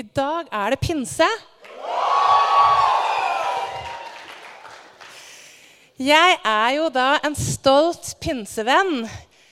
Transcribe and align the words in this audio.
I 0.00 0.04
dag 0.16 0.46
er 0.48 0.72
det 0.72 0.78
pinse. 0.80 1.26
Jeg 6.00 6.36
er 6.40 6.68
jo 6.78 6.86
da 6.94 7.18
en 7.26 7.34
stolt 7.36 8.14
pinsevenn. 8.22 9.02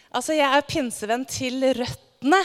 Altså, 0.08 0.32
jeg 0.38 0.48
er 0.48 0.64
pinsevenn 0.70 1.26
til 1.28 1.66
røttene. 1.76 2.40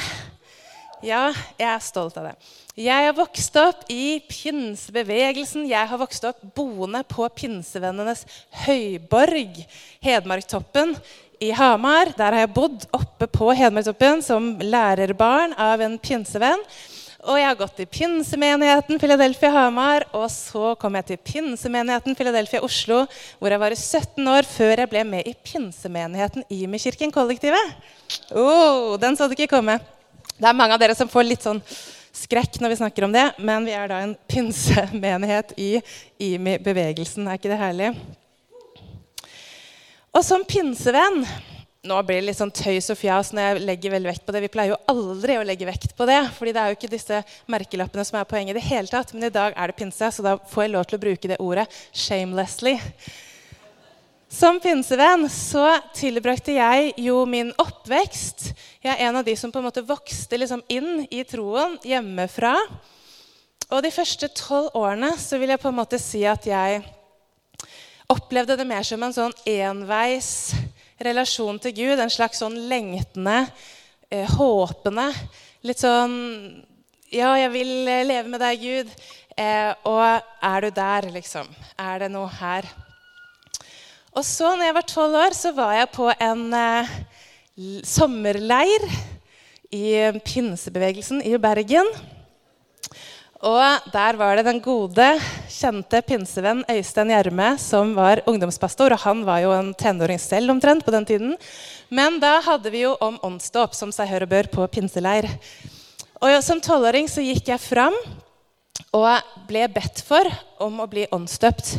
Ja, 1.05 1.29
jeg 1.55 1.69
er 1.69 1.85
stolt 1.85 2.19
av 2.19 2.27
det. 2.27 2.33
Jeg 2.75 3.07
har 3.07 3.15
vokst 3.15 3.55
opp 3.61 3.85
i 3.93 4.17
pinsebevegelsen. 4.27 5.69
Jeg 5.71 5.87
har 5.87 6.01
vokst 6.01 6.27
opp 6.27 6.43
boende 6.57 7.05
på 7.07 7.29
pinsevennenes 7.37 8.25
høyborg, 8.65 9.61
Hedmarktoppen 10.03 10.97
i 11.39 11.53
Hamar. 11.55 12.11
Der 12.17 12.35
har 12.35 12.43
jeg 12.43 12.55
bodd 12.57 12.89
oppe 12.99 13.31
på 13.31 13.53
Hedmarktoppen 13.55 14.25
som 14.25 14.57
lærerbarn 14.59 15.55
av 15.55 15.85
en 15.87 15.95
pinsevenn. 16.03 16.67
Og 17.23 17.37
jeg 17.39 17.47
har 17.47 17.55
gått 17.55 17.77
til 17.79 17.87
pinsemenigheten 17.87 18.99
Philadelphia 18.99 19.51
Hamar. 19.53 20.03
Og 20.11 20.25
så 20.31 20.73
kom 20.79 20.97
jeg 20.99 21.07
til 21.07 21.19
pinsemenigheten 21.23 22.17
Philadelphia 22.19 22.59
Oslo, 22.65 23.05
hvor 23.39 23.53
jeg 23.53 23.61
var 23.61 23.71
i 23.71 23.79
17 23.79 24.27
år 24.27 24.47
før 24.47 24.83
jeg 24.83 24.91
ble 24.91 25.03
med 25.07 25.29
i 25.29 25.35
pinsemenigheten 25.47 26.43
Imi-kirken 26.51 27.13
Kollektivet. 27.15 27.77
Oh, 28.35 28.99
den 28.99 29.15
så 29.15 29.29
du 29.29 29.37
ikke 29.37 29.53
komme. 29.55 29.77
Det 30.35 30.49
er 30.49 30.57
mange 30.57 30.75
av 30.75 30.83
dere 30.83 30.97
som 30.99 31.07
får 31.07 31.29
litt 31.29 31.47
sånn 31.47 31.63
skrekk 32.13 32.59
når 32.59 32.73
vi 32.73 32.79
snakker 32.81 33.07
om 33.07 33.15
det, 33.15 33.23
men 33.39 33.63
vi 33.65 33.71
er 33.77 33.87
da 33.89 34.01
en 34.03 34.17
pinsemenighet 34.27 35.55
i 35.55 35.71
IMI-bevegelsen. 36.27 37.23
Er 37.23 37.39
ikke 37.39 37.53
det 37.53 37.61
herlig? 37.61 37.93
Og 40.11 40.27
som 40.27 40.43
pinsevenn 40.43 41.23
nå 41.83 41.97
blir 42.07 42.21
det 42.21 42.29
litt 42.29 42.39
sånn 42.39 42.53
tøys 42.55 42.87
og 42.93 42.95
fjas 42.95 43.33
når 43.35 43.43
jeg 43.43 43.63
legger 43.67 43.91
veldig 43.91 44.09
vekt 44.13 44.23
på 44.23 44.31
det. 44.31 44.41
Vi 44.45 44.51
pleier 44.53 44.71
jo 44.71 44.79
aldri 44.93 45.35
å 45.35 45.43
legge 45.43 45.67
vekt 45.67 45.91
på 45.97 46.07
det, 46.07 46.21
fordi 46.37 46.53
det 46.55 46.61
er 46.61 46.71
jo 46.71 46.77
ikke 46.77 46.91
disse 46.93 47.19
merkelappene 47.51 48.05
som 48.07 48.19
er 48.19 48.29
poenget 48.29 48.55
i 48.55 48.59
det 48.61 48.69
hele 48.69 48.87
tatt. 48.87 49.11
Men 49.11 49.27
i 49.27 49.33
dag 49.33 49.57
er 49.57 49.69
det 49.69 49.75
pinse, 49.81 50.11
så 50.15 50.23
da 50.23 50.37
får 50.39 50.63
jeg 50.63 50.73
lov 50.77 50.87
til 50.87 50.99
å 50.99 51.03
bruke 51.03 51.31
det 51.33 51.39
ordet 51.43 51.67
shamelessly. 51.91 52.77
Som 54.33 54.61
pinsevenn 54.63 55.27
så 55.29 55.67
tilbrakte 55.93 56.55
jeg 56.55 56.95
jo 57.03 57.19
min 57.29 57.51
oppvekst 57.61 58.47
Jeg 58.81 58.89
er 58.95 59.03
en 59.05 59.19
av 59.19 59.27
de 59.27 59.35
som 59.37 59.51
på 59.53 59.61
en 59.61 59.67
måte 59.67 59.83
vokste 59.85 60.39
liksom 60.39 60.63
inn 60.73 61.03
i 61.13 61.21
troen 61.27 61.75
hjemmefra. 61.85 62.55
Og 63.69 63.83
de 63.83 63.91
første 63.93 64.31
tolv 64.39 64.71
årene 64.79 65.11
så 65.19 65.37
vil 65.41 65.51
jeg 65.51 65.61
på 65.61 65.69
en 65.69 65.81
måte 65.83 65.99
si 66.01 66.23
at 66.25 66.47
jeg 66.47 66.81
opplevde 68.09 68.55
det 68.57 68.67
mer 68.67 68.87
som 68.87 69.03
en 69.03 69.15
sånn 69.15 69.35
enveis 69.49 70.53
relasjon 71.01 71.59
til 71.61 71.73
Gud, 71.77 71.99
en 71.99 72.11
slags 72.11 72.41
sånn 72.43 72.55
lengtende, 72.69 73.47
eh, 74.11 74.29
håpende 74.37 75.09
Litt 75.63 75.79
sånn 75.79 76.15
Ja, 77.13 77.35
jeg 77.37 77.51
vil 77.53 77.87
eh, 77.87 78.05
leve 78.05 78.29
med 78.29 78.41
deg, 78.41 78.59
Gud. 78.59 78.89
Eh, 79.37 79.69
og 79.85 80.01
er 80.41 80.65
du 80.65 80.69
der, 80.73 81.07
liksom? 81.13 81.47
Er 81.77 82.03
det 82.03 82.09
noe 82.11 82.27
her? 82.39 82.65
Og 84.13 84.25
så, 84.25 84.55
når 84.55 84.65
jeg 84.65 84.77
var 84.77 84.87
tolv 84.89 85.19
år, 85.21 85.35
så 85.37 85.51
var 85.53 85.75
jeg 85.77 85.91
på 85.93 86.09
en 86.21 86.43
sommerleir 87.85 88.85
i 89.73 89.85
pinsebevegelsen 90.25 91.21
i 91.25 91.37
Bergen. 91.41 91.89
Og 93.43 93.89
der 93.91 94.15
var 94.15 94.37
det 94.39 94.45
den 94.47 94.61
gode, 94.63 95.05
kjente 95.51 95.99
pinsevenn 96.07 96.61
Øystein 96.71 97.09
Gjerme 97.11 97.49
som 97.59 97.89
var 97.97 98.21
ungdomspastor. 98.29 98.95
Og 98.95 99.01
han 99.03 99.25
var 99.27 99.41
jo 99.43 99.51
en 99.51 99.73
tenåring 99.75 100.21
selv 100.21 100.53
omtrent 100.53 100.85
på 100.85 100.93
den 100.95 101.03
tiden. 101.09 101.33
Men 101.91 102.21
da 102.23 102.37
hadde 102.45 102.71
vi 102.71 102.85
jo 102.85 102.93
om 103.03 103.17
åndsdåp, 103.19 103.75
som 103.75 103.91
seg 103.91 104.07
hør 104.07 104.23
og 104.23 104.31
bør, 104.31 104.47
på 104.53 104.67
pinseleir. 104.71 105.27
Og 106.23 106.37
som 106.45 106.61
tolvåring 106.63 107.09
så 107.11 107.19
gikk 107.25 107.51
jeg 107.51 107.59
fram 107.59 107.97
og 108.95 109.35
ble 109.49 109.65
bedt 109.75 109.99
for 110.07 110.23
om 110.63 110.79
å 110.79 110.87
bli 110.87 111.03
åndsdøpt. 111.11 111.73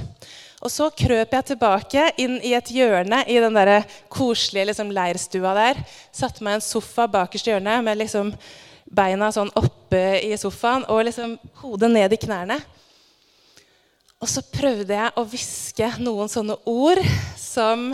Og 0.65 0.73
så 0.73 0.91
krøp 0.93 1.33
jeg 1.33 1.49
tilbake 1.49 2.05
inn 2.21 2.37
i 2.45 2.53
et 2.57 2.69
hjørne 2.77 3.23
i 3.25 3.41
den 3.41 3.57
der 3.57 3.89
koselige 4.13 4.69
liksom, 4.69 4.93
leirstua 4.93 5.57
der. 5.57 5.81
Satte 6.13 6.45
meg 6.45 6.59
i 6.59 6.61
en 6.61 6.69
sofa 6.69 7.09
bakerst 7.09 7.49
i 7.49 7.55
hjørnet 7.55 7.89
med 7.89 8.03
liksom 8.05 8.35
beina 8.95 9.31
sånn 9.35 9.53
oppe 9.59 10.03
i 10.23 10.35
sofaen 10.41 10.87
og 10.93 11.05
liksom 11.09 11.37
hodet 11.63 11.91
ned 11.93 12.15
i 12.15 12.21
knærne. 12.21 12.59
Og 14.23 14.31
så 14.31 14.41
prøvde 14.55 14.95
jeg 14.97 15.13
å 15.19 15.27
hviske 15.29 15.89
noen 16.01 16.31
sånne 16.33 16.57
ord 16.71 17.03
som 17.37 17.91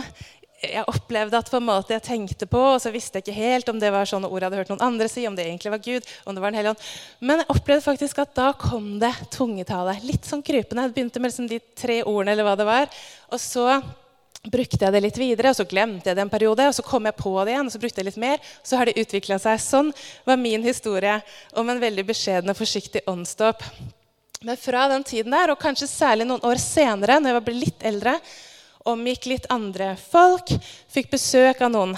jeg 0.61 0.85
opplevde 0.89 1.39
at 1.39 1.49
på 1.49 1.57
en 1.57 1.65
måte 1.65 1.95
jeg 1.95 2.03
tenkte 2.05 2.45
på, 2.49 2.59
og 2.75 2.81
så 2.83 2.91
visste 2.93 3.17
jeg 3.17 3.25
ikke 3.25 3.37
helt 3.37 3.69
om 3.71 3.79
det 3.81 3.89
var 3.93 4.05
sånne 4.09 4.29
ord 4.29 4.43
jeg 4.43 4.47
hadde 4.47 4.59
hørt 4.59 4.71
noen 4.71 4.83
andre 4.85 5.07
si, 5.09 5.23
om 5.25 5.35
det 5.37 5.47
egentlig 5.47 5.73
var 5.73 5.81
Gud, 5.81 6.11
om 6.23 6.37
det 6.37 6.43
var 6.43 6.53
Den 6.53 6.59
hellige 6.59 6.75
ånd. 6.75 6.91
Men 7.19 7.41
jeg 7.41 7.49
opplevde 7.55 7.85
faktisk 7.87 8.21
at 8.21 8.35
da 8.37 8.51
kom 8.53 8.91
det 9.01 9.11
tungetale. 9.33 9.97
Litt 10.05 10.29
sånn 10.29 10.45
krypende. 10.45 10.85
Det 10.87 10.97
begynte 10.97 11.23
med 11.23 11.33
liksom 11.33 11.49
de 11.49 11.59
tre 11.77 12.01
ordene, 12.03 12.35
eller 12.35 12.45
hva 12.45 12.55
det 12.59 12.69
var. 12.69 13.01
Og 13.33 13.41
så 13.41 13.65
brukte 14.49 14.79
jeg 14.81 14.93
det 14.93 15.01
litt 15.03 15.17
videre, 15.21 15.51
og 15.51 15.59
så 15.59 15.67
glemte 15.69 16.09
jeg 16.09 16.17
det 16.17 16.23
en 16.23 16.33
periode. 16.33 16.67
Og 16.69 16.75
så 16.77 16.85
kom 16.85 17.05
jeg 17.05 17.17
på 17.19 17.33
det 17.45 17.53
igjen, 17.53 17.69
og 17.69 17.73
så 17.73 17.81
brukte 17.81 18.01
jeg 18.01 18.09
litt 18.09 18.21
mer. 18.21 18.53
Så 18.65 18.79
har 18.79 18.89
det 18.89 18.97
utvikla 19.01 19.37
seg. 19.41 19.61
Sånn 19.61 19.91
var 20.25 20.39
min 20.41 20.65
historie 20.65 21.19
om 21.57 21.69
en 21.69 21.81
veldig 21.81 22.05
beskjeden 22.07 22.53
og 22.53 22.57
forsiktig 22.57 23.03
åndsdåp. 23.09 23.65
Men 24.41 24.57
fra 24.57 24.87
den 24.89 25.03
tiden 25.05 25.35
der, 25.35 25.53
og 25.53 25.61
kanskje 25.61 25.89
særlig 25.89 26.25
noen 26.25 26.41
år 26.47 26.57
senere, 26.61 27.19
når 27.21 27.37
jeg 27.37 27.45
ble 27.45 27.59
litt 27.59 27.85
eldre, 27.85 28.15
omgikk 28.89 29.27
litt 29.29 29.43
andre 29.53 29.91
folk, 30.01 30.49
fikk 30.89 31.11
besøk 31.11 31.61
av 31.61 31.69
noen 31.69 31.93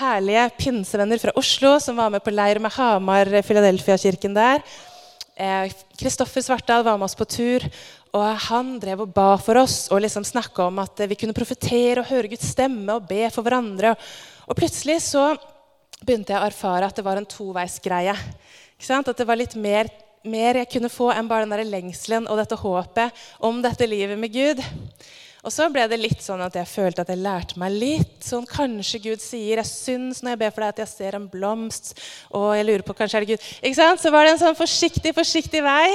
herlige 0.00 0.46
pinsevenner 0.56 1.20
fra 1.20 1.34
Oslo 1.36 1.74
som 1.84 2.00
var 2.00 2.08
med 2.14 2.24
på 2.24 2.32
leir 2.32 2.62
med 2.64 2.72
Hamar, 2.72 3.28
Philadelphia-kirken 3.44 4.32
der. 4.38 4.64
Kristoffer 6.00 6.40
eh, 6.40 6.46
Svartdal 6.46 6.84
var 6.84 6.96
med 6.96 7.10
oss 7.10 7.18
på 7.18 7.28
tur. 7.28 7.64
Og 8.12 8.24
han 8.50 8.74
drev 8.80 9.06
og 9.06 9.12
ba 9.16 9.30
for 9.40 9.56
oss 9.62 9.86
og 9.88 10.02
liksom 10.04 10.24
snakka 10.28 10.66
om 10.68 10.82
at 10.82 11.00
vi 11.08 11.16
kunne 11.16 11.36
profetere 11.36 12.02
og 12.02 12.10
høre 12.10 12.28
Guds 12.34 12.50
stemme 12.52 12.92
og 12.92 13.06
be 13.08 13.24
for 13.32 13.44
hverandre. 13.46 13.94
Og 14.44 14.58
plutselig 14.58 14.98
så 15.06 15.30
begynte 16.02 16.34
jeg 16.34 16.42
å 16.42 16.50
erfare 16.50 16.88
at 16.88 16.98
det 16.98 17.06
var 17.06 17.16
en 17.16 17.28
toveisgreie. 17.28 18.12
At 18.12 19.12
det 19.16 19.28
var 19.28 19.38
litt 19.40 19.56
mer, 19.56 19.88
mer 20.28 20.60
jeg 20.60 20.70
kunne 20.74 20.92
få 20.92 21.08
enn 21.14 21.30
bare 21.30 21.46
den 21.46 21.54
der 21.54 21.64
lengselen 21.70 22.28
og 22.28 22.40
dette 22.42 22.58
håpet 22.60 23.24
om 23.48 23.62
dette 23.64 23.88
livet 23.88 24.20
med 24.20 24.34
Gud. 24.34 24.60
Og 25.42 25.50
så 25.50 25.66
ble 25.74 25.82
det 25.90 25.98
litt 25.98 26.20
sånn 26.22 26.42
at 26.44 26.54
jeg 26.54 26.70
følte 26.70 27.02
at 27.02 27.08
jeg 27.10 27.18
lærte 27.18 27.58
meg 27.58 27.74
litt. 27.74 28.18
sånn 28.22 28.44
Kanskje 28.46 29.00
Gud 29.02 29.22
sier 29.22 29.58
jeg 29.58 29.66
syns 29.66 30.20
når 30.22 30.36
jeg 30.36 30.40
ber 30.44 30.52
for 30.54 30.62
deg 30.62 30.70
at 30.70 30.82
jeg 30.84 30.90
ser 30.92 31.16
en 31.18 31.26
blomst. 31.30 31.96
Og 32.30 32.52
jeg 32.54 32.68
lurer 32.68 32.84
på, 32.86 32.94
kanskje 32.94 33.18
er 33.18 33.26
det 33.26 33.34
Gud. 33.34 33.48
Ikke 33.58 33.80
sant? 33.80 34.02
Så 34.02 34.12
var 34.14 34.22
det 34.22 34.36
en 34.36 34.42
sånn 34.44 34.58
forsiktig, 34.58 35.14
forsiktig 35.16 35.64
vei. 35.66 35.88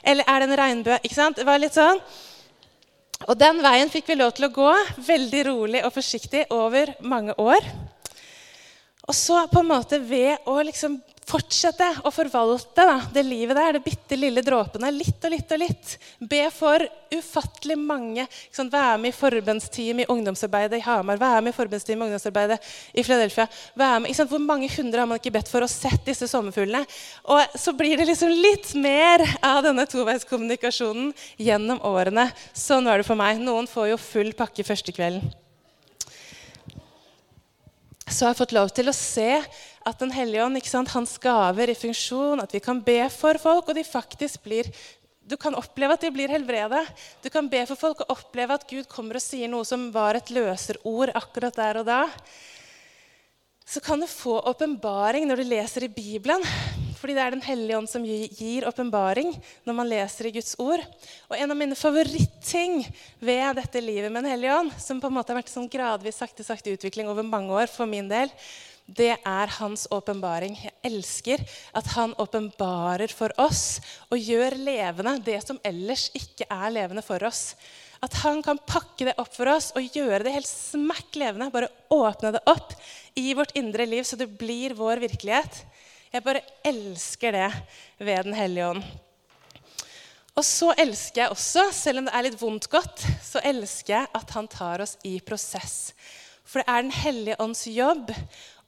Eller 0.00 0.24
er 0.24 0.40
det 0.40 0.48
en 0.48 0.56
regnbue? 0.62 0.96
Ikke 1.04 1.18
sant? 1.18 1.36
Det 1.36 1.44
var 1.44 1.60
litt 1.60 1.76
sånn. 1.76 2.00
Og 3.28 3.36
den 3.40 3.60
veien 3.64 3.92
fikk 3.92 4.08
vi 4.08 4.16
lov 4.16 4.32
til 4.36 4.48
å 4.48 4.54
gå 4.56 4.72
veldig 5.04 5.42
rolig 5.50 5.84
og 5.84 5.92
forsiktig 5.92 6.46
over 6.56 6.96
mange 7.04 7.36
år. 7.40 7.68
Og 9.04 9.12
så 9.16 9.42
på 9.52 9.60
en 9.60 9.68
måte 9.68 10.00
ved 10.00 10.48
å 10.48 10.56
liksom 10.64 10.96
fortsette 11.24 11.86
å 12.04 12.10
forvalte 12.12 12.84
da, 12.84 12.96
det 13.12 13.22
livet 13.24 13.56
der, 13.56 13.76
de 13.76 13.82
bitte 13.84 14.16
lille 14.18 14.42
dråpene, 14.44 14.90
litt 14.92 15.24
og 15.24 15.32
litt 15.32 15.52
og 15.54 15.60
litt. 15.62 15.94
Be 16.20 16.42
for 16.52 16.84
ufattelig 17.14 17.76
mange. 17.80 18.26
Sånn, 18.52 18.70
være 18.72 18.98
med 19.00 19.12
i 19.12 19.16
forbundsteam 19.16 20.02
i 20.02 20.08
ungdomsarbeidet 20.12 20.80
i 20.80 20.84
Hamar, 20.84 21.20
være 21.20 21.44
med 21.44 21.54
i 21.54 21.56
forbundsteam 21.56 22.02
i 22.02 22.08
ungdomsarbeidet 22.08 22.58
i 22.92 23.04
med, 24.04 24.16
sant, 24.16 24.32
hvor 24.32 24.42
mange 24.42 24.68
hundre 24.76 25.00
har 25.02 25.10
man 25.10 25.20
ikke 25.22 25.34
bedt 25.38 25.52
for 25.52 25.64
å 25.64 25.70
sett 25.70 26.04
disse 26.08 26.28
sommerfuglene? 26.30 26.84
Og 27.32 27.56
så 27.60 27.72
blir 27.76 27.96
det 28.00 28.08
liksom 28.10 28.34
litt 28.34 28.74
mer 28.76 29.24
av 29.44 29.62
denne 29.64 29.86
toveiskommunikasjonen 29.88 31.14
gjennom 31.40 31.80
årene. 31.88 32.28
Sånn 32.52 32.90
var 32.90 33.00
det 33.00 33.08
for 33.08 33.18
meg. 33.18 33.40
Noen 33.40 33.70
får 33.70 33.94
jo 33.94 34.02
full 34.10 34.34
pakke 34.36 34.66
første 34.66 34.92
kvelden. 34.94 35.32
Så 38.04 38.26
har 38.26 38.34
jeg 38.34 38.42
fått 38.42 38.52
lov 38.52 38.68
til 38.76 38.90
å 38.90 38.94
se 38.94 39.38
at 39.84 39.98
Den 40.00 40.10
hellige 40.10 40.44
ånd, 40.44 40.88
hans 40.88 41.18
gaver 41.18 41.70
i 41.70 41.74
funksjon, 41.74 42.40
at 42.40 42.52
vi 42.54 42.60
kan 42.60 42.80
be 42.80 43.08
for 43.10 43.38
folk, 43.38 43.68
og 43.68 43.74
de 43.74 43.84
faktisk 43.84 44.42
blir 44.42 44.70
du 45.24 45.38
kan 45.40 45.54
oppleve 45.56 45.96
at 45.96 46.02
de 46.04 46.10
blir 46.12 46.28
helbreda. 46.28 46.82
Du 47.24 47.30
kan 47.32 47.46
be 47.48 47.62
for 47.64 47.80
folk 47.80 48.02
og 48.04 48.10
oppleve 48.12 48.58
at 48.58 48.66
Gud 48.68 48.84
kommer 48.92 49.16
og 49.16 49.24
sier 49.24 49.48
noe 49.48 49.64
som 49.64 49.86
var 49.94 50.18
et 50.18 50.28
løserord 50.28 51.14
akkurat 51.16 51.56
der 51.56 51.80
og 51.80 51.86
da. 51.88 52.02
Så 53.64 53.80
kan 53.80 54.00
du 54.00 54.06
få 54.06 54.36
åpenbaring 54.44 55.24
når 55.24 55.40
du 55.40 55.48
leser 55.48 55.86
i 55.86 55.92
Bibelen. 55.92 56.44
Fordi 57.00 57.16
det 57.16 57.22
er 57.24 57.34
Den 57.34 57.44
hellige 57.44 57.76
ånd 57.76 57.88
som 57.88 58.04
gir 58.04 58.64
åpenbaring 58.68 59.32
når 59.64 59.74
man 59.76 59.88
leser 59.88 60.28
i 60.28 60.34
Guds 60.36 60.54
ord. 60.60 60.80
Og 61.28 61.36
En 61.36 61.50
av 61.52 61.56
mine 61.56 61.76
favoritting 61.76 62.84
ved 63.20 63.56
dette 63.56 63.80
livet 63.80 64.12
med 64.12 64.24
Den 64.24 64.32
hellige 64.32 64.60
ånd, 64.60 64.72
som 64.80 65.00
på 65.00 65.08
en 65.08 65.16
måte 65.16 65.32
har 65.32 65.40
vært 65.40 65.52
sånn 65.52 65.68
gradvis 65.68 66.20
sakte, 66.20 66.44
sakte 66.44 66.72
utvikling 66.72 67.08
over 67.08 67.24
mange 67.24 67.52
år 67.52 67.68
for 67.72 67.88
min 67.88 68.08
del, 68.08 68.32
det 68.84 69.14
er 69.16 69.52
hans 69.58 69.86
åpenbaring. 69.94 70.58
Jeg 70.60 70.74
elsker 70.84 71.40
at 71.72 71.86
han 71.94 72.12
åpenbarer 72.20 73.12
for 73.16 73.32
oss 73.40 73.80
og 74.12 74.20
gjør 74.20 74.58
levende 74.60 75.16
det 75.24 75.38
som 75.46 75.60
ellers 75.64 76.10
ikke 76.12 76.44
er 76.52 76.74
levende 76.74 77.04
for 77.04 77.22
oss. 77.24 77.54
At 78.04 78.18
han 78.20 78.42
kan 78.44 78.60
pakke 78.60 79.06
det 79.08 79.16
opp 79.20 79.32
for 79.32 79.48
oss 79.48 79.70
og 79.72 79.88
gjøre 79.96 80.26
det 80.26 80.34
helt 80.34 80.50
smakk 80.50 81.16
levende. 81.16 81.48
Bare 81.54 81.72
åpne 81.94 82.34
det 82.36 82.42
opp 82.50 82.74
i 83.16 83.32
vårt 83.32 83.54
indre 83.56 83.86
liv, 83.88 84.04
så 84.04 84.20
det 84.20 84.28
blir 84.36 84.76
vår 84.76 85.00
virkelighet. 85.06 85.62
Jeg 86.12 86.26
bare 86.26 86.44
elsker 86.68 87.32
det 87.34 87.48
ved 88.04 88.28
Den 88.28 88.36
hellige 88.36 88.68
ånd. 88.74 88.84
Og 90.34 90.44
så 90.44 90.72
elsker 90.76 91.22
jeg 91.22 91.32
også, 91.32 91.68
selv 91.72 92.02
om 92.02 92.08
det 92.08 92.14
er 92.18 92.26
litt 92.26 92.40
vondt 92.40 92.66
godt, 92.70 93.06
så 93.22 93.40
elsker 93.46 93.94
jeg 93.94 94.12
at 94.18 94.36
han 94.36 94.50
tar 94.50 94.82
oss 94.84 94.96
i 95.06 95.16
prosess. 95.24 95.94
For 96.44 96.60
det 96.60 96.68
er 96.68 96.82
Den 96.82 96.94
hellige 96.94 97.40
ånds 97.40 97.64
jobb 97.70 98.10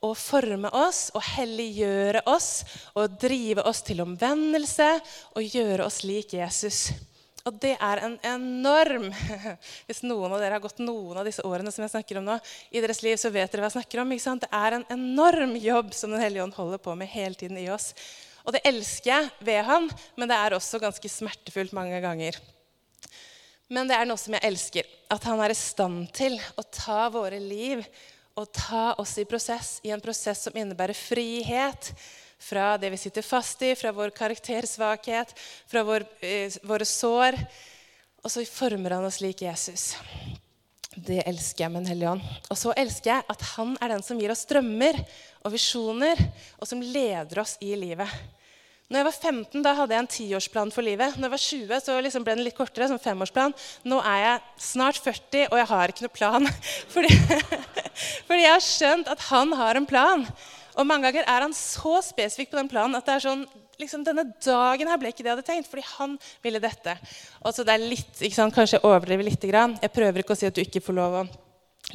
å 0.04 0.12
forme 0.18 0.70
oss 0.76 1.08
og 1.16 1.24
helliggjøre 1.24 2.24
oss 2.28 2.50
og 2.94 3.16
drive 3.20 3.64
oss 3.66 3.82
til 3.86 4.02
omvendelse 4.04 4.88
og 5.36 5.56
gjøre 5.56 5.86
oss 5.86 6.02
lik 6.06 6.36
Jesus. 6.36 6.90
Og 7.46 7.54
det 7.62 7.76
er 7.78 8.02
en 8.02 8.16
enorm 8.26 9.06
Hvis 9.86 10.02
noen 10.02 10.32
av 10.34 10.40
dere 10.42 10.58
har 10.58 10.64
gått 10.64 10.82
noen 10.82 11.20
av 11.20 11.28
disse 11.28 11.44
årene 11.46 11.70
som 11.72 11.84
jeg 11.84 11.94
snakker 11.94 12.18
om 12.18 12.26
nå, 12.26 12.38
i 12.74 12.82
deres 12.82 13.02
liv, 13.06 13.14
så 13.20 13.30
vet 13.30 13.52
dere 13.52 13.62
hva 13.62 13.70
jeg 13.70 13.78
snakker 13.78 14.02
om. 14.02 14.12
ikke 14.12 14.26
sant? 14.26 14.46
Det 14.46 14.50
er 14.50 14.78
en 14.78 14.88
enorm 14.96 15.54
jobb 15.60 15.94
som 15.94 16.12
Den 16.12 16.24
hellige 16.24 16.46
ånd 16.46 16.56
holder 16.58 16.82
på 16.82 16.96
med 16.98 17.12
hele 17.12 17.38
tiden 17.38 17.60
i 17.62 17.68
oss. 17.70 17.92
Og 18.46 18.54
det 18.54 18.62
elsker 18.66 19.10
jeg 19.10 19.30
ved 19.46 19.62
han, 19.66 19.88
men 20.18 20.30
det 20.30 20.36
er 20.38 20.54
også 20.54 20.82
ganske 20.82 21.10
smertefullt 21.10 21.74
mange 21.74 21.98
ganger. 22.02 22.38
Men 23.70 23.88
det 23.90 23.96
er 23.98 24.06
noe 24.06 24.20
som 24.20 24.36
jeg 24.36 24.46
elsker. 24.46 24.90
At 25.10 25.26
han 25.26 25.40
er 25.42 25.54
i 25.54 25.58
stand 25.58 26.06
til 26.14 26.36
å 26.58 26.66
ta 26.70 27.06
våre 27.14 27.40
liv 27.42 27.82
og 28.36 28.52
ta 28.52 28.92
oss 29.00 29.16
i 29.18 29.24
prosess, 29.28 29.78
i 29.82 29.92
en 29.94 30.02
prosess 30.04 30.44
som 30.46 30.56
innebærer 30.56 30.96
frihet 30.96 31.92
fra 32.38 32.74
det 32.76 32.90
vi 32.92 33.00
sitter 33.00 33.24
fast 33.24 33.62
i, 33.64 33.72
fra 33.78 33.92
vår 33.96 34.12
karaktersvakhet, 34.16 35.32
fra 35.66 35.82
vår, 35.86 36.04
eh, 36.20 36.52
våre 36.62 36.84
sår. 36.84 37.38
Og 38.22 38.30
så 38.30 38.44
former 38.44 38.98
han 38.98 39.06
oss 39.08 39.22
lik 39.24 39.42
Jesus. 39.46 39.94
Det 40.96 41.22
elsker 41.28 41.64
jeg 41.64 41.72
med 41.72 41.84
Den 41.84 41.92
hellige 41.92 42.10
ånd. 42.10 42.24
Og 42.50 42.58
så 42.58 42.72
elsker 42.76 43.14
jeg 43.14 43.24
at 43.28 43.42
han 43.56 43.76
er 43.80 43.94
den 43.94 44.04
som 44.04 44.20
gir 44.20 44.32
oss 44.32 44.46
drømmer 44.48 44.98
og 45.44 45.52
visjoner, 45.52 46.20
og 46.60 46.68
som 46.68 46.82
leder 46.82 47.40
oss 47.40 47.56
i 47.60 47.74
livet. 47.76 48.08
Når 48.86 49.00
jeg 49.00 49.06
var 49.08 49.16
15, 49.18 49.62
da 49.66 49.72
hadde 49.74 49.94
jeg 49.96 50.02
en 50.04 50.08
tiårsplan 50.14 50.68
for 50.70 50.86
livet. 50.86 51.16
Når 51.16 51.26
jeg 51.26 51.32
var 51.32 51.42
20, 51.42 51.80
så 51.82 51.94
liksom 52.06 52.26
ble 52.26 52.36
den 52.36 52.46
litt 52.46 52.54
kortere, 52.54 52.86
som 52.86 53.00
femårsplan. 53.02 53.54
Nå 53.90 53.98
er 53.98 54.20
jeg 54.22 54.44
snart 54.62 55.00
40, 55.02 55.48
og 55.50 55.58
jeg 55.58 55.68
har 55.72 55.92
ikke 55.92 56.06
noe 56.06 56.14
plan. 56.14 56.46
Fordi, 56.94 57.10
fordi 58.28 58.44
jeg 58.44 58.52
har 58.52 58.62
skjønt 58.62 59.10
at 59.10 59.26
han 59.32 59.54
har 59.58 59.80
en 59.80 59.88
plan. 59.90 60.22
Og 60.76 60.86
mange 60.86 61.08
ganger 61.08 61.26
er 61.26 61.46
han 61.48 61.56
så 61.56 61.98
spesifikk 62.04 62.52
på 62.52 62.60
den 62.60 62.70
planen 62.70 62.94
at 62.98 63.06
det 63.08 63.16
er 63.16 63.24
sånn 63.24 63.46
liksom, 63.80 64.04
Denne 64.06 64.26
dagen 64.44 64.90
her 64.92 65.00
ble 65.00 65.10
ikke 65.10 65.24
det 65.24 65.30
jeg 65.32 65.36
hadde 65.38 65.48
tenkt, 65.48 65.70
fordi 65.72 65.86
han 65.96 66.18
ville 66.44 66.62
dette. 66.62 66.94
Og 67.42 67.56
så 67.56 67.66
det 67.66 67.74
er 67.74 67.88
litt, 67.90 68.12
ikke 68.20 68.38
sant, 68.38 68.54
Kanskje 68.54 68.78
jeg 68.78 68.86
overdriver 68.86 69.26
litt. 69.26 69.50
Jeg 69.50 69.94
prøver 69.96 70.22
ikke 70.22 70.36
å 70.36 70.38
si 70.38 70.46
at 70.46 70.54
du 70.54 70.62
ikke 70.62 70.84
får 70.84 71.00
lov 71.00 71.22
å 71.24 71.26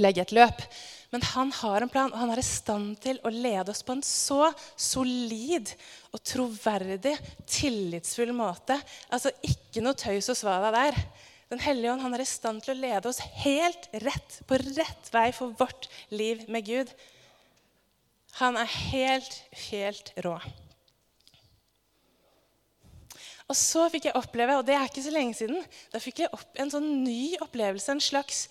legge 0.01 0.25
et 0.25 0.35
løp. 0.35 0.65
Men 1.11 1.23
han 1.33 1.49
har 1.51 1.83
en 1.83 1.91
plan, 1.91 2.11
og 2.13 2.19
han 2.21 2.31
er 2.31 2.39
i 2.39 2.45
stand 2.45 2.93
til 3.03 3.17
å 3.27 3.31
lede 3.33 3.73
oss 3.73 3.83
på 3.83 3.97
en 3.97 4.03
så 4.05 4.47
solid 4.79 5.73
og 6.11 6.23
troverdig, 6.27 7.15
tillitsfull 7.47 8.33
måte. 8.35 8.75
Altså 9.11 9.31
ikke 9.47 9.83
noe 9.83 9.97
tøys 9.97 10.29
og 10.33 10.39
svada 10.39 10.71
der. 10.75 10.97
Den 11.51 11.63
hellige 11.63 11.91
ånd 11.91 12.03
han 12.03 12.15
er 12.15 12.23
i 12.23 12.27
stand 12.27 12.63
til 12.63 12.75
å 12.75 12.81
lede 12.81 13.09
oss 13.09 13.19
helt 13.43 13.87
rett, 14.03 14.39
på 14.47 14.59
rett 14.59 15.11
vei 15.11 15.29
for 15.35 15.55
vårt 15.59 15.87
liv 16.11 16.45
med 16.51 16.67
Gud. 16.67 16.91
Han 18.39 18.59
er 18.59 18.69
helt, 18.91 19.41
helt 19.69 20.13
rå. 20.23 20.37
Og 23.51 23.57
så 23.59 23.89
fikk 23.91 24.07
jeg 24.07 24.15
oppleve, 24.15 24.55
og 24.55 24.67
det 24.67 24.77
er 24.77 24.87
ikke 24.87 25.03
så 25.03 25.11
lenge 25.11 25.35
siden, 25.35 25.59
da 25.91 25.99
fikk 25.99 26.23
jeg 26.23 26.31
opp 26.31 26.61
en 26.63 26.71
sånn 26.71 26.87
ny 27.03 27.35
opplevelse. 27.43 27.91
en 27.91 28.03
slags 28.03 28.45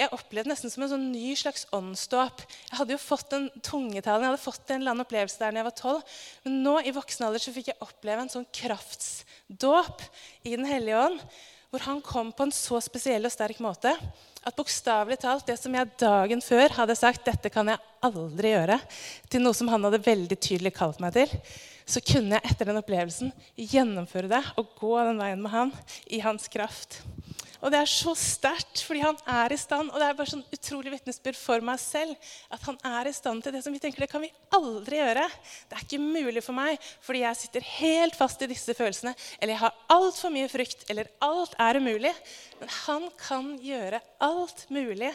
jeg 0.00 0.12
opplevde 0.16 0.50
nesten 0.50 0.72
som 0.72 0.84
en 0.84 0.92
sånn 0.94 1.06
ny 1.12 1.34
slags 1.38 1.66
åndsdåp. 1.76 2.42
Jeg 2.70 2.78
hadde 2.78 2.94
jo 2.96 3.02
fått 3.02 3.36
en 3.36 3.46
tungetalen, 3.60 4.24
jeg 4.24 4.32
hadde 4.32 4.42
fått 4.42 4.72
en 4.72 4.80
eller 4.80 4.94
annen 4.94 5.04
opplevelse 5.04 5.40
der 5.40 5.52
da 5.52 5.60
jeg 5.60 5.68
var 5.68 5.76
tolv. 5.78 6.18
Men 6.46 6.58
nå 6.64 6.74
i 6.80 6.94
voksen 6.96 7.26
alder 7.26 7.42
så 7.42 7.54
fikk 7.54 7.72
jeg 7.72 7.82
oppleve 7.84 8.24
en 8.24 8.32
sånn 8.32 8.48
kraftsdåp 8.56 10.04
i 10.48 10.56
Den 10.56 10.68
hellige 10.68 11.00
ånd. 11.04 11.24
Hvor 11.70 11.84
han 11.86 12.00
kom 12.02 12.32
på 12.34 12.48
en 12.48 12.54
så 12.54 12.80
spesiell 12.82 13.28
og 13.28 13.30
sterk 13.30 13.60
måte 13.62 13.92
at 14.40 14.56
bokstavelig 14.56 15.20
talt 15.22 15.46
det 15.46 15.58
som 15.60 15.74
jeg 15.76 15.92
dagen 16.00 16.40
før 16.42 16.72
hadde 16.80 16.96
sagt 16.98 17.26
dette 17.28 17.52
kan 17.52 17.68
jeg 17.68 17.78
aldri 18.02 18.54
gjøre, 18.54 18.78
til 19.28 19.44
noe 19.44 19.56
som 19.56 19.68
han 19.70 19.84
hadde 19.84 20.00
veldig 20.02 20.38
tydelig 20.40 20.72
kalt 20.78 20.98
meg 21.04 21.14
til, 21.18 21.34
så 21.90 22.00
kunne 22.04 22.38
jeg 22.38 22.52
etter 22.52 22.70
den 22.70 22.80
opplevelsen 22.80 23.32
gjennomføre 23.58 24.30
det 24.30 24.42
og 24.60 24.74
gå 24.80 24.94
den 24.98 25.20
veien 25.20 25.42
med 25.42 25.52
han 25.52 25.74
i 26.08 26.22
hans 26.24 26.48
kraft. 26.52 27.02
Og 27.60 27.72
det 27.72 27.80
er 27.82 27.90
så 27.92 28.14
sterkt, 28.16 28.80
fordi 28.86 29.02
han 29.04 29.18
er 29.28 29.52
i 29.52 29.58
stand. 29.60 29.90
Og 29.92 30.00
det 30.00 30.06
er 30.06 30.16
bare 30.16 30.32
sånn 30.32 30.44
utrolig 30.56 30.94
vitnesbyrd 30.94 31.36
for 31.36 31.64
meg 31.64 31.80
selv 31.82 32.30
at 32.52 32.64
han 32.64 32.78
er 32.88 33.10
i 33.10 33.14
stand 33.14 33.44
til 33.44 33.54
det 33.54 33.62
som 33.64 33.74
vi 33.74 33.82
tenker 33.82 34.04
det 34.04 34.10
kan 34.12 34.24
vi 34.24 34.32
aldri 34.56 35.00
gjøre. 35.00 35.26
Det 35.68 35.76
er 35.76 35.84
ikke 35.84 36.00
mulig 36.00 36.44
for 36.46 36.56
meg 36.56 36.80
fordi 37.04 37.24
jeg 37.24 37.40
sitter 37.42 37.68
helt 37.76 38.16
fast 38.16 38.40
i 38.44 38.50
disse 38.50 38.76
følelsene. 38.76 39.14
Eller 39.38 39.54
jeg 39.56 39.62
har 39.66 39.78
altfor 39.92 40.32
mye 40.32 40.50
frykt. 40.52 40.86
Eller 40.92 41.12
alt 41.24 41.56
er 41.60 41.80
umulig. 41.80 42.14
Men 42.62 42.76
han 42.86 43.08
kan 43.20 43.54
gjøre 43.60 44.00
alt 44.24 44.66
mulig 44.72 45.12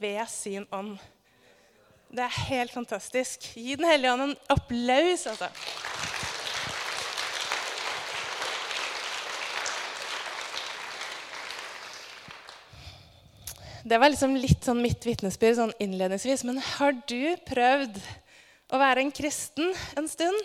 ved 0.00 0.22
sin 0.32 0.68
ånd. 0.72 0.96
Det 2.12 2.24
er 2.24 2.40
helt 2.48 2.72
fantastisk. 2.72 3.52
Gi 3.56 3.76
Den 3.76 3.88
hellige 3.88 4.12
ånd 4.12 4.30
en 4.30 4.36
applaus, 4.52 5.26
altså. 5.30 5.48
Det 13.82 13.98
var 13.98 14.12
liksom 14.12 14.36
litt 14.38 14.62
sånn 14.62 14.78
mitt 14.82 15.02
vitnesbyrd 15.02 15.56
sånn 15.58 15.72
innledningsvis. 15.82 16.44
Men 16.46 16.60
har 16.62 16.92
du 17.10 17.34
prøvd 17.48 17.96
å 18.72 18.78
være 18.78 19.02
en 19.02 19.10
kristen 19.14 19.72
en 19.98 20.06
stund? 20.10 20.38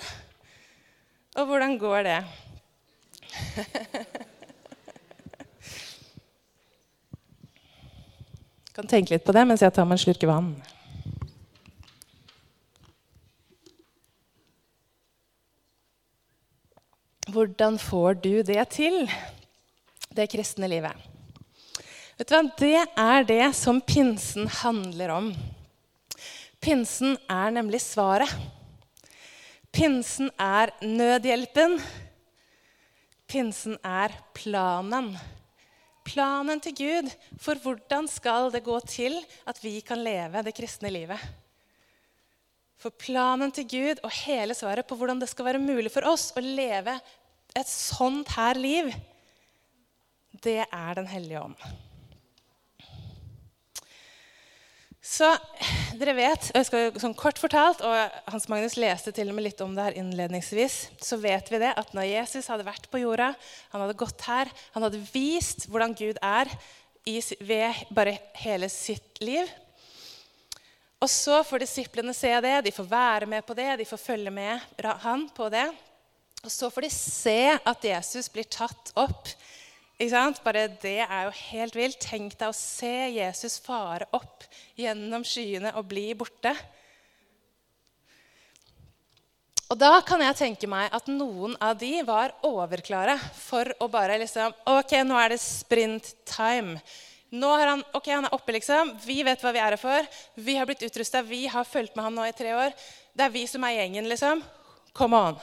Og 1.38 1.45
hvordan 1.51 1.78
går 1.78 2.04
det? 2.07 2.18
Jeg 3.38 3.66
kan 8.80 8.89
tenke 8.89 9.13
litt 9.13 9.25
på 9.28 9.36
det 9.38 9.45
mens 9.45 9.62
jeg 9.62 9.74
tar 9.75 9.86
meg 9.86 10.00
en 10.00 10.04
slurk 10.07 10.24
vann. 10.30 10.50
Hvordan 17.28 17.78
får 17.78 18.18
du 18.24 18.42
det 18.48 18.63
til, 18.74 19.04
det 20.16 20.31
kristne 20.31 20.68
livet? 20.72 21.16
Vet 22.17 22.31
du 22.31 22.33
hva? 22.33 22.43
Det 22.57 22.79
er 22.97 23.25
det 23.29 23.45
som 23.53 23.77
pinsen 23.85 24.47
handler 24.63 25.13
om. 25.13 25.31
Pinsen 26.57 27.13
er 27.29 27.53
nemlig 27.53 27.83
svaret. 27.85 28.31
Pinsen 29.69 30.31
er 30.41 30.73
nødhjelpen. 30.81 31.77
Pinsen 33.29 33.77
er 33.85 34.15
planen. 34.33 35.11
Planen 36.07 36.62
til 36.63 36.74
Gud 36.79 37.12
for 37.43 37.59
hvordan 37.62 38.07
skal 38.09 38.50
det 38.50 38.63
gå 38.65 38.79
til 38.89 39.19
at 39.45 39.59
vi 39.62 39.77
kan 39.86 40.01
leve 40.01 40.41
det 40.41 40.55
kristne 40.57 40.89
livet. 40.89 41.21
For 42.81 42.89
planen 42.89 43.53
til 43.53 43.67
Gud 43.69 44.01
og 44.01 44.13
hele 44.24 44.57
svaret 44.57 44.88
på 44.89 44.97
hvordan 44.97 45.21
det 45.21 45.29
skal 45.29 45.51
være 45.51 45.62
mulig 45.62 45.93
for 45.93 46.07
oss 46.09 46.31
å 46.33 46.41
leve 46.41 46.97
et 47.53 47.69
sånt 47.69 48.31
her 48.38 48.57
liv, 48.57 48.89
det 50.41 50.63
er 50.65 50.97
Den 50.97 51.09
hellige 51.09 51.41
ånd. 51.41 51.62
Så 55.07 55.27
dere 55.95 56.13
vet, 56.17 56.49
og 56.51 56.57
jeg 56.59 56.67
skal 56.67 56.97
sånn 56.99 57.15
kort 57.15 57.39
fortalt, 57.39 57.79
og 57.79 58.17
Hans 58.27 58.49
Magnus 58.51 58.75
leste 58.75 59.13
til 59.15 59.29
og 59.31 59.37
med 59.37 59.45
litt 59.45 59.61
om 59.63 59.71
det 59.77 59.85
her 59.85 59.95
innledningsvis, 60.01 60.75
så 60.99 61.15
vet 61.21 61.47
vi 61.47 61.61
det 61.61 61.69
at 61.79 61.93
når 61.95 62.09
Jesus 62.09 62.49
hadde 62.51 62.67
vært 62.67 62.89
på 62.91 62.99
jorda, 62.99 63.29
han 63.71 63.83
hadde 63.85 63.95
gått 64.01 64.25
her, 64.27 64.51
han 64.75 64.83
hadde 64.83 64.99
vist 65.13 65.69
hvordan 65.71 65.95
Gud 65.95 66.19
er 66.19 66.51
i, 67.07 67.21
ved 67.39 67.87
bare 67.95 68.17
hele 68.43 68.67
sitt 68.73 69.21
liv. 69.23 69.47
Og 70.99 71.07
så 71.13 71.39
får 71.45 71.63
disiplene 71.63 72.15
se 72.17 72.33
det, 72.43 72.57
de 72.65 72.75
får 72.75 72.91
være 72.91 73.31
med 73.31 73.47
på 73.47 73.55
det, 73.55 73.69
de 73.79 73.87
får 73.87 74.01
følge 74.01 74.33
med 74.33 74.83
han 75.05 75.27
på 75.31 75.47
det. 75.53 75.69
Og 76.43 76.51
så 76.51 76.67
får 76.73 76.83
de 76.83 76.91
se 76.93 77.39
at 77.55 77.91
Jesus 77.93 78.27
blir 78.33 78.49
tatt 78.51 78.91
opp 78.99 79.31
ikke 79.98 80.13
sant? 80.13 80.42
Bare 80.46 80.68
det 80.82 81.00
er 81.08 81.25
jo 81.25 81.36
helt 81.50 81.77
vilt. 81.77 82.00
Tenk 82.04 82.36
deg 82.38 82.51
å 82.51 82.56
se 82.56 82.96
Jesus 83.16 83.58
fare 83.63 84.06
opp 84.13 84.46
gjennom 84.77 85.25
skyene 85.25 85.74
og 85.80 85.88
bli 85.89 86.12
borte. 86.18 86.54
Og 89.68 89.75
da 89.82 89.98
kan 90.06 90.22
jeg 90.24 90.38
tenke 90.39 90.70
meg 90.70 90.94
at 90.96 91.10
noen 91.12 91.58
av 91.60 91.75
de 91.82 91.98
var 92.08 92.32
overklare 92.48 93.18
for 93.36 93.68
å 93.84 93.89
bare 93.92 94.16
liksom 94.22 94.54
Ok, 94.77 94.94
nå 95.04 95.18
er 95.20 95.34
det 95.34 95.42
sprint 95.44 96.13
time. 96.30 96.77
Nå 97.36 97.50
er 97.58 97.74
han, 97.74 97.84
ok, 97.98 98.08
han 98.13 98.30
er 98.30 98.38
oppe, 98.38 98.54
liksom. 98.56 98.94
Vi 99.04 99.20
vet 99.27 99.42
hva 99.44 99.51
vi 99.51 99.60
er 99.60 99.74
her 99.74 99.82
for. 99.82 100.08
Vi 100.39 100.56
har 100.56 100.70
blitt 100.70 100.86
utrusta. 100.88 101.25
Vi 101.25 101.44
har 101.51 101.68
fulgt 101.68 101.98
med 101.98 102.08
ham 102.08 102.16
nå 102.16 102.30
i 102.30 102.38
tre 102.38 102.54
år. 102.56 102.72
Det 103.12 103.25
er 103.25 103.34
vi 103.34 103.44
som 103.51 103.66
er 103.68 103.82
gjengen, 103.82 104.08
liksom. 104.08 104.46
Come 104.96 105.20
on. 105.20 105.42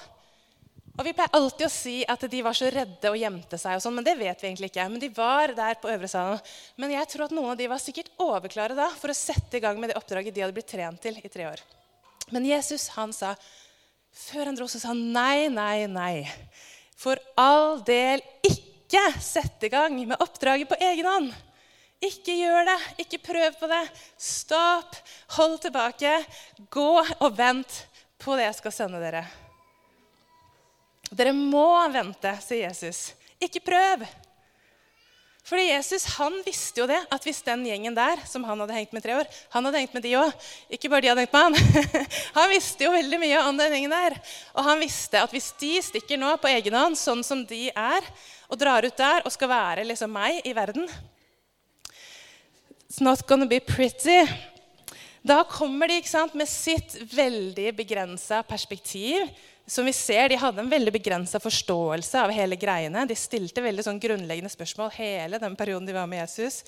Og 0.94 1.02
Vi 1.02 1.12
pleier 1.12 1.34
alltid 1.34 1.66
å 1.66 1.72
si 1.72 1.94
at 2.06 2.22
de 2.30 2.40
var 2.46 2.54
så 2.54 2.68
redde 2.70 3.10
og 3.10 3.18
gjemte 3.18 3.58
seg. 3.58 3.76
og 3.76 3.82
sånn, 3.82 3.96
Men 3.96 4.04
det 4.06 4.14
vet 4.18 4.40
vi 4.40 4.46
egentlig 4.46 4.70
ikke. 4.70 4.88
Men 4.88 5.00
de 5.02 5.08
var 5.08 5.54
der 5.54 5.74
på 5.74 5.90
øvre 5.90 6.08
salen. 6.08 6.40
Men 6.76 6.94
jeg 6.94 7.08
tror 7.10 7.24
at 7.24 7.34
noen 7.34 7.50
av 7.50 7.58
de 7.58 7.66
var 7.66 7.82
sikkert 7.82 8.12
overklare 8.16 8.76
da 8.78 8.88
for 8.94 9.10
å 9.10 9.16
sette 9.16 9.58
i 9.58 9.60
gang 9.60 9.80
med 9.80 9.90
det 9.90 9.98
oppdraget 9.98 10.34
de 10.34 10.40
hadde 10.44 10.54
blitt 10.54 10.70
trent 10.70 11.00
til 11.02 11.18
i 11.18 11.28
tre 11.28 11.50
år. 11.50 11.60
Men 12.30 12.46
Jesus 12.46 12.88
han 12.94 13.12
sa, 13.12 13.34
før 14.14 14.46
han 14.46 14.54
dro, 14.54 14.68
så 14.70 14.78
sa 14.78 14.92
han 14.92 15.12
nei, 15.12 15.48
nei, 15.48 15.86
nei. 15.90 16.30
For 16.96 17.18
all 17.36 17.82
del 17.82 18.22
ikke 18.46 19.02
sett 19.18 19.66
i 19.66 19.72
gang 19.74 19.98
med 19.98 20.22
oppdraget 20.22 20.70
på 20.70 20.78
egen 20.78 21.10
hånd. 21.10 21.32
Ikke 22.04 22.36
gjør 22.38 22.68
det. 22.70 22.80
Ikke 23.02 23.18
prøv 23.18 23.58
på 23.58 23.66
det. 23.66 23.82
Stopp. 24.16 24.94
Hold 25.40 25.58
tilbake. 25.58 26.20
Gå 26.70 26.90
og 27.02 27.30
vent 27.34 27.82
på 28.22 28.38
det 28.38 28.46
jeg 28.46 28.62
skal 28.62 28.78
sende 28.78 29.02
dere. 29.02 29.24
Dere 31.10 31.34
må 31.36 31.68
vente, 31.92 32.32
sier 32.44 32.68
Jesus. 32.68 33.10
Ikke 33.42 33.60
prøv. 33.64 34.06
Fordi 35.44 35.66
Jesus 35.68 36.06
han 36.16 36.38
visste 36.46 36.80
jo 36.80 36.86
det, 36.88 37.02
at 37.12 37.26
hvis 37.26 37.42
den 37.44 37.66
gjengen 37.68 37.96
der 37.96 38.22
som 38.24 38.46
han 38.48 38.62
hadde 38.64 38.76
hengt 38.78 38.94
med 38.96 39.04
tre 39.04 39.18
år 39.18 39.26
Han 39.52 39.66
hadde 39.68 39.82
hengt 39.82 39.96
med 39.96 40.02
de 40.06 40.14
òg, 40.16 40.46
ikke 40.72 40.88
bare 40.88 41.04
de 41.04 41.10
hadde 41.12 41.26
hengt 41.26 41.34
med 41.36 41.44
han. 41.44 42.06
Han 42.38 42.48
visste 42.48 42.86
jo 42.86 42.94
veldig 42.94 43.18
mye 43.20 43.42
om 43.50 43.60
den 43.60 43.76
gjengen 43.76 43.92
der. 43.92 44.16
Og 44.56 44.64
han 44.64 44.80
visste 44.80 45.20
at 45.20 45.34
hvis 45.34 45.50
de 45.60 45.74
stikker 45.84 46.20
nå 46.20 46.32
på 46.40 46.48
egen 46.48 46.76
hånd, 46.78 46.96
sånn 46.96 47.20
som 47.26 47.44
de 47.44 47.66
er, 47.68 48.08
og 48.48 48.60
drar 48.60 48.88
ut 48.88 48.96
der 48.96 49.24
og 49.24 49.34
skal 49.34 49.52
være 49.52 49.84
liksom 49.88 50.12
meg 50.16 50.40
i 50.44 50.52
verden 50.56 50.88
It's 52.88 53.00
not 53.02 53.24
gonna 53.26 53.46
be 53.46 53.58
pretty. 53.60 54.22
Da 55.24 55.40
kommer 55.48 55.90
de 55.90 55.96
ikke 55.98 56.12
sant, 56.12 56.36
med 56.38 56.46
sitt 56.46 56.94
veldig 57.10 57.72
begrensa 57.74 58.44
perspektiv 58.46 59.24
som 59.66 59.84
vi 59.84 59.92
ser, 59.92 60.28
De 60.28 60.36
hadde 60.36 60.60
en 60.60 60.70
veldig 60.70 60.92
begrensa 60.92 61.40
forståelse 61.40 62.20
av 62.20 62.32
hele 62.34 62.56
greiene. 62.56 63.06
De 63.08 63.16
stilte 63.16 63.64
veldig 63.64 63.84
sånn 63.86 64.00
grunnleggende 64.00 64.52
spørsmål 64.52 64.92
hele 64.98 65.40
den 65.40 65.56
perioden 65.56 65.88
de 65.88 65.96
var 65.96 66.08
med 66.10 66.20
Jesus. 66.20 66.62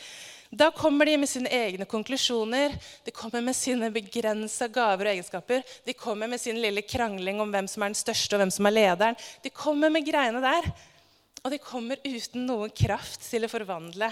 Da 0.50 0.70
kommer 0.70 1.08
de 1.08 1.16
med 1.18 1.28
sine 1.28 1.50
egne 1.50 1.84
konklusjoner, 1.90 2.74
de 3.04 3.12
kommer 3.12 3.42
med 3.42 3.56
sine 3.58 3.90
begrensa 3.92 4.68
gaver 4.70 5.08
og 5.08 5.12
egenskaper. 5.16 5.64
De 5.84 5.94
kommer 5.98 6.30
med 6.30 6.40
sin 6.40 6.60
lille 6.62 6.84
krangling 6.86 7.40
om 7.42 7.50
hvem 7.50 7.68
som 7.68 7.82
er 7.82 7.90
den 7.90 7.98
største, 7.98 8.36
og 8.36 8.44
hvem 8.44 8.52
som 8.54 8.68
er 8.68 8.76
lederen. 8.76 9.18
De 9.42 9.50
kommer 9.50 9.90
med 9.92 10.06
greiene 10.06 10.40
der, 10.44 10.70
og 11.42 11.50
de 11.52 11.58
kommer 11.62 12.00
uten 12.06 12.46
noen 12.46 12.70
kraft 12.70 13.26
til 13.26 13.44
å 13.46 13.50
forvandle. 13.50 14.08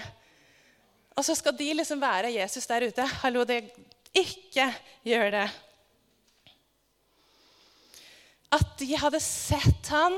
Og 1.15 1.23
så 1.23 1.37
skal 1.39 1.55
de 1.57 1.71
liksom 1.79 2.03
være 2.03 2.35
Jesus 2.35 2.67
der 2.67 2.89
ute. 2.91 3.07
Hallo, 3.23 3.47
det 3.47 3.63
ikke 4.15 4.67
gjør 5.07 5.31
det. 5.39 5.47
At 8.55 8.77
de 8.79 8.91
hadde 9.01 9.21
sett 9.23 9.91
han 9.91 10.17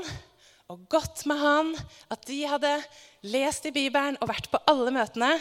og 0.67 0.83
gått 0.91 1.23
med 1.29 1.39
han, 1.41 1.71
at 2.11 2.25
de 2.27 2.41
hadde 2.49 2.73
lest 3.25 3.65
i 3.65 3.73
Bibelen 3.73 4.19
og 4.21 4.29
vært 4.29 4.49
på 4.51 4.59
alle 4.69 4.91
møtene, 4.93 5.31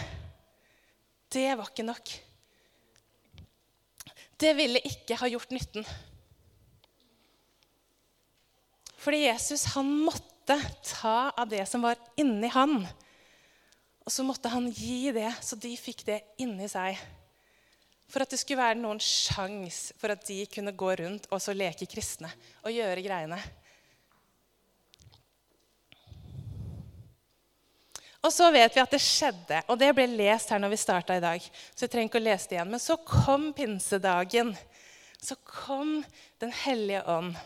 det 1.35 1.51
var 1.59 1.69
ikke 1.69 1.85
nok. 1.87 2.13
Det 4.39 4.53
ville 4.57 4.81
ikke 4.87 5.19
ha 5.19 5.29
gjort 5.29 5.53
nytten. 5.53 5.87
Fordi 9.01 9.25
Jesus 9.27 9.67
han 9.75 9.91
måtte 10.07 10.57
ta 10.87 11.33
av 11.35 11.51
det 11.51 11.65
som 11.69 11.85
var 11.85 11.99
inni 12.21 12.49
han. 12.55 12.79
Og 14.07 14.15
så 14.15 14.23
måtte 14.27 14.51
han 14.53 14.69
gi 14.71 15.11
det, 15.15 15.29
så 15.43 15.59
de 15.59 15.73
fikk 15.79 16.05
det 16.07 16.21
inni 16.43 16.69
seg 16.71 16.99
for 18.07 18.23
at 18.23 18.33
det 18.33 18.39
skulle 18.41 18.63
være 18.63 18.79
noen 18.79 19.01
sjans 19.03 19.91
for 19.99 20.15
at 20.15 20.25
de 20.29 20.45
kunne 20.51 20.75
gå 20.79 20.91
rundt 21.03 21.27
og 21.31 21.43
så 21.43 21.55
leke 21.57 21.89
kristne 21.91 22.31
og 22.63 22.75
gjøre 22.75 23.05
greiene. 23.05 23.41
Og 28.27 28.33
så 28.35 28.49
vet 28.51 28.75
vi 28.75 28.83
at 28.83 28.91
det 28.91 29.03
skjedde, 29.03 29.61
og 29.71 29.79
det 29.79 29.93
ble 29.95 30.07
lest 30.11 30.51
her 30.51 30.59
når 30.59 30.73
vi 30.73 30.79
starta 30.83 31.15
i 31.15 31.23
dag. 31.23 31.45
Så 31.75 31.85
jeg 31.85 31.93
trenger 31.93 32.11
ikke 32.11 32.19
å 32.19 32.25
lese 32.25 32.49
det 32.51 32.57
igjen. 32.57 32.73
Men 32.73 32.83
så 32.83 32.97
kom 32.99 33.53
pinsedagen. 33.55 34.51
Så 35.23 35.39
kom 35.47 36.01
Den 36.43 36.51
hellige 36.53 37.05
ånd. 37.09 37.37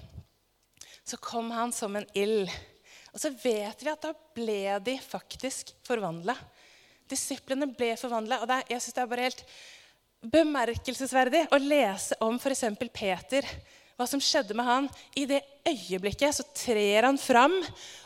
Så 1.05 1.19
kom 1.21 1.50
han 1.55 1.73
som 1.73 1.95
en 1.97 2.09
ild. 2.17 2.49
Og 3.12 3.21
så 3.21 3.31
vet 3.43 3.85
vi 3.85 3.93
at 3.93 4.02
da 4.02 4.14
ble 4.35 4.79
de 4.87 4.97
faktisk 5.02 5.75
forvandla. 5.87 6.35
Disiplene 7.11 7.69
ble 7.75 7.93
forvandla. 8.00 8.40
Og 8.40 8.49
det, 8.50 8.62
jeg 8.73 8.83
synes 8.83 8.97
det 8.97 9.05
er 9.05 9.12
bare 9.12 9.29
helt 9.29 9.45
bemerkelsesverdig 10.21 11.47
å 11.53 11.61
lese 11.61 12.17
om 12.21 12.37
f.eks. 12.41 12.65
Peter. 12.93 13.47
Hva 13.97 14.07
som 14.09 14.21
skjedde 14.23 14.57
med 14.57 14.65
han. 14.65 14.89
I 15.17 15.27
det 15.29 15.43
øyeblikket 15.69 16.39
så 16.39 16.45
trer 16.57 17.05
han 17.05 17.21
fram, 17.21 17.59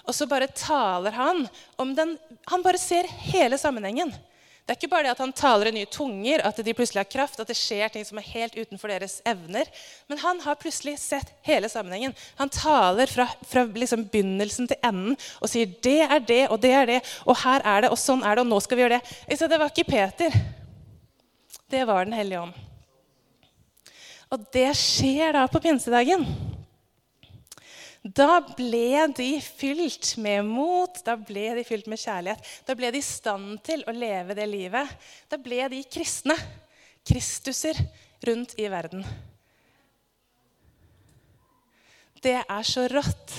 og 0.04 0.14
så 0.14 0.26
bare 0.26 0.50
taler 0.50 1.14
han 1.14 1.44
om 1.78 1.94
den 1.94 2.16
Han 2.50 2.62
bare 2.62 2.78
ser 2.82 3.06
hele 3.30 3.58
sammenhengen. 3.58 4.10
Det 4.64 4.72
er 4.72 4.78
ikke 4.78 4.88
bare 4.94 5.04
det 5.04 5.12
at 5.12 5.20
han 5.20 5.32
taler 5.36 5.68
i 5.68 5.74
nye 5.76 5.88
tunger, 5.92 6.40
at 6.40 6.56
de 6.64 6.72
plutselig 6.72 7.02
har 7.02 7.10
kraft, 7.12 7.36
at 7.36 7.50
det 7.50 7.56
skjer 7.58 7.90
ting 7.92 8.04
som 8.08 8.16
er 8.16 8.30
helt 8.30 8.54
utenfor 8.56 8.88
deres 8.88 9.18
evner. 9.28 9.68
Men 10.08 10.22
han 10.22 10.40
har 10.40 10.56
plutselig 10.56 10.96
sett 11.02 11.34
hele 11.44 11.68
sammenhengen. 11.68 12.16
Han 12.40 12.48
taler 12.48 13.12
fra, 13.12 13.28
fra 13.44 13.66
liksom 13.68 14.06
begynnelsen 14.08 14.70
til 14.70 14.80
enden 14.80 15.18
og 15.40 15.52
sier 15.52 15.68
'det 15.68 16.00
er 16.08 16.18
det, 16.18 16.42
og 16.48 16.62
det 16.62 16.72
er 16.72 16.86
det', 16.86 17.04
og 17.26 17.36
'her 17.36 17.60
er 17.60 17.80
det, 17.82 17.90
og 17.90 17.98
sånn 17.98 18.24
er 18.24 18.34
det, 18.34 18.40
og 18.40 18.50
nå 18.50 18.60
skal 18.60 18.76
vi 18.76 18.82
gjøre 18.82 19.00
det'. 19.00 19.36
Så 19.36 19.48
det 19.48 19.60
var 19.60 19.68
ikke 19.68 19.84
Peter 19.84 20.32
det 21.70 21.84
var 21.84 22.04
Den 22.04 22.16
hellige 22.16 22.40
ånd. 22.40 22.54
Og 24.32 24.44
det 24.52 24.70
skjer 24.76 25.34
da 25.36 25.44
på 25.48 25.60
pinsedagen. 25.62 26.24
Da 28.04 28.40
ble 28.44 29.06
de 29.16 29.28
fylt 29.40 30.10
med 30.20 30.44
mot, 30.44 30.98
da 31.06 31.14
ble 31.16 31.54
de 31.56 31.62
fylt 31.64 31.86
med 31.88 32.00
kjærlighet. 32.02 32.50
Da 32.66 32.76
ble 32.76 32.90
de 32.92 33.00
i 33.00 33.06
stand 33.06 33.62
til 33.64 33.84
å 33.88 33.94
leve 33.96 34.36
det 34.36 34.44
livet. 34.50 34.90
Da 35.30 35.38
ble 35.40 35.62
de 35.72 35.80
kristne. 35.88 36.36
Kristuser 37.04 37.78
rundt 38.24 38.56
i 38.60 38.68
verden. 38.72 39.04
Det 42.24 42.38
er 42.40 42.68
så 42.68 42.86
rått. 42.88 43.32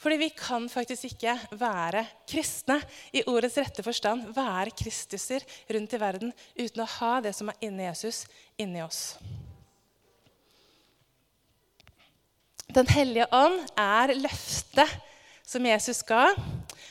Fordi 0.00 0.16
vi 0.16 0.30
kan 0.32 0.64
faktisk 0.72 1.10
ikke 1.10 1.34
være 1.60 2.06
kristne 2.28 2.78
i 3.12 3.20
ordets 3.28 3.58
rette 3.60 3.84
forstand, 3.84 4.30
være 4.32 4.72
kristuser 4.72 5.44
rundt 5.68 5.92
i 5.92 6.00
verden 6.00 6.32
uten 6.56 6.84
å 6.84 6.88
ha 6.96 7.12
det 7.20 7.34
som 7.36 7.52
er 7.52 7.66
inni 7.68 7.84
Jesus, 7.84 8.24
inni 8.56 8.80
oss. 8.80 9.18
Den 12.70 12.88
hellige 12.88 13.26
ånd 13.34 13.60
er 13.76 14.14
løftet 14.14 14.92
som 15.44 15.66
Jesus 15.66 16.00
ga. 16.06 16.30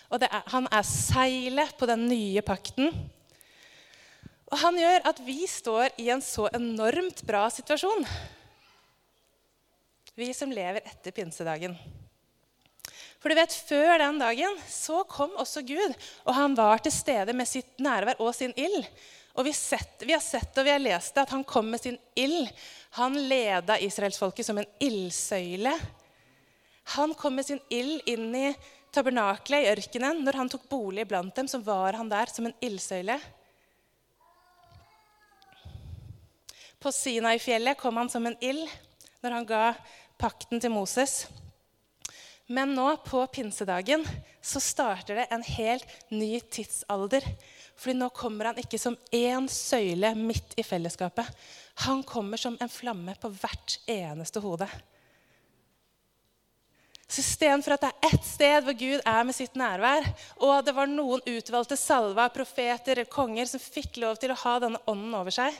Og 0.09 0.25
er, 0.25 0.41
han 0.51 0.67
er 0.69 0.85
seilet 0.85 1.71
på 1.79 1.87
den 1.89 2.03
nye 2.11 2.43
pakten. 2.45 2.91
Og 4.49 4.57
han 4.59 4.77
gjør 4.77 5.07
at 5.09 5.21
vi 5.23 5.45
står 5.49 5.95
i 6.01 6.09
en 6.13 6.21
så 6.25 6.49
enormt 6.57 7.23
bra 7.25 7.45
situasjon. 7.53 8.05
Vi 10.19 10.29
som 10.35 10.51
lever 10.51 10.83
etter 10.83 11.15
pinsedagen. 11.15 11.77
For 13.19 13.31
du 13.31 13.35
vet, 13.35 13.53
Før 13.67 13.99
den 13.99 14.19
dagen 14.21 14.59
så 14.71 15.03
kom 15.03 15.35
også 15.39 15.63
Gud, 15.67 15.95
og 16.23 16.35
han 16.35 16.55
var 16.55 16.79
til 16.83 16.93
stede 16.95 17.35
med 17.35 17.47
sitt 17.49 17.79
nærvær 17.83 18.21
og 18.23 18.31
sin 18.35 18.53
ild. 18.55 18.85
Og 19.35 19.45
vi, 19.45 19.53
sett, 19.55 20.01
vi, 20.03 20.13
har 20.15 20.23
sett 20.23 20.57
og 20.57 20.65
vi 20.65 20.71
har 20.73 20.81
lest 20.81 21.13
det, 21.15 21.23
at 21.27 21.33
han 21.35 21.45
kom 21.47 21.69
med 21.71 21.83
sin 21.83 21.99
ild. 22.19 22.47
Han 22.97 23.15
leda 23.29 23.77
israelsfolket 23.79 24.47
som 24.47 24.57
en 24.59 24.67
ildsøyle. 24.83 25.75
Han 26.95 27.13
kom 27.15 27.37
med 27.37 27.47
sin 27.47 27.61
ild 27.69 28.01
inn 28.09 28.31
i 28.35 28.47
tabernaklet 28.95 29.63
i 29.63 29.69
ørkenen. 29.71 30.23
Når 30.25 30.39
han 30.41 30.51
tok 30.51 30.65
bolig 30.71 31.05
blant 31.07 31.35
dem, 31.37 31.47
så 31.47 31.61
var 31.63 31.99
han 31.99 32.09
der 32.11 32.31
som 32.33 32.49
en 32.49 32.57
ildsøyle. 32.65 33.19
På 36.79 36.91
Sinai-fjellet 36.95 37.77
kom 37.79 37.99
han 37.99 38.09
som 38.11 38.25
en 38.27 38.39
ild 38.39 38.63
når 39.19 39.35
han 39.35 39.47
ga 39.47 39.63
pakten 40.19 40.63
til 40.63 40.71
Moses. 40.71 41.25
Men 42.49 42.71
nå, 42.73 42.87
på 43.05 43.21
pinsedagen, 43.29 44.01
så 44.41 44.59
starter 44.63 45.19
det 45.19 45.27
en 45.29 45.43
helt 45.45 45.85
ny 46.09 46.39
tidsalder. 46.41 47.25
Fordi 47.77 47.93
nå 47.99 48.07
kommer 48.09 48.49
han 48.49 48.57
ikke 48.57 48.79
som 48.81 48.97
én 49.13 49.45
søyle 49.53 50.15
midt 50.17 50.55
i 50.57 50.65
fellesskapet. 50.65 51.29
Han 51.85 52.01
kommer 52.03 52.41
som 52.41 52.57
en 52.57 52.71
flamme 52.71 53.13
på 53.21 53.29
hvert 53.37 53.77
eneste 53.85 54.41
hode. 54.41 54.65
Så 57.09 57.21
Istedenfor 57.21 57.73
at 57.73 57.85
det 57.85 57.91
er 57.91 58.15
ett 58.15 58.25
sted 58.25 58.65
hvor 58.65 58.77
Gud 58.77 59.01
er 59.01 59.23
med 59.25 59.37
sitt 59.37 59.55
nærvær, 59.57 60.05
og 60.45 60.65
det 60.65 60.73
var 60.77 60.89
noen 60.89 61.23
utvalgte 61.29 61.77
salva, 61.77 62.27
profeter 62.33 62.97
eller 62.97 63.09
konger 63.09 63.49
som 63.49 63.61
fikk 63.61 63.97
lov 64.01 64.17
til 64.21 64.33
å 64.33 64.37
ha 64.43 64.55
denne 64.61 64.81
ånden 64.89 65.13
over 65.17 65.33
seg, 65.33 65.53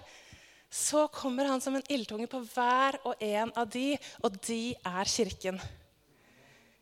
så 0.69 1.07
kommer 1.13 1.49
han 1.49 1.61
som 1.61 1.77
en 1.77 1.85
ildtunge 1.89 2.29
på 2.29 2.41
hver 2.51 2.99
og 3.01 3.21
en 3.25 3.53
av 3.57 3.69
de, 3.73 3.93
og 4.21 4.37
de 4.45 4.63
er 4.77 5.09
kirken. 5.09 5.57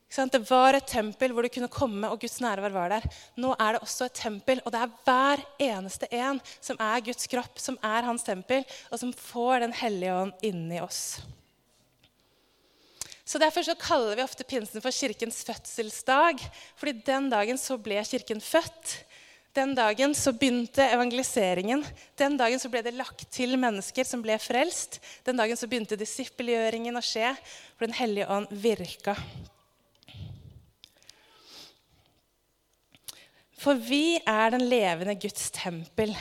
Det 0.07 0.39
var 0.49 0.73
et 0.73 0.87
tempel 0.87 1.33
hvor 1.35 1.43
du 1.43 1.51
kunne 1.51 1.67
komme, 1.67 2.07
og 2.07 2.21
Guds 2.21 2.39
nærvær 2.39 2.71
var 2.71 2.89
der. 2.89 3.07
Nå 3.35 3.51
er 3.59 3.75
det 3.75 3.81
også 3.83 4.07
et 4.07 4.15
tempel, 4.15 4.61
og 4.63 4.71
det 4.71 4.79
er 4.79 4.93
hver 5.03 5.43
eneste 5.59 6.07
en 6.15 6.39
som 6.61 6.79
er 6.79 7.03
Guds 7.03 7.27
kropp, 7.27 7.59
som 7.59 7.77
er 7.83 8.07
hans 8.07 8.23
tempel, 8.23 8.63
og 8.89 8.99
som 8.99 9.11
får 9.11 9.59
Den 9.67 9.73
hellige 9.73 10.13
ånd 10.13 10.31
inni 10.41 10.79
oss. 10.81 11.19
Så 13.27 13.37
Derfor 13.37 13.63
så 13.63 13.75
kaller 13.75 14.15
vi 14.15 14.23
ofte 14.23 14.43
pinsen 14.47 14.81
for 14.81 14.91
kirkens 14.91 15.43
fødselsdag. 15.43 16.39
fordi 16.77 17.01
den 17.05 17.29
dagen 17.29 17.57
så 17.57 17.77
ble 17.77 18.01
kirken 18.03 18.39
født. 18.39 19.03
Den 19.53 19.75
dagen 19.75 20.15
så 20.15 20.31
begynte 20.31 20.85
evangeliseringen. 20.87 21.83
Den 22.15 22.37
dagen 22.37 22.59
så 22.59 22.69
ble 22.69 22.81
det 22.81 22.93
lagt 22.93 23.29
til 23.31 23.57
mennesker 23.57 24.05
som 24.05 24.21
ble 24.21 24.37
frelst. 24.39 25.01
Den 25.25 25.35
dagen 25.35 25.57
så 25.57 25.67
begynte 25.67 25.99
disippelgjøringen 25.99 26.95
å 26.95 27.03
skje, 27.03 27.35
for 27.75 27.85
Den 27.85 27.99
hellige 27.99 28.29
ånd 28.29 28.47
virka 28.51 29.17
For 33.57 33.77
vi 33.81 34.19
er 34.21 34.51
den 34.53 34.67
levende 34.69 35.15
Guds 35.17 35.49
tempel, 35.55 36.11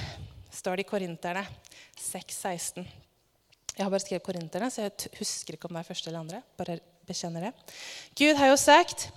står 0.51 0.79
det 0.79 0.87
i 0.87 0.89
Korinterne 0.89 1.43
6,16. 2.01 2.87
Jeg 3.77 3.85
har 3.85 3.93
bare 3.93 4.01
skrevet 4.01 4.25
Korinterne, 4.25 4.71
så 4.73 4.87
jeg 4.87 5.11
husker 5.19 5.57
ikke 5.57 5.69
om 5.69 5.77
det 5.77 5.83
er 5.83 5.89
første 5.91 6.09
eller 6.09 6.23
andre. 6.23 6.41
Bare 6.57 6.79
bekjenner 7.07 7.49
det. 7.49 7.75
Gud 8.17 8.41
har 8.41 8.49
jo 8.49 8.57
sagt 8.61 9.11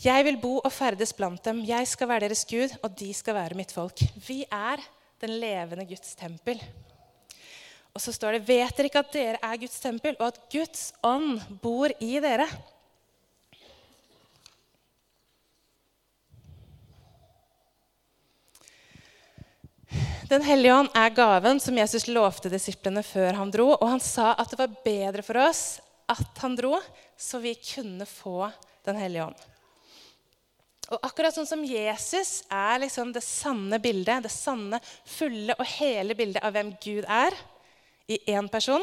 jeg 0.00 0.24
vil 0.24 0.38
bo 0.40 0.54
og 0.64 0.72
ferdes 0.72 1.12
blant 1.12 1.44
dem. 1.44 1.58
Jeg 1.68 1.84
skal 1.90 2.08
være 2.08 2.24
deres 2.24 2.46
Gud, 2.48 2.72
og 2.80 2.94
de 2.96 3.10
skal 3.12 3.36
være 3.36 3.58
mitt 3.58 3.74
folk. 3.76 4.00
Vi 4.24 4.38
er 4.48 4.80
den 5.20 5.34
levende 5.42 5.84
Guds 5.84 6.14
tempel. 6.16 6.62
Og 7.92 8.00
så 8.00 8.14
står 8.16 8.38
det 8.38 8.46
Vet 8.48 8.72
dere 8.78 8.88
ikke 8.88 9.02
at 9.04 9.12
dere 9.12 9.42
er 9.44 9.60
Guds 9.60 9.76
tempel, 9.82 10.16
og 10.16 10.30
at 10.30 10.40
Guds 10.48 10.86
ånd 11.04 11.42
bor 11.60 11.92
i 12.00 12.14
dere? 12.24 12.48
Den 20.30 20.44
hellige 20.46 20.74
ånd 20.78 20.92
er 20.94 21.10
gaven 21.10 21.58
som 21.58 21.74
Jesus 21.74 22.04
lovte 22.06 22.50
disiplene 22.52 23.02
før 23.02 23.34
han 23.34 23.50
dro. 23.50 23.72
Og 23.74 23.86
han 23.96 24.02
sa 24.02 24.30
at 24.38 24.52
det 24.52 24.60
var 24.60 24.76
bedre 24.84 25.24
for 25.26 25.40
oss 25.42 25.80
at 26.10 26.42
han 26.42 26.54
dro, 26.58 26.76
så 27.18 27.42
vi 27.42 27.56
kunne 27.58 28.06
få 28.06 28.50
Den 28.86 28.96
hellige 28.96 29.26
ånd. 29.26 29.40
Og 30.90 31.02
akkurat 31.04 31.34
sånn 31.34 31.46
som 31.46 31.60
Jesus 31.66 32.40
er 32.48 32.80
liksom 32.80 33.10
det 33.12 33.22
sanne 33.22 33.76
bildet, 33.82 34.24
det 34.24 34.32
sanne, 34.32 34.80
fulle 35.04 35.54
og 35.58 35.68
hele 35.76 36.16
bildet 36.18 36.42
av 36.46 36.54
hvem 36.54 36.72
Gud 36.82 37.04
er, 37.04 37.36
i 38.10 38.16
én 38.32 38.48
person, 38.50 38.82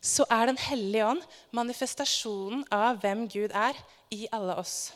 så 0.00 0.26
er 0.32 0.50
Den 0.50 0.58
hellige 0.60 1.06
ånd 1.12 1.22
manifestasjonen 1.56 2.64
av 2.72 2.98
hvem 3.04 3.28
Gud 3.28 3.52
er, 3.52 3.76
i 4.10 4.26
alle 4.32 4.56
oss. 4.58 4.90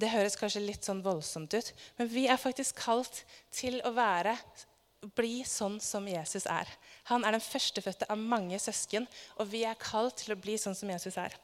Det 0.00 0.10
høres 0.12 0.38
kanskje 0.38 0.62
litt 0.64 0.86
sånn 0.86 1.02
voldsomt 1.04 1.52
ut, 1.52 1.70
men 1.98 2.08
vi 2.08 2.26
er 2.30 2.40
faktisk 2.40 2.78
kalt 2.80 3.22
til 3.52 3.80
å 3.84 3.92
være, 3.96 4.36
bli 5.16 5.40
sånn 5.48 5.78
som 5.80 6.06
Jesus 6.08 6.46
er. 6.50 6.68
Han 7.08 7.24
er 7.24 7.36
den 7.36 7.44
førstefødte 7.44 8.08
av 8.12 8.20
mange 8.20 8.58
søsken, 8.60 9.06
og 9.40 9.48
vi 9.52 9.64
er 9.68 9.78
kalt 9.80 10.20
til 10.22 10.34
å 10.34 10.40
bli 10.40 10.58
sånn 10.60 10.76
som 10.76 10.92
Jesus 10.92 11.16
er. 11.20 11.36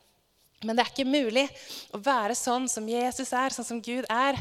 Men 0.65 0.77
det 0.77 0.85
er 0.85 0.93
ikke 0.93 1.09
mulig 1.09 1.45
å 1.93 2.01
være 2.01 2.37
sånn 2.39 2.69
som 2.71 2.89
Jesus 2.89 3.33
er, 3.37 3.53
sånn 3.53 3.69
som 3.69 3.83
Gud 3.85 4.09
er, 4.13 4.39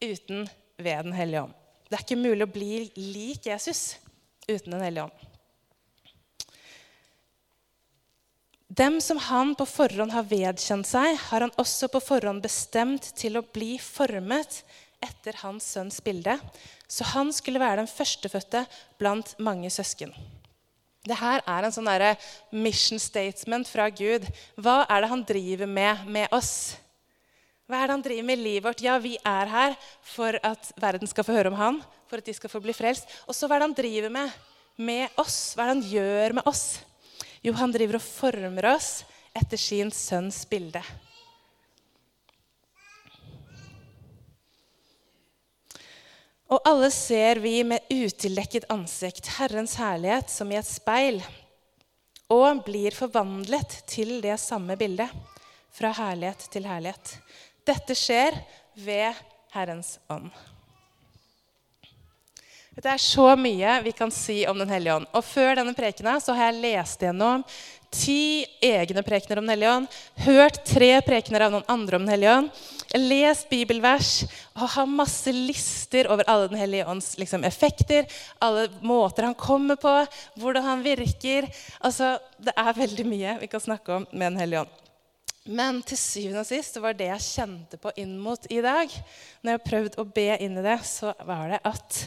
uten 0.00 0.48
ved 0.76 1.06
Den 1.06 1.16
hellige 1.16 1.44
ånd. 1.46 1.60
Det 1.88 1.98
er 1.98 2.04
ikke 2.04 2.20
mulig 2.20 2.46
å 2.46 2.52
bli 2.52 2.72
lik 2.96 3.46
Jesus 3.50 3.94
uten 4.48 4.72
Den 4.72 4.84
hellige 4.84 5.08
ånd. 5.08 5.33
Dem 8.68 9.00
som 9.00 9.18
han 9.20 9.52
på 9.54 9.66
forhånd 9.68 10.12
har 10.14 10.24
vedkjent 10.28 10.88
seg, 10.88 11.18
har 11.28 11.44
han 11.44 11.52
også 11.60 11.90
på 11.92 12.00
forhånd 12.00 12.42
bestemt 12.42 13.10
til 13.18 13.36
å 13.36 13.44
bli 13.44 13.76
formet 13.82 14.62
etter 15.04 15.36
hans 15.42 15.66
sønns 15.74 16.00
bilde, 16.04 16.38
så 16.88 17.04
han 17.12 17.32
skulle 17.34 17.60
være 17.60 17.82
den 17.82 17.90
førstefødte 17.90 18.64
blant 19.00 19.34
mange 19.38 19.68
søsken. 19.70 20.14
Det 21.04 21.18
her 21.20 21.42
er 21.44 21.66
en 21.66 21.74
sånn 21.74 21.90
mission 22.56 22.98
statement 22.98 23.68
fra 23.68 23.90
Gud. 23.92 24.24
Hva 24.56 24.86
er 24.88 25.04
det 25.04 25.10
han 25.10 25.24
driver 25.28 25.68
med 25.68 26.06
med 26.08 26.32
oss? 26.32 26.78
Hva 27.68 27.82
er 27.82 27.88
det 27.88 27.96
han 27.98 28.04
driver 28.06 28.26
med 28.30 28.40
i 28.40 28.44
livet 28.44 28.64
vårt? 28.64 28.80
Ja, 28.80 28.96
vi 28.96 29.18
er 29.20 29.52
her 29.52 29.76
for 30.00 30.40
at 30.40 30.72
verden 30.80 31.08
skal 31.08 31.24
få 31.28 31.36
høre 31.36 31.52
om 31.52 31.60
han, 31.60 31.82
for 32.08 32.20
at 32.20 32.24
de 32.24 32.32
skal 32.36 32.52
få 32.52 32.62
bli 32.64 32.72
frelst. 32.76 33.04
Og 33.28 33.36
så 33.36 33.44
hva 33.44 33.58
er 33.58 33.64
det 33.64 33.68
han 33.68 33.78
driver 33.82 34.16
med 34.16 34.42
med 34.76 35.20
oss? 35.20 35.52
Hva 35.54 35.66
er 35.66 35.70
det 35.70 35.76
han 35.76 35.88
gjør 35.92 36.36
med 36.40 36.48
oss? 36.50 36.64
Jo, 37.44 37.52
han 37.60 37.72
driver 37.74 37.98
og 37.98 38.04
former 38.06 38.70
oss 38.72 39.02
etter 39.36 39.60
sin 39.60 39.90
sønns 39.92 40.44
bilde. 40.48 40.80
Og 46.54 46.60
alle 46.68 46.90
ser 46.94 47.40
vi 47.42 47.58
med 47.66 47.84
utildekket 47.90 48.68
ansikt 48.72 49.32
Herrens 49.38 49.74
herlighet 49.80 50.30
som 50.32 50.52
i 50.52 50.58
et 50.60 50.68
speil, 50.68 51.20
og 52.32 52.62
blir 52.64 52.96
forvandlet 52.96 53.80
til 53.90 54.20
det 54.24 54.38
samme 54.40 54.76
bildet, 54.80 55.10
fra 55.74 55.90
herlighet 55.98 56.48
til 56.54 56.68
herlighet. 56.68 57.16
Dette 57.66 57.96
skjer 57.98 58.38
ved 58.86 59.24
Herrens 59.52 59.96
ånd. 60.12 60.30
Det 62.74 62.90
er 62.90 62.98
så 62.98 63.28
mye 63.38 63.76
vi 63.84 63.92
kan 63.94 64.10
si 64.10 64.42
om 64.50 64.58
Den 64.58 64.70
hellige 64.72 64.96
ånd. 64.98 65.06
Og 65.14 65.24
Før 65.24 65.60
denne 65.60 65.74
prekena 65.76 66.18
så 66.22 66.34
har 66.34 66.50
jeg 66.50 66.62
lest 66.64 67.04
gjennom 67.06 67.44
ti 67.94 68.42
egne 68.64 69.04
prekener 69.06 69.38
om 69.38 69.46
Den 69.46 69.54
hellige 69.54 69.74
ånd, 69.76 69.98
hørt 70.24 70.58
tre 70.66 70.90
prekener 71.06 71.46
av 71.46 71.54
noen 71.54 71.68
andre 71.70 72.00
om 72.00 72.06
Den 72.06 72.14
hellige 72.16 72.34
ånd, 72.40 72.50
lest 72.98 73.46
bibelvers 73.50 74.10
og 74.56 74.66
har 74.74 74.90
masse 74.90 75.30
lister 75.30 76.10
over 76.10 76.26
alle 76.30 76.50
Den 76.50 76.58
hellige 76.58 76.88
ånds 76.90 77.12
liksom, 77.20 77.46
effekter, 77.46 78.10
alle 78.42 78.66
måter 78.82 79.28
han 79.28 79.38
kommer 79.38 79.78
på, 79.78 79.94
hvordan 80.42 80.66
han 80.66 80.82
virker. 80.86 81.46
Altså, 81.78 82.18
Det 82.38 82.56
er 82.58 82.80
veldig 82.82 83.06
mye 83.06 83.38
vi 83.44 83.52
kan 83.54 83.62
snakke 83.62 84.00
om 84.00 84.08
med 84.10 84.32
Den 84.32 84.42
hellige 84.42 84.66
ånd. 84.66 84.80
Men 85.44 85.82
til 85.84 85.98
syvende 86.00 86.40
og 86.40 86.48
sist 86.48 86.74
det 86.74 86.80
var 86.82 86.94
det 86.96 87.10
jeg 87.12 87.26
kjente 87.30 87.78
på 87.78 87.92
inn 88.00 88.16
mot 88.18 88.46
i 88.50 88.62
dag. 88.64 88.88
Når 89.42 89.52
jeg 89.52 89.60
har 89.60 89.68
prøvd 89.70 89.98
å 90.00 90.06
be 90.08 90.30
inn 90.40 90.56
i 90.56 90.64
det, 90.64 90.78
så 90.88 91.12
var 91.28 91.50
det 91.52 91.60
at 91.68 92.06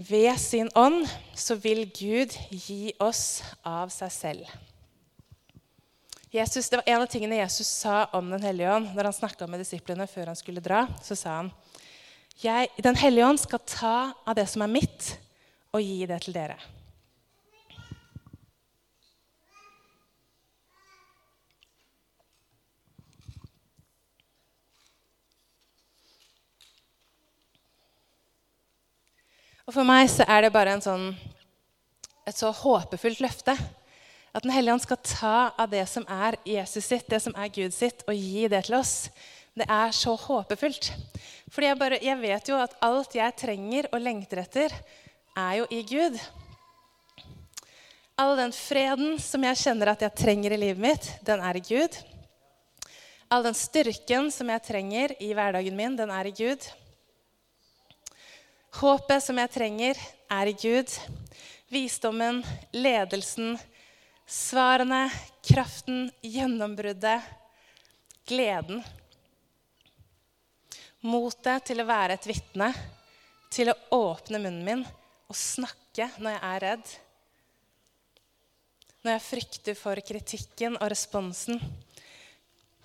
ved 0.00 0.32
sin 0.40 0.70
ånd 0.74 1.04
så 1.36 1.54
vil 1.60 1.84
Gud 1.92 2.32
gi 2.50 2.92
oss 3.02 3.42
av 3.66 3.92
seg 3.92 4.12
selv. 4.14 4.58
Jesus, 6.30 6.68
det 6.70 6.78
var 6.78 6.88
En 6.88 7.02
av 7.02 7.08
tingene 7.10 7.40
Jesus 7.40 7.66
sa 7.66 8.04
om 8.14 8.30
Den 8.30 8.42
hellige 8.42 8.70
ånd 8.70 8.92
når 8.94 9.10
han 9.10 9.16
snakka 9.16 9.48
med 9.50 9.60
disiplene 9.60 10.06
før 10.06 10.30
han 10.30 10.38
skulle 10.38 10.62
dra. 10.62 10.84
Så 11.02 11.18
sa 11.18 11.40
han 11.40 11.50
jeg, 12.40 12.70
Den 12.78 12.96
hellige 12.96 13.26
ånd 13.26 13.40
skal 13.42 13.64
ta 13.66 13.96
av 14.24 14.36
det 14.38 14.46
som 14.48 14.62
er 14.64 14.72
mitt, 14.72 15.16
og 15.74 15.82
gi 15.84 16.06
det 16.08 16.22
til 16.24 16.34
dere. 16.34 16.56
Og 29.70 29.74
For 29.76 29.86
meg 29.86 30.08
så 30.10 30.24
er 30.26 30.42
det 30.42 30.48
bare 30.50 30.72
sånn, 30.82 31.12
et 32.26 32.34
så 32.34 32.48
håpefullt 32.50 33.20
løfte. 33.22 33.52
At 34.34 34.42
Den 34.42 34.50
hellige 34.50 34.74
ånd 34.74 34.82
skal 34.82 34.98
ta 35.06 35.34
av 35.54 35.68
det 35.70 35.84
som 35.86 36.02
er 36.10 36.34
Jesus 36.42 36.88
sitt, 36.90 37.06
det 37.06 37.20
som 37.22 37.36
er 37.38 37.52
Gud 37.54 37.70
sitt, 37.70 38.02
og 38.10 38.18
gi 38.18 38.48
det 38.50 38.64
til 38.66 38.74
oss. 38.80 39.12
Det 39.54 39.68
er 39.70 39.94
så 39.94 40.16
håpefullt. 40.18 40.90
Fordi 41.54 41.68
jeg, 41.68 41.78
bare, 41.78 42.00
jeg 42.02 42.18
vet 42.18 42.50
jo 42.50 42.58
at 42.58 42.74
alt 42.82 43.14
jeg 43.14 43.36
trenger 43.38 43.86
og 43.92 44.02
lengter 44.02 44.42
etter, 44.42 44.74
er 45.38 45.54
jo 45.60 45.70
i 45.70 45.84
Gud. 45.86 46.18
All 48.18 48.34
den 48.42 48.56
freden 48.56 49.20
som 49.22 49.46
jeg 49.46 49.62
kjenner 49.62 49.94
at 49.94 50.02
jeg 50.02 50.18
trenger 50.18 50.58
i 50.58 50.62
livet 50.64 50.82
mitt, 50.82 51.12
den 51.22 51.46
er 51.46 51.62
i 51.62 51.62
Gud. 51.62 52.02
All 53.30 53.46
den 53.46 53.54
styrken 53.54 54.34
som 54.34 54.50
jeg 54.50 54.66
trenger 54.66 55.14
i 55.22 55.30
hverdagen 55.30 55.78
min, 55.78 55.94
den 55.94 56.10
er 56.10 56.26
i 56.26 56.34
Gud. 56.34 56.72
Håpet 58.78 59.24
som 59.24 59.38
jeg 59.40 59.50
trenger, 59.50 59.98
er 60.30 60.46
i 60.46 60.54
Gud. 60.54 60.92
Visdommen, 61.70 62.38
ledelsen, 62.70 63.56
svarene, 64.30 65.08
kraften, 65.42 66.06
gjennombruddet, 66.22 67.26
gleden. 68.30 68.84
Motet 71.02 71.66
til 71.70 71.82
å 71.82 71.88
være 71.88 72.14
et 72.14 72.30
vitne, 72.30 72.70
til 73.50 73.72
å 73.72 73.78
åpne 73.96 74.38
munnen 74.38 74.66
min 74.66 74.82
og 75.30 75.38
snakke 75.38 76.06
når 76.18 76.36
jeg 76.36 76.42
er 76.50 76.64
redd. 76.66 76.92
Når 79.02 79.16
jeg 79.16 79.26
frykter 79.26 79.78
for 79.78 80.02
kritikken 80.04 80.76
og 80.76 80.90
responsen. 80.92 81.58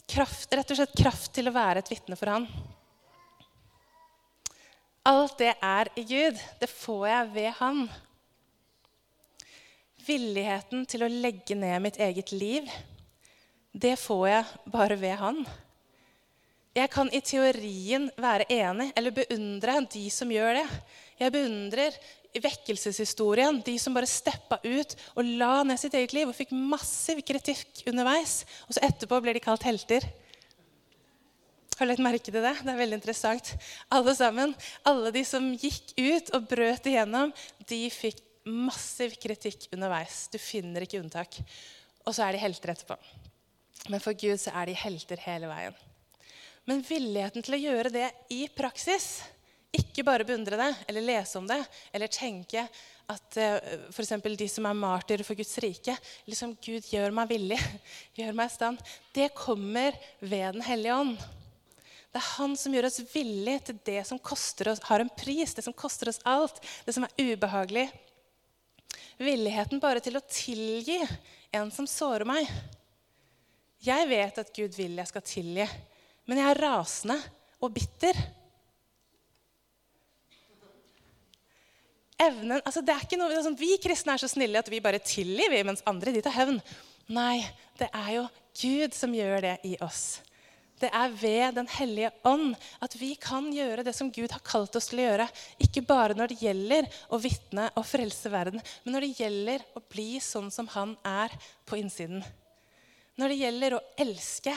Kraft, 0.10 0.54
rett 0.54 0.72
og 0.72 0.80
slett 0.80 0.98
kraft 0.98 1.34
til 1.36 1.50
å 1.50 1.54
være 1.54 1.82
et 1.84 1.92
vitne 1.94 2.18
for 2.18 2.32
Han. 2.32 2.48
Alt 5.06 5.38
det 5.38 5.52
er 5.62 5.90
i 6.00 6.02
Gud. 6.02 6.40
Det 6.58 6.70
får 6.72 7.04
jeg 7.08 7.34
ved 7.36 7.52
Han. 7.60 7.84
Villigheten 10.06 10.86
til 10.90 11.06
å 11.06 11.10
legge 11.12 11.58
ned 11.58 11.82
mitt 11.82 12.00
eget 12.02 12.32
liv, 12.34 12.68
det 13.74 13.96
får 14.00 14.26
jeg 14.30 14.72
bare 14.74 14.98
ved 15.02 15.16
Han. 15.20 15.40
Jeg 16.76 16.92
kan 16.92 17.10
i 17.14 17.22
teorien 17.24 18.10
være 18.20 18.48
enig 18.52 18.90
eller 18.98 19.16
beundre 19.16 19.78
de 19.94 20.04
som 20.12 20.32
gjør 20.32 20.58
det. 20.58 20.66
Jeg 21.22 21.34
beundrer 21.34 21.98
vekkelseshistorien, 22.36 23.62
de 23.64 23.78
som 23.80 23.96
bare 23.96 24.10
steppa 24.10 24.58
ut 24.66 24.98
og 25.16 25.30
la 25.40 25.62
ned 25.64 25.80
sitt 25.80 25.96
eget 25.96 26.18
liv 26.18 26.28
og 26.28 26.36
fikk 26.36 26.52
massiv 26.52 27.22
kritikk 27.26 27.86
underveis. 27.88 28.42
Og 28.68 28.76
så 28.76 28.84
etterpå 28.90 29.22
blir 29.24 29.38
de 29.38 29.44
kalt 29.46 29.64
helter. 29.70 30.04
Har 31.76 31.90
lagt 31.90 32.04
merke 32.04 32.32
til 32.32 32.40
det? 32.40 32.54
Det 32.64 32.72
er 32.72 32.80
veldig 32.80 33.00
interessant. 33.02 33.52
Alle 33.92 34.14
sammen, 34.16 34.54
alle 34.88 35.12
de 35.12 35.26
som 35.28 35.50
gikk 35.60 35.92
ut 36.00 36.32
og 36.38 36.48
brøt 36.48 36.88
igjennom, 36.88 37.34
de 37.68 37.82
fikk 37.92 38.22
massiv 38.46 39.18
kritikk 39.20 39.68
underveis. 39.76 40.26
Du 40.32 40.38
finner 40.40 40.86
ikke 40.86 41.02
unntak. 41.02 41.42
Og 42.06 42.16
så 42.16 42.24
er 42.24 42.36
de 42.36 42.44
helter 42.46 42.72
etterpå. 42.72 42.96
Men 43.92 44.02
for 44.02 44.16
Gud 44.18 44.40
så 44.42 44.54
er 44.56 44.70
de 44.70 44.78
helter 44.78 45.20
hele 45.26 45.50
veien. 45.52 45.76
Men 46.66 46.82
villigheten 46.86 47.46
til 47.46 47.58
å 47.58 47.62
gjøre 47.62 47.94
det 47.94 48.08
i 48.34 48.46
praksis, 48.56 49.20
ikke 49.76 50.06
bare 50.08 50.26
beundre 50.26 50.58
det 50.58 50.72
eller 50.88 51.04
lese 51.04 51.38
om 51.38 51.48
det 51.50 51.60
eller 51.92 52.08
tenke 52.08 52.64
at 53.12 53.38
eh, 53.38 53.74
f.eks. 53.92 54.14
de 54.24 54.48
som 54.50 54.66
er 54.70 54.78
martyrer 54.80 55.26
for 55.28 55.38
Guds 55.38 55.58
rike 55.62 55.94
liksom 56.30 56.56
Gud 56.64 56.88
gjør 56.90 57.12
meg 57.14 57.34
villig, 57.34 57.60
gjør 58.18 58.38
meg 58.38 58.50
i 58.50 58.56
stand. 58.56 58.80
Det 59.14 59.34
kommer 59.36 59.98
ved 60.22 60.56
Den 60.56 60.66
hellige 60.66 60.96
ånd. 60.96 61.20
Det 62.16 62.22
er 62.22 62.34
han 62.38 62.54
som 62.56 62.72
gjør 62.72 62.86
oss 62.88 63.02
villige 63.12 63.60
til 63.68 63.80
det 63.90 64.02
som 64.08 64.20
koster 64.24 64.70
oss, 64.72 64.80
har 64.88 65.02
en 65.04 65.10
pris, 65.20 65.52
det 65.52 65.66
som 65.66 65.74
koster 65.76 66.08
oss 66.08 66.22
alt, 66.24 66.62
det 66.88 66.94
som 66.96 67.04
er 67.04 67.12
ubehagelig. 67.20 67.90
Villigheten 69.20 69.82
bare 69.84 70.00
til 70.00 70.16
å 70.16 70.22
tilgi 70.24 71.02
en 71.60 71.74
som 71.76 71.84
sårer 71.84 72.24
meg. 72.30 72.48
Jeg 73.84 74.08
vet 74.08 74.40
at 74.40 74.54
Gud 74.56 74.78
vil 74.80 74.96
jeg 74.96 75.12
skal 75.12 75.26
tilgi, 75.28 75.66
men 76.24 76.40
jeg 76.40 76.54
er 76.54 76.62
rasende 76.64 77.18
og 77.60 77.74
bitter. 77.76 78.22
Evnen, 82.16 82.62
altså 82.62 82.80
det 82.80 82.96
er 82.96 83.04
ikke 83.04 83.20
noe, 83.20 83.36
altså 83.36 83.52
Vi 83.60 83.74
kristne 83.84 84.16
er 84.16 84.24
så 84.24 84.30
snille 84.32 84.64
at 84.64 84.72
vi 84.72 84.80
bare 84.80 85.04
tilgir, 85.04 85.52
mens 85.68 85.84
andre 85.84 86.16
de 86.16 86.24
tar 86.24 86.38
hevn. 86.38 86.64
Nei, 87.12 87.42
det 87.76 87.92
er 87.92 88.10
jo 88.22 88.24
Gud 88.62 88.96
som 88.96 89.12
gjør 89.20 89.44
det 89.50 89.58
i 89.68 89.76
oss. 89.84 90.24
Det 90.80 90.90
er 90.92 91.14
ved 91.16 91.56
Den 91.56 91.70
hellige 91.72 92.12
ånd 92.28 92.56
at 92.84 92.96
vi 93.00 93.14
kan 93.20 93.48
gjøre 93.54 93.86
det 93.88 93.94
som 93.96 94.12
Gud 94.12 94.34
har 94.34 94.44
kalt 94.44 94.76
oss 94.76 94.90
til 94.92 95.02
å 95.02 95.06
gjøre. 95.08 95.28
Ikke 95.64 95.86
bare 95.88 96.18
når 96.18 96.34
det 96.34 96.42
gjelder 96.44 96.90
å 97.10 97.20
vitne 97.22 97.70
og 97.76 97.88
frelse 97.88 98.32
verden, 98.32 98.64
men 98.84 98.98
når 98.98 99.08
det 99.08 99.14
gjelder 99.22 99.64
å 99.76 99.84
bli 99.92 100.10
sånn 100.24 100.52
som 100.52 100.68
han 100.76 100.98
er 101.08 101.36
på 101.68 101.80
innsiden. 101.80 102.26
Når 103.16 103.32
det 103.32 103.40
gjelder 103.40 103.78
å 103.78 103.86
elske. 104.04 104.56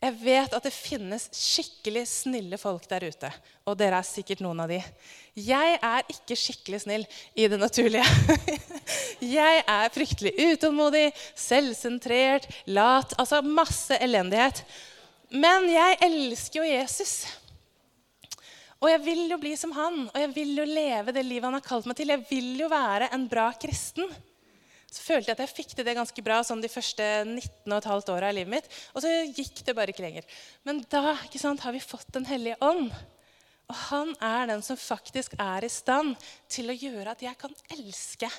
Jeg 0.00 0.16
vet 0.22 0.54
at 0.56 0.64
det 0.64 0.72
finnes 0.72 1.26
skikkelig 1.36 2.06
snille 2.08 2.56
folk 2.60 2.86
der 2.88 3.04
ute. 3.10 3.28
Og 3.68 3.76
dere 3.76 3.98
er 4.00 4.06
sikkert 4.08 4.40
noen 4.40 4.62
av 4.64 4.70
de. 4.72 4.78
Jeg 5.36 5.74
er 5.76 6.06
ikke 6.08 6.38
skikkelig 6.40 6.80
snill 6.86 7.04
i 7.36 7.48
det 7.52 7.58
naturlige. 7.60 8.06
Jeg 9.20 9.60
er 9.68 9.92
fryktelig 9.92 10.32
utålmodig, 10.54 11.10
selvsentrert, 11.36 12.48
lat. 12.72 13.12
Altså 13.20 13.42
masse 13.44 13.98
elendighet. 14.00 14.64
Men 15.30 15.68
jeg 15.70 15.98
elsker 16.02 16.62
jo 16.62 16.64
Jesus. 16.66 17.12
Og 18.80 18.88
jeg 18.88 19.02
vil 19.04 19.22
jo 19.30 19.36
bli 19.38 19.52
som 19.60 19.74
han, 19.76 20.06
og 20.08 20.16
jeg 20.16 20.32
vil 20.34 20.56
jo 20.62 20.64
leve 20.66 21.12
det 21.14 21.22
livet 21.28 21.46
han 21.46 21.58
har 21.58 21.66
kalt 21.66 21.86
meg 21.86 21.98
til. 22.00 22.10
Jeg 22.10 22.24
vil 22.30 22.64
jo 22.64 22.70
være 22.72 23.12
en 23.14 23.28
bra 23.30 23.50
kristen 23.60 24.08
så 24.90 25.04
følte 25.06 25.30
jeg 25.30 25.36
at 25.36 25.42
jeg 25.44 25.54
fikk 25.54 25.72
til 25.76 25.86
det 25.86 25.94
ganske 25.94 26.22
bra 26.26 26.40
sånn 26.46 26.62
de 26.62 26.70
første 26.70 27.04
19,5 27.22 28.10
åra 28.10 28.32
i 28.32 28.36
livet 28.40 28.50
mitt. 28.56 28.68
Og 28.90 29.04
så 29.04 29.12
gikk 29.30 29.62
det 29.66 29.74
bare 29.78 29.94
ikke 29.94 30.02
lenger. 30.02 30.26
Men 30.66 30.82
da 30.90 31.14
sant, 31.30 31.62
har 31.62 31.74
vi 31.76 31.82
fått 31.82 32.10
Den 32.16 32.26
hellige 32.26 32.58
ånd. 32.64 32.90
Og 33.70 33.76
han 33.86 34.10
er 34.18 34.48
den 34.50 34.64
som 34.66 34.78
faktisk 34.80 35.36
er 35.38 35.62
i 35.62 35.70
stand 35.70 36.16
til 36.50 36.72
å 36.72 36.74
gjøre 36.74 37.14
at 37.14 37.22
jeg 37.22 37.38
kan 37.38 37.54
elske. 37.70 38.30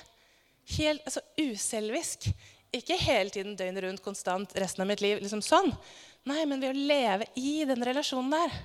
Helt, 0.76 1.00
altså 1.08 1.24
uselvisk. 1.40 2.28
Ikke 2.72 3.00
hele 3.00 3.32
tiden 3.32 3.56
døgnet 3.56 3.86
rundt, 3.86 4.04
konstant, 4.04 4.52
resten 4.60 4.84
av 4.84 4.90
mitt 4.92 5.00
liv. 5.00 5.22
liksom 5.24 5.40
sånn. 5.44 5.72
Nei, 6.28 6.44
men 6.44 6.60
ved 6.60 6.76
å 6.76 6.84
leve 6.92 7.30
i 7.40 7.64
den 7.68 7.80
relasjonen 7.84 8.36
der. 8.36 8.60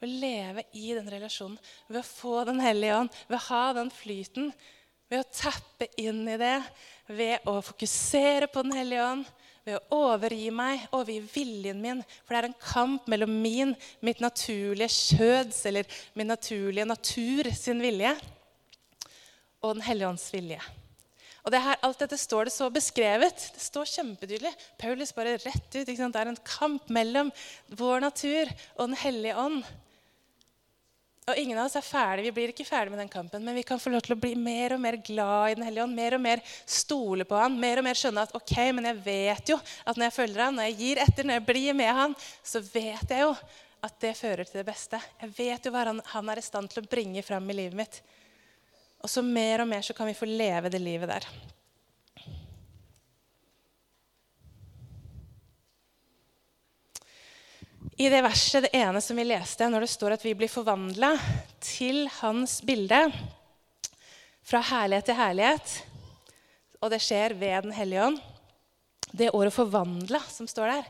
Ved 0.00 0.08
å 0.08 0.18
leve 0.24 0.64
i 0.72 0.94
den 0.96 1.12
relasjonen, 1.12 1.60
ved 1.90 2.00
å 2.00 2.08
få 2.08 2.44
Den 2.48 2.60
hellige 2.62 2.96
ånd, 3.02 3.14
ved 3.28 3.36
å 3.36 3.46
ha 3.50 3.62
den 3.76 3.92
flyten 3.92 4.52
ved 5.08 5.22
å 5.22 5.28
tappe 5.32 5.88
inn 6.00 6.22
i 6.28 6.38
det, 6.40 6.56
ved 7.08 7.48
å 7.48 7.58
fokusere 7.64 8.48
på 8.52 8.64
Den 8.66 8.76
hellige 8.76 9.04
ånd, 9.04 9.28
ved 9.64 9.78
å 9.78 10.00
overgi 10.08 10.48
meg, 10.54 10.84
overgi 10.96 11.20
viljen 11.32 11.80
min. 11.82 12.02
For 12.24 12.34
det 12.34 12.40
er 12.40 12.48
en 12.50 12.58
kamp 12.62 13.08
mellom 13.10 13.32
min, 13.42 13.74
mitt 14.04 14.20
naturlige 14.24 14.92
kjøds, 14.92 15.62
eller 15.68 15.88
min 16.16 16.30
naturlige 16.32 16.88
natur 16.88 17.50
sin 17.56 17.80
vilje, 17.84 18.14
og 19.64 19.74
Den 19.74 19.88
hellige 19.88 20.12
ånds 20.12 20.28
vilje. 20.32 20.60
Og 21.48 21.52
det 21.54 21.62
her, 21.64 21.78
Alt 21.82 22.02
dette 22.04 22.18
står 22.20 22.48
det 22.48 22.52
så 22.52 22.68
beskrevet. 22.68 23.48
Det 23.54 23.62
står 23.62 23.88
kjempetydelig. 23.88 24.52
Paulus 24.78 25.14
bare 25.16 25.38
rett 25.40 25.70
ut. 25.72 25.86
Det 25.88 25.96
er 25.96 26.28
en 26.28 26.42
kamp 26.44 26.90
mellom 26.92 27.30
vår 27.72 28.04
natur 28.04 28.50
og 28.76 28.90
Den 28.90 28.98
hellige 29.00 29.36
ånd. 29.40 29.62
Og 31.28 31.36
ingen 31.36 31.58
av 31.60 31.66
oss 31.68 31.76
er 31.76 31.84
ferdig, 31.84 32.24
Vi 32.24 32.32
blir 32.32 32.52
ikke 32.54 32.64
ferdig 32.64 32.92
med 32.94 33.02
den 33.02 33.12
kampen, 33.12 33.44
men 33.44 33.54
vi 33.54 33.62
kan 33.66 33.80
få 33.80 33.92
lov 33.92 34.00
til 34.06 34.14
å 34.16 34.20
bli 34.20 34.32
mer 34.38 34.72
og 34.72 34.80
mer 34.80 34.96
glad 34.96 35.50
i 35.50 35.54
Den 35.58 35.66
hellige 35.66 35.84
ånd. 35.84 35.96
Mer 35.96 36.16
og 36.16 36.22
mer 36.24 36.42
stole 36.64 37.26
på 37.28 37.36
han, 37.36 37.58
mer 37.60 37.82
og 37.82 37.84
mer 37.84 37.98
skjønne 38.00 38.24
at 38.24 38.34
ok, 38.36 38.54
men 38.72 38.88
jeg 38.88 39.00
vet 39.04 39.52
jo 39.52 39.58
at 39.84 39.96
når 39.96 40.08
jeg 40.08 40.16
følger 40.16 40.44
han, 40.46 40.56
når 40.56 40.70
jeg 40.70 40.78
gir 40.78 41.02
etter, 41.04 41.28
når 41.28 41.40
jeg 41.40 41.46
blir 41.50 41.76
med 41.76 41.92
han, 42.00 42.16
så 42.42 42.62
vet 42.64 43.12
jeg 43.12 43.26
jo 43.26 43.34
at 43.84 44.00
det 44.02 44.14
fører 44.18 44.48
til 44.48 44.62
det 44.62 44.66
beste. 44.66 45.00
Jeg 45.20 45.34
vet 45.36 45.68
jo 45.68 45.74
hva 45.74 45.84
han, 45.90 46.00
han 46.14 46.32
er 46.32 46.40
i 46.40 46.48
stand 46.48 46.72
til 46.72 46.82
å 46.82 46.88
bringe 46.88 47.22
fram 47.26 47.44
i 47.50 47.58
livet 47.60 47.76
mitt. 47.78 48.00
Og 49.04 49.12
så 49.12 49.22
mer 49.22 49.62
og 49.62 49.70
mer 49.70 49.84
så 49.86 49.94
kan 49.94 50.08
vi 50.08 50.16
få 50.16 50.26
leve 50.26 50.72
det 50.72 50.80
livet 50.82 51.12
der. 51.12 51.28
I 57.98 58.06
det 58.08 58.20
verset, 58.22 58.62
det 58.62 58.78
ene 58.78 59.00
som 59.02 59.18
vi 59.18 59.24
leste, 59.26 59.66
når 59.66 59.82
det 59.82 59.90
står 59.90 60.12
at 60.14 60.22
vi 60.22 60.30
blir 60.38 60.46
forvandla 60.46 61.16
til 61.58 62.04
hans 62.20 62.60
bilde, 62.62 63.00
fra 64.46 64.60
herlighet 64.68 65.08
til 65.08 65.16
herlighet, 65.18 65.72
og 66.78 66.92
det 66.92 67.00
skjer 67.02 67.34
ved 67.34 67.66
Den 67.66 67.74
hellige 67.74 68.04
ånd 68.04 68.20
Det 69.10 69.32
ordet 69.34 69.50
'forvandla' 69.54 70.22
som 70.30 70.46
står 70.46 70.70
der, 70.70 70.84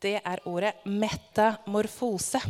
det 0.00 0.20
er 0.24 0.40
ordet 0.46 0.72
'metamorfose'. 0.86 2.40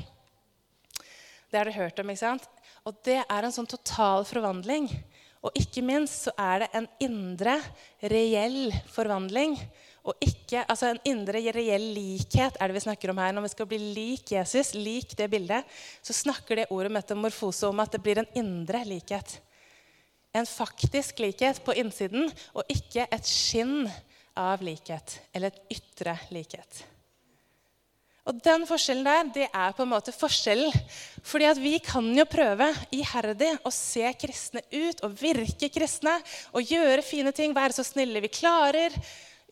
Det 1.51 1.59
har 1.59 1.65
du 1.65 1.73
hørt 1.73 1.99
om, 1.99 2.11
ikke 2.11 2.19
sant? 2.19 2.49
Og 2.85 2.95
det 3.03 3.19
er 3.19 3.43
en 3.43 3.53
sånn 3.53 3.67
total 3.67 4.25
forvandling. 4.25 4.89
Og 5.43 5.51
ikke 5.59 5.83
minst 5.83 6.29
så 6.29 6.31
er 6.39 6.59
det 6.59 6.69
en 6.73 6.89
indre, 7.01 7.61
reell 8.01 8.71
forvandling 8.87 9.59
og 10.05 10.21
ikke, 10.21 10.61
altså 10.69 10.91
En 10.93 11.01
indre 11.09 11.41
reell 11.57 11.87
likhet 11.97 12.59
er 12.61 12.69
det 12.69 12.77
vi 12.77 12.85
snakker 12.85 13.11
om 13.11 13.21
her. 13.23 13.33
Når 13.33 13.47
vi 13.47 13.53
skal 13.55 13.69
bli 13.71 13.81
lik 13.97 14.35
Jesus, 14.37 14.75
lik 14.77 15.17
det 15.17 15.31
bildet, 15.33 15.65
så 16.05 16.13
snakker 16.13 16.61
det 16.61 16.71
ordet 16.71 16.93
metamorfose 16.93 17.71
om 17.71 17.81
at 17.81 17.97
det 17.97 18.03
blir 18.05 18.21
en 18.21 18.33
indre 18.37 18.85
likhet. 18.85 19.39
En 20.35 20.47
faktisk 20.47 21.23
likhet 21.25 21.63
på 21.65 21.77
innsiden, 21.81 22.29
og 22.53 22.69
ikke 22.69 23.07
et 23.09 23.29
skinn 23.29 23.87
av 24.37 24.65
likhet. 24.67 25.21
Eller 25.33 25.55
et 25.55 25.79
ytre 25.79 26.19
likhet. 26.35 26.85
Og 28.29 28.41
Den 28.45 28.65
forskjellen 28.69 29.05
der, 29.05 29.27
det 29.33 29.49
er 29.49 29.75
på 29.77 29.85
en 29.85 29.93
måte 29.93 30.13
forskjellen. 30.13 30.73
Fordi 31.25 31.49
at 31.49 31.61
vi 31.61 31.79
kan 31.81 32.07
jo 32.17 32.25
prøve 32.29 32.71
iherdig 32.93 33.55
å 33.65 33.73
se 33.73 34.05
kristne 34.21 34.65
ut 34.73 35.01
og 35.05 35.17
virke 35.17 35.73
kristne 35.73 36.19
og 36.53 36.65
gjøre 36.65 37.05
fine 37.05 37.33
ting, 37.37 37.57
være 37.57 37.77
så 37.77 37.85
snille 37.85 38.21
vi 38.25 38.33
klarer 38.33 38.93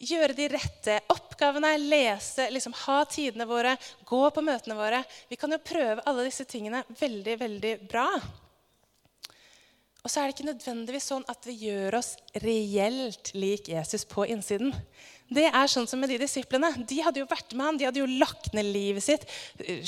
gjøre 0.02 0.34
de 0.36 0.48
rette 0.52 0.98
oppgavene, 1.12 1.72
lese, 1.78 2.48
liksom, 2.52 2.74
ha 2.84 3.02
tidene 3.10 3.46
våre, 3.48 3.76
gå 4.08 4.22
på 4.34 4.44
møtene 4.44 4.76
våre. 4.78 5.02
Vi 5.30 5.38
kan 5.40 5.54
jo 5.54 5.62
prøve 5.62 6.02
alle 6.06 6.26
disse 6.26 6.46
tingene 6.48 6.82
veldig, 6.98 7.36
veldig 7.44 7.74
bra. 7.90 8.08
Og 10.02 10.10
så 10.10 10.18
er 10.18 10.28
det 10.28 10.34
ikke 10.34 10.48
nødvendigvis 10.50 11.08
sånn 11.12 11.26
at 11.30 11.44
det 11.46 11.54
gjør 11.60 12.00
oss 12.00 12.16
reelt 12.42 13.30
lik 13.38 13.70
Jesus 13.70 14.04
på 14.10 14.26
innsiden. 14.34 14.74
Det 15.32 15.46
er 15.48 15.70
sånn 15.70 15.86
som 15.88 16.00
med 16.02 16.10
de 16.12 16.18
disiplene. 16.20 16.68
De 16.88 16.98
hadde 17.04 17.22
jo 17.22 17.28
vært 17.30 17.54
med 17.56 17.64
ham, 17.64 17.78
de 17.80 17.86
hadde 17.88 18.02
jo 18.02 18.08
lagt 18.20 18.50
ned 18.56 18.68
livet 18.74 19.04
sitt, 19.04 19.24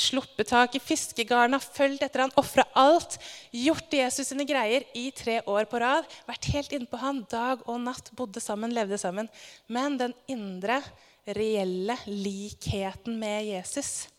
sluppet 0.01 0.49
tak 0.49 0.77
i 0.79 0.83
fiskegarna, 0.83 1.61
fulgt 1.61 2.05
etter 2.07 2.25
han, 2.25 2.35
ofra 2.41 2.65
alt. 2.81 3.19
Gjort 3.53 3.93
Jesus 3.93 4.31
sine 4.31 4.47
greier 4.49 4.87
i 4.97 5.11
tre 5.17 5.41
år 5.51 5.69
på 5.69 5.83
rad. 5.83 6.09
Vært 6.29 6.49
helt 6.55 6.75
innpå 6.77 7.01
han 7.03 7.23
dag 7.31 7.65
og 7.69 7.83
natt, 7.85 8.13
bodde 8.17 8.41
sammen, 8.41 8.75
levde 8.75 9.01
sammen. 9.01 9.29
Men 9.69 10.01
den 10.01 10.17
indre, 10.33 10.81
reelle 11.25 11.97
likheten 12.09 13.17
med 13.21 13.49
Jesus, 13.49 14.11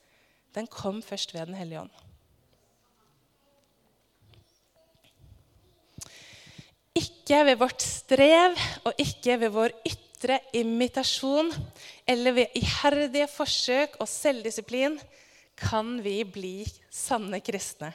den 0.55 0.69
kom 0.71 1.01
først 1.05 1.33
ved 1.35 1.49
Den 1.49 1.59
hellige 1.59 1.83
ånd. 1.85 2.01
Ikke 6.95 7.41
ved 7.43 7.59
vårt 7.59 7.83
strev 7.83 8.55
og 8.87 9.01
ikke 9.01 9.39
ved 9.41 9.51
vår 9.51 9.73
ytre 9.83 10.04
ytre 10.25 10.39
imitasjon 10.57 11.51
eller 12.09 12.33
ved 12.33 12.57
iherdige 12.57 13.27
forsøk 13.29 13.99
og 14.01 14.09
selvdisiplin 14.09 14.97
kan 15.55 15.99
vi 16.01 16.23
bli 16.25 16.65
sanne 16.89 17.39
kristne. 17.45 17.91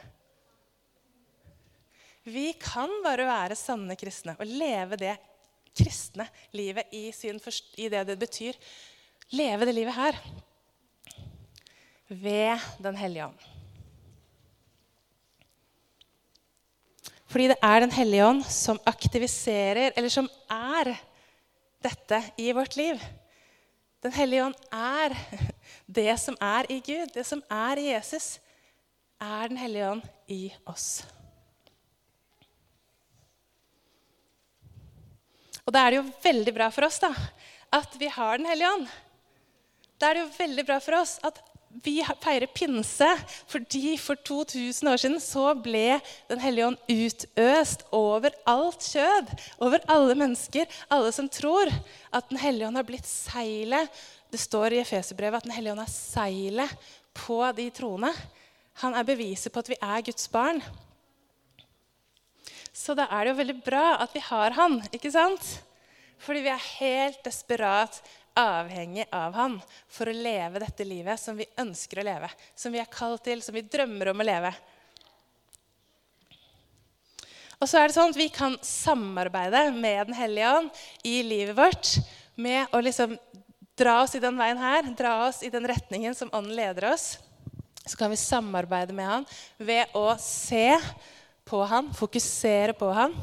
Vi 2.30 2.52
kan 2.60 2.92
bare 3.02 3.26
være 3.26 3.58
sanne 3.58 3.96
kristne 3.98 4.36
og 4.38 4.46
leve 4.46 4.98
det 5.00 5.16
kristne 5.74 6.28
livet 6.54 6.94
i, 6.94 7.10
sin, 7.12 7.40
i 7.76 7.88
det 7.90 8.06
det 8.06 8.18
betyr. 8.20 8.54
Leve 9.34 9.66
det 9.66 9.74
livet 9.74 9.94
her 9.94 10.22
ved 12.08 12.58
Den 12.82 12.96
hellige 12.96 13.26
ånd. 13.26 13.46
Fordi 17.30 17.50
det 17.50 17.60
er 17.62 17.80
Den 17.80 17.92
hellige 17.94 18.26
ånd 18.26 18.42
som 18.44 18.80
aktiviserer, 18.86 19.92
eller 19.96 20.10
som 20.10 20.28
er 20.50 20.94
dette 21.84 22.22
i 22.40 22.52
vårt 22.52 22.76
liv. 22.76 23.00
Den 24.00 24.12
hellige 24.16 24.44
ånd 24.48 24.56
er 24.72 25.14
det 26.00 26.12
som 26.20 26.36
er 26.40 26.68
i 26.72 26.80
Gud, 26.84 27.10
det 27.14 27.26
som 27.28 27.42
er 27.50 27.80
i 27.80 27.90
Jesus, 27.90 28.38
er 29.20 29.50
Den 29.52 29.58
hellige 29.60 29.88
ånd 29.90 30.04
i 30.32 30.46
oss. 30.64 31.02
Og 35.66 35.74
da 35.76 35.82
er 35.84 35.92
det 35.92 35.98
jo 36.00 36.12
veldig 36.24 36.54
bra 36.56 36.70
for 36.72 36.88
oss 36.88 36.96
da, 37.02 37.12
at 37.76 37.92
vi 38.00 38.08
har 38.08 38.40
Den 38.40 38.48
hellige 38.48 38.72
ånd. 38.78 38.88
Da 40.00 40.08
er 40.08 40.16
det 40.16 40.24
jo 40.24 40.38
veldig 40.38 40.64
bra 40.64 40.78
for 40.80 40.96
oss 41.02 41.18
at 41.26 41.42
vi 41.70 42.00
feirer 42.22 42.50
pinse 42.50 43.08
fordi 43.48 43.94
for 44.00 44.18
2000 44.26 44.90
år 44.90 44.98
siden 45.00 45.20
så 45.22 45.52
ble 45.54 46.00
Den 46.28 46.42
hellige 46.42 46.66
ånd 46.66 46.78
utøst 46.90 47.84
over 47.94 48.34
alt 48.50 48.82
kjød. 48.82 49.30
Over 49.62 49.84
alle 49.86 50.16
mennesker, 50.18 50.66
alle 50.90 51.12
som 51.14 51.28
tror 51.30 51.70
at 52.12 52.28
Den 52.28 52.42
hellige 52.42 52.66
ånd 52.66 52.80
har 52.80 52.88
blitt 52.88 53.06
seilet. 53.06 53.88
Det 54.30 54.40
står 54.40 54.74
i 54.74 54.82
Efeserbrevet 54.82 55.40
at 55.40 55.48
Den 55.48 55.54
hellige 55.54 55.76
ånd 55.76 55.84
er 55.84 55.94
seilet 55.94 56.90
på 57.14 57.40
de 57.56 57.70
troende. 57.70 58.12
Han 58.82 58.94
er 58.94 59.06
beviset 59.06 59.52
på 59.52 59.62
at 59.62 59.70
vi 59.70 59.78
er 59.80 60.06
Guds 60.06 60.28
barn. 60.30 60.62
Så 62.72 62.94
da 62.96 63.06
er 63.10 63.24
det 63.24 63.32
jo 63.32 63.40
veldig 63.40 63.58
bra 63.66 63.86
at 64.02 64.14
vi 64.14 64.22
har 64.24 64.54
han, 64.56 64.78
ikke 64.94 65.10
sant? 65.12 65.46
Fordi 66.20 66.42
vi 66.44 66.52
er 66.52 66.68
helt 66.78 67.22
desperat 67.24 68.00
avhengig 68.40 69.06
av 69.14 69.36
han 69.36 69.56
for 69.90 70.10
å 70.10 70.16
leve 70.16 70.62
dette 70.62 70.86
livet 70.86 71.20
som 71.20 71.36
vi 71.38 71.48
ønsker 71.60 72.00
å 72.00 72.06
leve. 72.06 72.30
Som 72.56 72.74
vi 72.74 72.80
er 72.82 72.90
kalt 72.90 73.24
til, 73.26 73.42
som 73.44 73.56
vi 73.56 73.64
drømmer 73.66 74.12
om 74.12 74.22
å 74.22 74.26
leve. 74.26 74.52
Og 77.60 77.68
så 77.68 77.80
er 77.80 77.88
det 77.88 77.96
sånn 77.96 78.14
at 78.14 78.18
Vi 78.18 78.30
kan 78.32 78.56
samarbeide 78.64 79.66
med 79.76 80.08
Den 80.08 80.16
hellige 80.16 80.52
ånd 80.56 80.84
i 81.04 81.20
livet 81.26 81.56
vårt 81.58 81.98
med 82.40 82.72
å 82.72 82.80
liksom 82.80 83.18
dra 83.76 83.98
oss 84.02 84.14
i 84.16 84.20
den 84.22 84.36
veien 84.36 84.60
her, 84.60 84.86
dra 84.96 85.26
oss 85.26 85.42
i 85.44 85.50
den 85.52 85.66
retningen 85.68 86.16
som 86.16 86.30
Ånden 86.32 86.56
leder 86.56 86.90
oss. 86.92 87.18
Så 87.84 87.96
kan 88.00 88.12
vi 88.12 88.16
samarbeide 88.20 88.96
med 88.96 89.08
han 89.08 89.28
ved 89.58 89.92
å 89.96 90.14
se 90.20 90.72
på 91.48 91.60
han, 91.68 91.90
fokusere 91.96 92.76
på 92.78 92.90
han, 92.96 93.16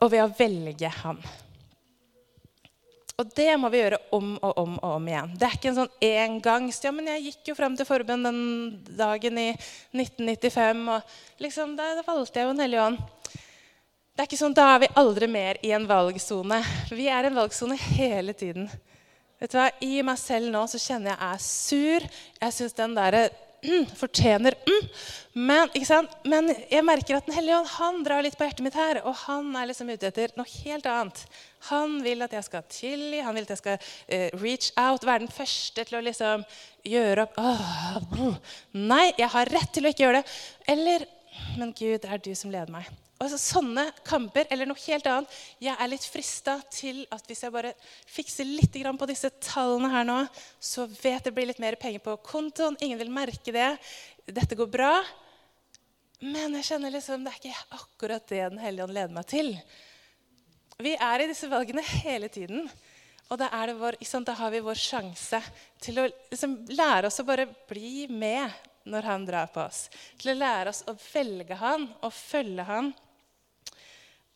og 0.00 0.12
ved 0.12 0.24
å 0.24 0.32
velge 0.38 0.88
han. 1.00 1.20
Og 3.20 3.28
det 3.36 3.50
må 3.60 3.68
vi 3.68 3.82
gjøre 3.82 3.98
om 4.16 4.32
og 4.40 4.58
om 4.62 4.76
og 4.78 4.92
om 4.96 5.08
igjen. 5.10 5.32
Det 5.36 5.44
er 5.44 5.56
ikke 5.58 5.68
en 5.70 5.78
sånn 5.82 6.04
engangs 6.06 6.78
Ja, 6.84 6.92
men 6.96 7.10
jeg 7.12 7.24
gikk 7.26 7.50
jo 7.50 7.56
fram 7.58 7.74
til 7.76 7.88
forbønn 7.88 8.24
den 8.24 8.38
dagen 8.96 9.40
i 9.40 9.50
1995, 9.92 10.86
og 10.94 11.42
liksom, 11.44 11.74
da, 11.76 11.90
valgte 12.06 12.40
jeg 12.40 12.48
jo 12.48 12.54
Den 12.54 12.64
hellige 12.64 12.86
ånd. 12.86 13.02
Det 14.14 14.24
er 14.24 14.28
ikke 14.28 14.40
sånn, 14.40 14.56
Da 14.56 14.70
er 14.74 14.80
vi 14.82 14.92
aldri 15.02 15.28
mer 15.28 15.60
i 15.64 15.74
en 15.76 15.84
valgsone. 15.88 16.62
Vi 16.88 17.10
er 17.12 17.28
i 17.28 17.30
en 17.30 17.36
valgsone 17.36 17.76
hele 17.76 18.32
tiden. 18.32 18.70
Vet 19.40 19.52
du 19.52 19.60
hva? 19.60 19.68
I 19.84 20.00
meg 20.04 20.18
selv 20.20 20.50
nå 20.52 20.64
så 20.68 20.80
kjenner 20.80 21.12
jeg 21.12 21.20
jeg 21.20 21.34
er 21.34 21.44
sur. 21.44 22.08
Jeg 22.40 22.56
syns 22.56 22.76
den 22.76 22.96
derre 22.96 23.22
fortjener. 24.00 24.56
Men, 25.34 25.70
Men, 26.24 26.50
jeg 26.70 26.84
merker 26.84 27.18
at 27.18 27.26
Den 27.28 27.36
hellige 27.36 27.58
ånd 27.60 27.70
han 27.76 28.00
drar 28.06 28.24
litt 28.24 28.36
på 28.38 28.46
hjertet 28.46 28.64
mitt 28.66 28.78
her. 28.78 29.02
Og 29.04 29.14
han 29.26 29.52
er 29.56 29.70
liksom 29.70 29.92
ute 29.92 30.10
etter 30.10 30.34
noe 30.38 30.48
helt 30.64 30.88
annet. 30.90 31.22
Han 31.70 31.98
vil 32.04 32.24
at 32.24 32.34
jeg 32.34 32.46
skal 32.48 32.66
tilgi, 32.72 33.20
han 33.24 33.36
vil 33.36 33.46
at 33.46 33.54
jeg 33.54 33.62
skal 33.62 33.78
uh, 33.80 34.40
reach 34.40 34.70
out. 34.80 35.06
Være 35.06 35.26
den 35.26 35.34
første 35.34 35.84
til 35.84 36.00
å 36.00 36.04
liksom 36.06 36.46
gjøre 36.88 37.26
opp 37.26 37.36
oh, 37.42 38.40
Nei, 38.72 39.10
jeg 39.18 39.28
har 39.34 39.52
rett 39.52 39.74
til 39.74 39.86
å 39.86 39.92
ikke 39.92 40.06
gjøre 40.06 40.22
det. 40.22 40.40
Eller 40.74 41.06
Men 41.58 41.72
Gud, 41.76 42.00
det 42.02 42.10
er 42.10 42.20
du 42.22 42.34
som 42.34 42.50
leder 42.52 42.72
meg. 42.72 42.88
Altså, 43.20 43.36
sånne 43.36 43.82
kamper 44.00 44.48
eller 44.48 44.64
noe 44.64 44.80
helt 44.80 45.04
annet. 45.10 45.32
Jeg 45.60 45.76
er 45.76 45.88
litt 45.92 46.04
frista 46.08 46.54
til 46.72 47.02
at 47.12 47.26
hvis 47.28 47.42
jeg 47.44 47.52
bare 47.52 47.74
fikser 48.08 48.48
litt 48.48 48.78
på 48.80 49.08
disse 49.10 49.28
tallene 49.44 49.90
her 49.92 50.06
nå, 50.08 50.22
så 50.56 50.86
vet 50.88 51.26
det 51.28 51.34
blir 51.36 51.50
litt 51.50 51.60
mer 51.60 51.76
penger 51.76 52.00
på 52.00 52.16
kontoen. 52.24 52.78
Ingen 52.80 52.98
vil 53.02 53.12
merke 53.12 53.52
det. 53.52 53.74
Dette 54.24 54.56
går 54.56 54.70
bra. 54.72 54.94
Men 56.20 56.56
jeg 56.56 56.70
kjenner 56.70 56.94
liksom, 56.94 57.26
det 57.26 57.34
er 57.34 57.42
ikke 57.42 57.76
akkurat 57.76 58.24
det 58.28 58.40
Den 58.54 58.58
hellige 58.60 58.86
ånd 58.86 58.96
leder 58.96 59.12
meg 59.12 59.28
til. 59.28 59.52
Vi 60.80 60.96
er 60.96 61.20
i 61.20 61.28
disse 61.28 61.48
valgene 61.52 61.84
hele 61.84 62.32
tiden. 62.32 62.64
Og 63.28 63.36
da, 63.36 63.50
vår, 63.76 64.00
da 64.24 64.38
har 64.40 64.56
vi 64.56 64.64
vår 64.64 64.80
sjanse 64.80 65.42
til 65.78 66.00
å 66.00 66.08
liksom, 66.08 66.56
lære 66.72 67.12
oss 67.12 67.20
å 67.20 67.28
bare 67.28 67.50
bli 67.68 68.08
med 68.08 68.48
når 68.88 69.12
han 69.12 69.28
drar 69.28 69.52
på 69.52 69.60
oss. 69.60 69.84
Til 70.16 70.32
å 70.32 70.40
lære 70.40 70.72
oss 70.72 70.82
å 70.88 70.96
velge 71.12 71.60
han 71.60 71.84
og 72.00 72.16
følge 72.16 72.64
han 72.64 72.92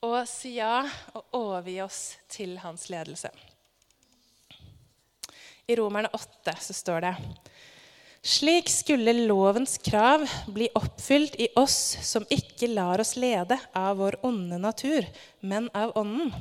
og 0.05 0.17
si 0.29 0.57
ja 0.59 0.83
og 1.17 1.37
overgi 1.41 1.81
oss 1.85 2.01
til 2.31 2.59
hans 2.63 2.89
ledelse. 2.93 3.33
I 5.67 5.77
Romerne 5.81 6.11
8 6.13 6.57
så 6.61 6.77
står 6.77 7.07
det 7.07 7.15
slik 8.25 8.71
skulle 8.73 9.13
lovens 9.13 9.77
krav 9.85 10.23
bli 10.49 10.71
oppfylt 10.81 11.35
i 11.37 11.51
oss 11.61 11.77
som 12.09 12.25
ikke 12.33 12.71
lar 12.73 13.03
oss 13.03 13.19
lede 13.21 13.59
av 13.77 13.99
vår 14.01 14.17
onde 14.25 14.57
natur, 14.59 15.05
men 15.41 15.69
av 15.77 15.93
Ånden. 16.01 16.33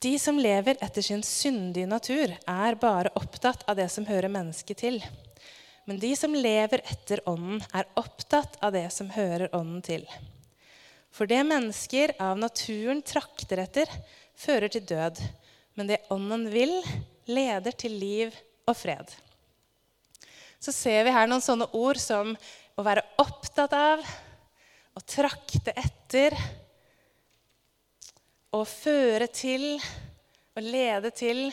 De 0.00 0.12
som 0.22 0.38
lever 0.38 0.78
etter 0.80 1.02
sin 1.02 1.24
syndige 1.26 1.90
natur, 1.90 2.30
er 2.46 2.78
bare 2.78 3.10
opptatt 3.18 3.66
av 3.68 3.76
det 3.76 3.88
som 3.90 4.06
hører 4.06 4.30
mennesket 4.30 4.84
til. 4.86 5.02
Men 5.84 5.98
de 5.98 6.14
som 6.16 6.32
lever 6.34 6.86
etter 6.86 7.20
Ånden, 7.28 7.58
er 7.74 7.90
opptatt 7.98 8.54
av 8.62 8.72
det 8.78 8.86
som 8.94 9.10
hører 9.18 9.50
Ånden 9.50 9.82
til. 9.82 10.06
For 11.10 11.30
det 11.30 11.42
mennesker 11.46 12.14
av 12.22 12.38
naturen 12.38 13.02
trakter 13.02 13.64
etter, 13.64 13.90
fører 14.38 14.70
til 14.72 14.86
død. 14.86 15.18
Men 15.78 15.90
det 15.90 16.02
ånden 16.12 16.46
vil, 16.52 16.72
leder 17.30 17.74
til 17.76 17.94
liv 17.98 18.34
og 18.68 18.76
fred. 18.78 19.10
Så 20.60 20.74
ser 20.76 21.06
vi 21.06 21.14
her 21.14 21.28
noen 21.30 21.44
sånne 21.44 21.70
ord 21.76 21.98
som 22.00 22.34
å 22.76 22.84
være 22.84 23.04
opptatt 23.22 23.74
av, 23.76 24.02
å 24.96 25.00
trakte 25.06 25.72
etter, 25.78 26.34
å 28.50 28.64
føre 28.66 29.28
til, 29.30 29.76
å 30.58 30.62
lede 30.64 31.12
til. 31.14 31.46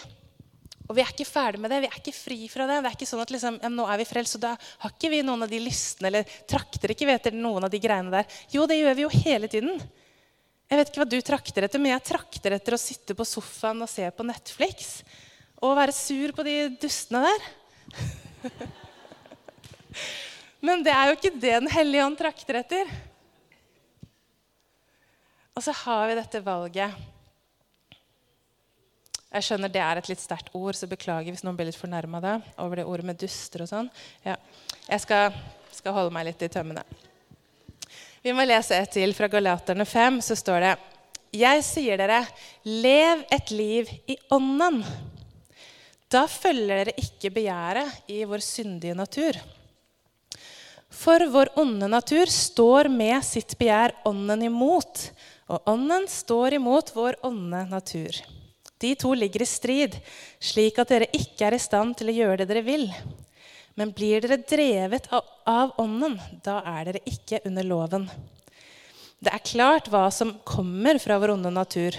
Og 0.87 0.95
vi 0.95 1.03
er 1.03 1.09
ikke 1.11 1.27
ferdig 1.27 1.59
med 1.59 1.73
det. 1.73 1.81
Vi 1.83 1.89
er 1.89 1.99
ikke 1.99 2.15
fri 2.15 2.37
fra 2.51 2.67
det. 2.67 2.79
Det 2.79 2.89
er 2.89 2.95
ikke 2.95 3.09
sånn 3.09 3.23
at 3.23 3.31
liksom, 3.33 3.57
ja, 3.63 3.71
nå 3.71 3.85
er 3.91 3.99
vi 3.99 4.07
frelst, 4.07 4.37
og 4.39 4.43
da 4.45 4.53
har 4.55 4.93
ikke 4.93 5.11
vi 5.11 5.19
noen 5.27 5.43
av 5.43 5.51
de 5.51 5.59
lystene 5.59 6.11
eller 6.11 6.35
trakter 6.47 6.93
ikke 6.93 7.09
etter 7.11 7.35
noen 7.35 7.67
av 7.67 7.73
de 7.73 7.81
greiene 7.83 8.13
der. 8.13 8.37
Jo, 8.53 8.67
det 8.69 8.79
gjør 8.79 8.95
vi 8.95 9.03
jo 9.03 9.11
hele 9.17 9.49
tiden. 9.51 9.81
Jeg 10.67 10.79
vet 10.79 10.91
ikke 10.91 11.01
hva 11.03 11.09
du 11.11 11.17
trakter 11.23 11.67
etter, 11.67 11.83
men 11.83 11.93
jeg 11.93 12.05
trakter 12.07 12.55
etter 12.55 12.75
å 12.75 12.79
sitte 12.79 13.15
på 13.15 13.27
sofaen 13.27 13.83
og 13.83 13.91
se 13.91 14.07
på 14.15 14.27
Netflix. 14.27 15.01
Og 15.59 15.75
være 15.75 15.95
sur 15.95 16.31
på 16.37 16.47
de 16.47 16.55
dustene 16.79 17.23
der. 17.27 17.47
men 20.67 20.87
det 20.87 20.93
er 20.93 21.09
jo 21.09 21.15
ikke 21.15 21.35
det 21.35 21.53
Den 21.63 21.71
hellige 21.71 22.07
ånd 22.07 22.19
trakter 22.19 22.59
etter. 22.63 22.95
Og 25.57 25.63
så 25.65 25.75
har 25.83 26.07
vi 26.07 26.19
dette 26.19 26.43
valget 26.45 27.15
jeg 29.27 29.43
skjønner 29.43 29.71
det 29.71 29.81
er 29.83 29.99
et 29.99 30.07
litt 30.07 30.21
sterkt 30.23 30.53
ord, 30.55 30.75
så 30.77 30.87
beklager 30.87 31.33
hvis 31.33 31.43
noen 31.43 31.57
blir 31.57 31.67
litt 31.67 31.77
fornærma 31.79 32.21
over 32.63 32.79
det 32.79 32.85
ordet 32.87 33.07
med 33.09 33.19
duster 33.19 33.65
og 33.65 33.69
sånn. 33.69 33.89
Ja. 34.23 34.37
Jeg 34.87 35.03
skal, 35.03 35.35
skal, 35.75 35.95
holde 35.97 36.13
meg 36.15 36.29
litt 36.29 36.45
i 36.47 36.51
tømmene. 36.51 36.85
Vi 38.23 38.33
må 38.35 38.45
lese 38.47 38.79
et 38.79 38.93
til 38.95 39.11
fra 39.15 39.27
Galaterne 39.31 39.85
5, 39.87 40.21
så 40.23 40.37
står 40.39 40.63
det 40.63 40.71
Jeg 41.35 41.65
sier 41.67 41.99
dere, 41.99 42.21
lev 42.63 43.25
et 43.35 43.51
liv 43.51 43.91
i 44.07 44.15
ånden. 44.31 44.79
Da 46.07 46.23
følger 46.31 46.85
dere 46.85 46.95
ikke 46.95 47.33
begjæret 47.35 48.07
i 48.15 48.21
vår 48.23 48.43
syndige 48.43 48.95
natur. 48.95 49.35
For 50.87 51.27
vår 51.29 51.51
onde 51.59 51.91
natur 51.91 52.31
står 52.31 52.87
med 52.87 53.19
sitt 53.27 53.57
begjær 53.59 53.91
ånden 54.07 54.47
imot, 54.47 55.09
og 55.51 55.67
ånden 55.67 56.07
står 56.07 56.55
imot 56.61 56.95
vår 56.95 57.19
onde 57.27 57.65
natur. 57.67 58.23
De 58.79 58.93
to 58.95 59.13
ligger 59.17 59.41
i 59.41 59.49
strid, 59.49 59.97
slik 60.39 60.77
at 60.81 60.93
dere 60.93 61.09
ikke 61.15 61.47
er 61.47 61.57
i 61.57 61.61
stand 61.61 61.97
til 61.97 62.11
å 62.11 62.17
gjøre 62.19 62.43
det 62.43 62.49
dere 62.51 62.65
vil. 62.65 62.87
Men 63.77 63.93
blir 63.93 64.21
dere 64.21 64.39
drevet 64.41 65.09
av, 65.13 65.25
av 65.45 65.75
Ånden, 65.81 66.17
da 66.45 66.61
er 66.77 66.91
dere 66.91 67.05
ikke 67.09 67.41
under 67.45 67.65
loven. 67.65 68.09
Det 69.17 69.31
er 69.33 69.41
klart 69.41 69.87
hva 69.89 70.03
som 70.13 70.35
kommer 70.45 70.99
fra 71.01 71.15
vår 71.17 71.33
onde 71.33 71.49
natur. 71.49 71.95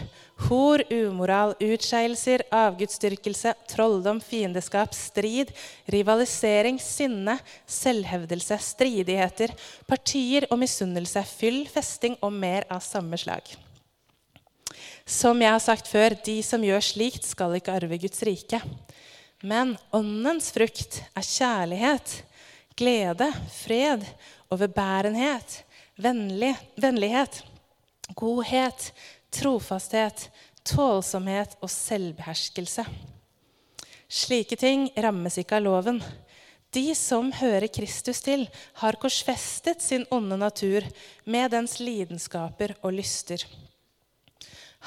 Hor, 0.47 0.85
umoral, 0.87 1.57
utskeielser, 1.59 2.45
avgudsdyrkelse, 2.55 3.57
trolldom, 3.73 4.21
fiendeskap, 4.23 4.95
strid, 4.95 5.51
rivalisering, 5.91 6.79
sinne, 6.79 7.41
selvhevdelse, 7.67 8.61
stridigheter, 8.63 9.55
partier 9.91 10.47
og 10.47 10.63
misunnelse, 10.63 11.27
fyll, 11.27 11.65
festing 11.67 12.15
og 12.23 12.39
mer 12.39 12.71
av 12.71 12.87
samme 12.87 13.19
slag. 13.19 13.51
Som 15.09 15.41
jeg 15.41 15.55
har 15.55 15.63
sagt 15.65 15.89
før, 15.89 16.13
de 16.21 16.37
som 16.45 16.61
gjør 16.61 16.85
slikt, 16.85 17.25
skal 17.25 17.55
ikke 17.57 17.73
arve 17.79 17.97
Guds 17.97 18.21
rike. 18.29 18.59
Men 19.41 19.71
åndens 19.95 20.51
frukt 20.53 20.99
er 21.17 21.25
kjærlighet, 21.25 22.11
glede, 22.77 23.31
fred, 23.55 24.03
overbærenhet, 24.53 25.63
vennlig, 25.97 26.51
vennlighet, 26.77 27.39
godhet, 28.21 28.91
trofasthet, 29.33 30.27
tålsomhet 30.69 31.57
og 31.63 31.73
selvbeherskelse. 31.73 32.85
Slike 34.13 34.59
ting 34.61 34.91
rammes 34.93 35.39
ikke 35.41 35.57
av 35.57 35.65
loven. 35.65 36.03
De 36.77 36.85
som 36.93 37.31
hører 37.33 37.71
Kristus 37.73 38.21
til, 38.27 38.45
har 38.85 39.01
korsfestet 39.01 39.81
sin 39.81 40.05
onde 40.13 40.37
natur 40.37 40.85
med 41.25 41.49
dens 41.57 41.79
lidenskaper 41.81 42.77
og 42.83 42.93
lyster. 43.01 43.47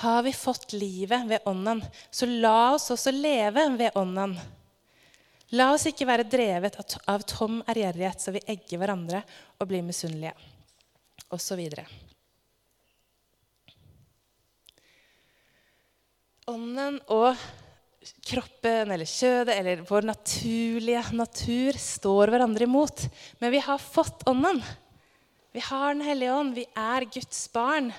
Har 0.02 0.24
vi 0.26 0.34
fått 0.34 0.74
livet 0.74 1.28
ved 1.30 1.46
Ånden, 1.46 1.84
så 2.10 2.26
la 2.26 2.74
oss 2.74 2.90
også 2.94 3.12
leve 3.14 3.68
ved 3.78 3.98
Ånden. 4.00 4.34
La 5.54 5.68
oss 5.76 5.86
ikke 5.90 6.08
være 6.10 6.26
drevet 6.26 6.78
av 7.12 7.26
tom 7.28 7.60
ærgjerrighet, 7.70 8.24
så 8.24 8.34
vi 8.34 8.42
egger 8.50 8.82
hverandre 8.82 9.20
og 9.60 9.68
blir 9.70 9.84
misunnelige, 9.86 10.32
osv. 11.30 11.60
Ånden 16.50 16.98
og 17.14 17.36
kroppen 18.26 18.94
eller 18.96 19.06
kjødet 19.06 19.58
eller 19.60 19.84
vår 19.86 20.08
naturlige 20.10 21.04
natur 21.14 21.78
står 21.78 22.34
hverandre 22.34 22.66
imot. 22.66 23.06
Men 23.38 23.54
vi 23.54 23.62
har 23.62 23.78
fått 23.78 24.26
Ånden. 24.30 24.64
Vi 25.52 25.62
har 25.68 25.94
Den 25.94 26.08
hellige 26.08 26.34
ånd. 26.34 26.56
Vi 26.56 26.66
er 26.74 27.06
Guds 27.06 27.46
barn. 27.54 27.92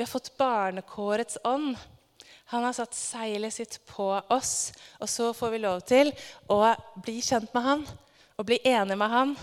Vi 0.00 0.02
har 0.02 0.08
fått 0.08 0.36
barnekårets 0.36 1.38
ånd. 1.44 1.76
Han 2.44 2.64
har 2.64 2.72
satt 2.72 2.94
seilet 2.96 3.52
sitt 3.52 3.74
på 3.84 4.06
oss, 4.32 4.72
og 4.96 5.10
så 5.12 5.26
får 5.36 5.50
vi 5.52 5.58
lov 5.60 5.82
til 5.84 6.08
å 6.48 6.56
bli 7.04 7.18
kjent 7.20 7.52
med 7.52 7.66
han 7.66 7.82
og 8.40 8.46
bli 8.48 8.56
enig 8.64 8.96
med 8.96 9.12
han 9.12 9.34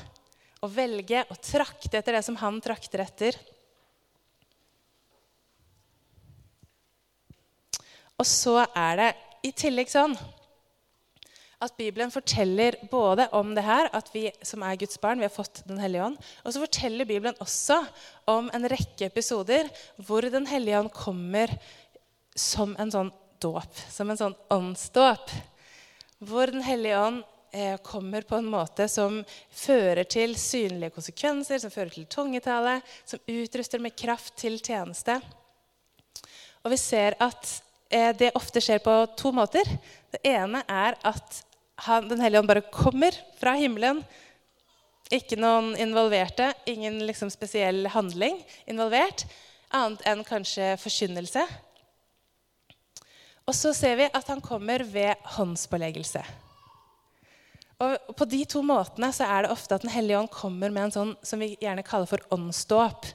og 0.65 0.73
velge 0.73 1.21
å 1.29 1.37
trakte 1.37 1.99
etter 1.99 2.17
det 2.17 2.23
som 2.25 2.39
han 2.41 2.57
trakter 2.65 3.05
etter. 3.05 3.37
Og 8.17 8.25
så 8.25 8.57
er 8.65 8.97
det 9.03 9.11
i 9.45 9.53
tillegg 9.53 9.93
sånn 9.93 10.17
at 11.63 11.77
Bibelen 11.77 12.11
forteller 12.13 12.75
både 12.91 13.27
om 13.33 13.55
det 13.57 13.63
her, 13.65 13.89
at 13.95 14.09
vi 14.13 14.27
som 14.45 14.61
er 14.65 14.77
Guds 14.77 14.99
barn, 15.01 15.17
vi 15.17 15.25
har 15.25 15.33
fått 15.33 15.63
Den 15.65 15.79
hellige 15.81 16.03
ånd. 16.05 16.17
Og 16.45 16.53
så 16.53 16.61
forteller 16.61 17.09
Bibelen 17.09 17.37
også 17.41 17.79
om 18.29 18.51
en 18.53 18.69
rekke 18.69 19.09
episoder 19.09 19.69
hvor 19.97 20.21
Den 20.21 20.45
hellige 20.49 20.83
ånd 20.83 20.93
kommer 20.93 21.55
som 22.37 22.75
en 22.77 22.93
sånn 22.93 23.09
dåp. 23.41 23.73
Som 23.89 24.13
en 24.13 24.21
sånn 24.21 24.37
åndsdåp. 24.53 25.33
Hvor 26.29 26.53
Den 26.53 26.61
hellige 26.61 27.01
ånd 27.01 27.23
eh, 27.51 27.77
kommer 27.81 28.21
på 28.21 28.37
en 28.37 28.51
måte 28.53 28.85
som 28.91 29.23
fører 29.49 30.05
til 30.05 30.37
synlige 30.37 30.93
konsekvenser, 30.93 31.57
som 31.63 31.73
fører 31.73 31.95
til 31.95 32.05
tungetale, 32.05 32.83
som 33.05 33.23
utruster 33.25 33.81
med 33.81 33.97
kraft 33.97 34.37
til 34.37 34.61
tjeneste. 34.61 35.17
Og 36.61 36.73
vi 36.73 36.77
ser 36.77 37.17
at 37.23 37.57
Eh, 37.89 38.15
det 38.15 38.35
ofte 38.35 38.61
skjer 38.63 38.81
på 38.83 38.93
to 39.19 39.31
måter. 39.35 39.67
Det 40.11 40.19
ene 40.27 40.63
er 40.67 40.97
at 41.07 41.43
han, 41.85 42.07
Den 42.09 42.21
hellige 42.21 42.41
ånd 42.41 42.49
bare 42.49 42.65
kommer 42.73 43.15
fra 43.39 43.53
himmelen. 43.57 44.01
Ikke 45.13 45.37
noen 45.39 45.75
involverte, 45.79 46.51
ingen 46.67 46.99
liksom 47.07 47.29
spesiell 47.31 47.87
handling 47.93 48.41
involvert. 48.67 49.23
Annet 49.71 50.03
enn 50.07 50.23
kanskje 50.27 50.73
forkynnelse. 50.81 51.43
Og 53.47 53.55
så 53.55 53.71
ser 53.75 53.95
vi 53.99 54.09
at 54.11 54.27
han 54.27 54.43
kommer 54.43 54.83
ved 54.83 55.15
håndspåleggelse. 55.37 56.23
Og 57.77 58.15
På 58.17 58.25
de 58.25 58.41
to 58.49 58.63
måtene 58.65 59.11
så 59.13 59.27
er 59.29 59.45
det 59.45 59.53
ofte 59.53 59.77
at 59.77 59.85
Den 59.85 59.93
hellige 59.93 60.19
ånd 60.19 60.31
kommer 60.33 60.73
med 60.73 60.87
en 60.87 60.95
sånn 60.95 61.13
som 61.23 61.39
vi 61.39 61.53
gjerne 61.61 61.85
kaller 61.85 62.09
for 62.09 62.23
åndsdåp. 62.33 63.05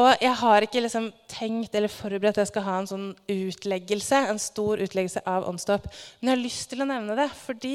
Og 0.00 0.22
jeg 0.24 0.32
har 0.40 0.64
ikke 0.64 0.80
liksom 0.80 1.10
tenkt 1.28 1.74
eller 1.76 1.92
forberedt 1.92 2.38
at 2.38 2.46
jeg 2.46 2.50
skal 2.54 2.64
ha 2.64 2.76
en 2.80 2.88
sånn 2.88 3.08
utleggelse, 3.28 4.22
en 4.24 4.40
stor 4.40 4.80
utleggelse 4.80 5.20
av 5.28 5.44
åndsdåp. 5.50 5.84
Men 6.20 6.30
jeg 6.30 6.36
har 6.38 6.40
lyst 6.40 6.70
til 6.70 6.80
å 6.80 6.88
nevne 6.88 7.16
det 7.18 7.28
fordi 7.36 7.74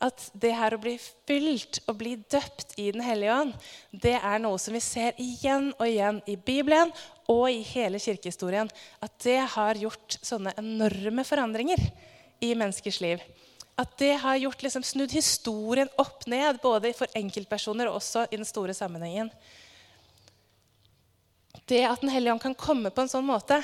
at 0.00 0.24
det 0.40 0.54
her 0.56 0.72
å 0.72 0.80
bli 0.80 0.94
fylt 1.28 1.82
og 1.84 1.98
bli 2.00 2.14
døpt 2.32 2.72
i 2.80 2.88
Den 2.94 3.04
hellige 3.04 3.36
ånd, 3.42 3.52
det 3.92 4.16
er 4.16 4.40
noe 4.40 4.56
som 4.62 4.72
vi 4.72 4.80
ser 4.80 5.18
igjen 5.20 5.74
og 5.74 5.84
igjen 5.84 6.22
i 6.24 6.38
Bibelen 6.40 6.94
og 7.28 7.50
i 7.52 7.60
hele 7.74 8.00
kirkehistorien. 8.00 8.72
At 9.04 9.20
det 9.20 9.42
har 9.52 9.84
gjort 9.84 10.16
sånne 10.24 10.56
enorme 10.56 11.28
forandringer 11.28 11.84
i 12.40 12.54
menneskers 12.54 13.02
liv. 13.04 13.20
At 13.76 13.98
det 14.00 14.14
har 14.24 14.40
gjort 14.40 14.64
liksom 14.64 14.84
snudd 14.84 15.12
historien 15.12 15.92
opp 16.00 16.24
ned, 16.28 16.56
både 16.64 16.96
for 16.96 17.20
enkeltpersoner 17.20 17.88
og 17.88 18.00
også 18.00 18.30
i 18.30 18.40
den 18.40 18.48
store 18.48 18.72
sammenhengen 18.76 19.28
det 21.70 21.84
at 21.86 22.02
Den 22.02 22.12
hellige 22.12 22.34
ånd 22.34 22.42
kan 22.42 22.58
komme 22.58 22.92
på 22.92 23.04
en 23.04 23.12
sånn 23.12 23.26
måte 23.26 23.60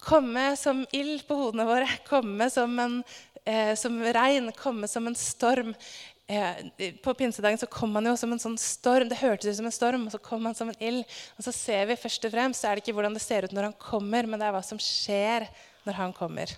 Komme 0.00 0.54
som 0.56 0.86
ild 0.96 1.26
på 1.28 1.36
hodene 1.36 1.66
våre, 1.68 1.88
komme 2.06 2.46
som, 2.48 2.72
en, 2.80 2.94
eh, 3.44 3.74
som 3.76 3.98
regn, 4.00 4.46
komme 4.56 4.88
som 4.88 5.04
en 5.10 5.16
storm. 5.18 5.74
Eh, 6.24 6.94
på 7.04 7.12
pinsedagen 7.18 7.60
så 7.60 7.68
kom 7.68 7.92
han 7.98 8.08
jo 8.08 8.14
som 8.16 8.32
en 8.32 8.40
sånn 8.40 8.56
storm. 8.56 9.10
Det 9.10 9.18
hørtes 9.20 9.50
ut 9.50 9.58
som 9.58 9.68
en 9.68 9.76
storm, 9.76 10.06
og 10.08 10.14
så 10.14 10.22
kom 10.24 10.48
han 10.48 10.56
som 10.56 10.72
en 10.72 10.80
ild. 10.80 11.04
Og 11.36 11.44
så 11.44 11.52
ser 11.52 11.84
vi 11.92 11.98
først 12.00 12.24
og 12.24 12.32
fremst, 12.32 12.64
så 12.64 12.70
er 12.70 12.80
det 12.80 12.86
ikke 12.86 12.96
hvordan 12.96 13.18
det 13.18 13.26
ser 13.26 13.44
ut 13.44 13.52
når 13.52 13.68
han 13.68 13.76
kommer, 13.76 14.24
men 14.24 14.40
det 14.40 14.48
er 14.48 14.56
hva 14.56 14.64
som 14.64 14.80
skjer 14.80 15.44
når 15.84 16.00
han 16.00 16.16
kommer 16.16 16.56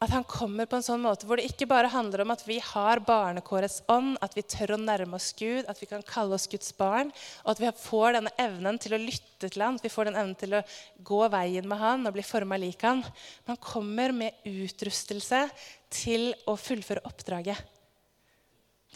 at 0.00 0.12
han 0.14 0.24
kommer 0.24 0.64
på 0.64 0.78
en 0.78 0.84
sånn 0.84 1.02
måte 1.04 1.26
hvor 1.28 1.36
det 1.36 1.50
ikke 1.50 1.66
bare 1.68 1.90
handler 1.92 2.22
om 2.22 2.30
at 2.32 2.40
vi 2.48 2.56
har 2.64 3.02
barnekårets 3.04 3.82
ånd, 3.92 4.14
at 4.24 4.32
vi 4.32 4.44
tør 4.48 4.72
å 4.72 4.78
nærme 4.80 5.18
oss 5.18 5.28
Gud, 5.36 5.66
at 5.68 5.76
vi 5.76 5.88
kan 5.90 6.04
kalle 6.08 6.38
oss 6.38 6.48
Guds 6.48 6.72
barn, 6.78 7.10
og 7.44 7.50
at 7.52 7.60
vi 7.60 7.72
får 7.82 8.16
denne 8.16 8.32
evnen 8.40 8.80
til 8.80 8.96
å 8.96 9.02
lytte 9.02 9.50
til 9.50 9.60
han, 9.60 9.76
at 9.76 9.84
vi 9.84 9.92
får 9.92 10.08
den 10.08 10.16
evnen 10.16 10.38
til 10.40 10.56
å 10.56 10.62
gå 11.04 11.20
veien 11.36 11.68
med 11.68 11.82
han 11.82 12.08
og 12.08 12.16
bli 12.16 12.24
forma 12.24 12.56
lik 12.56 12.80
han. 12.88 13.04
Men 13.04 13.52
han 13.52 13.60
kommer 13.60 14.16
med 14.16 14.48
utrustelse 14.48 15.44
til 15.92 16.30
å 16.48 16.56
fullføre 16.56 17.04
oppdraget. 17.04 17.60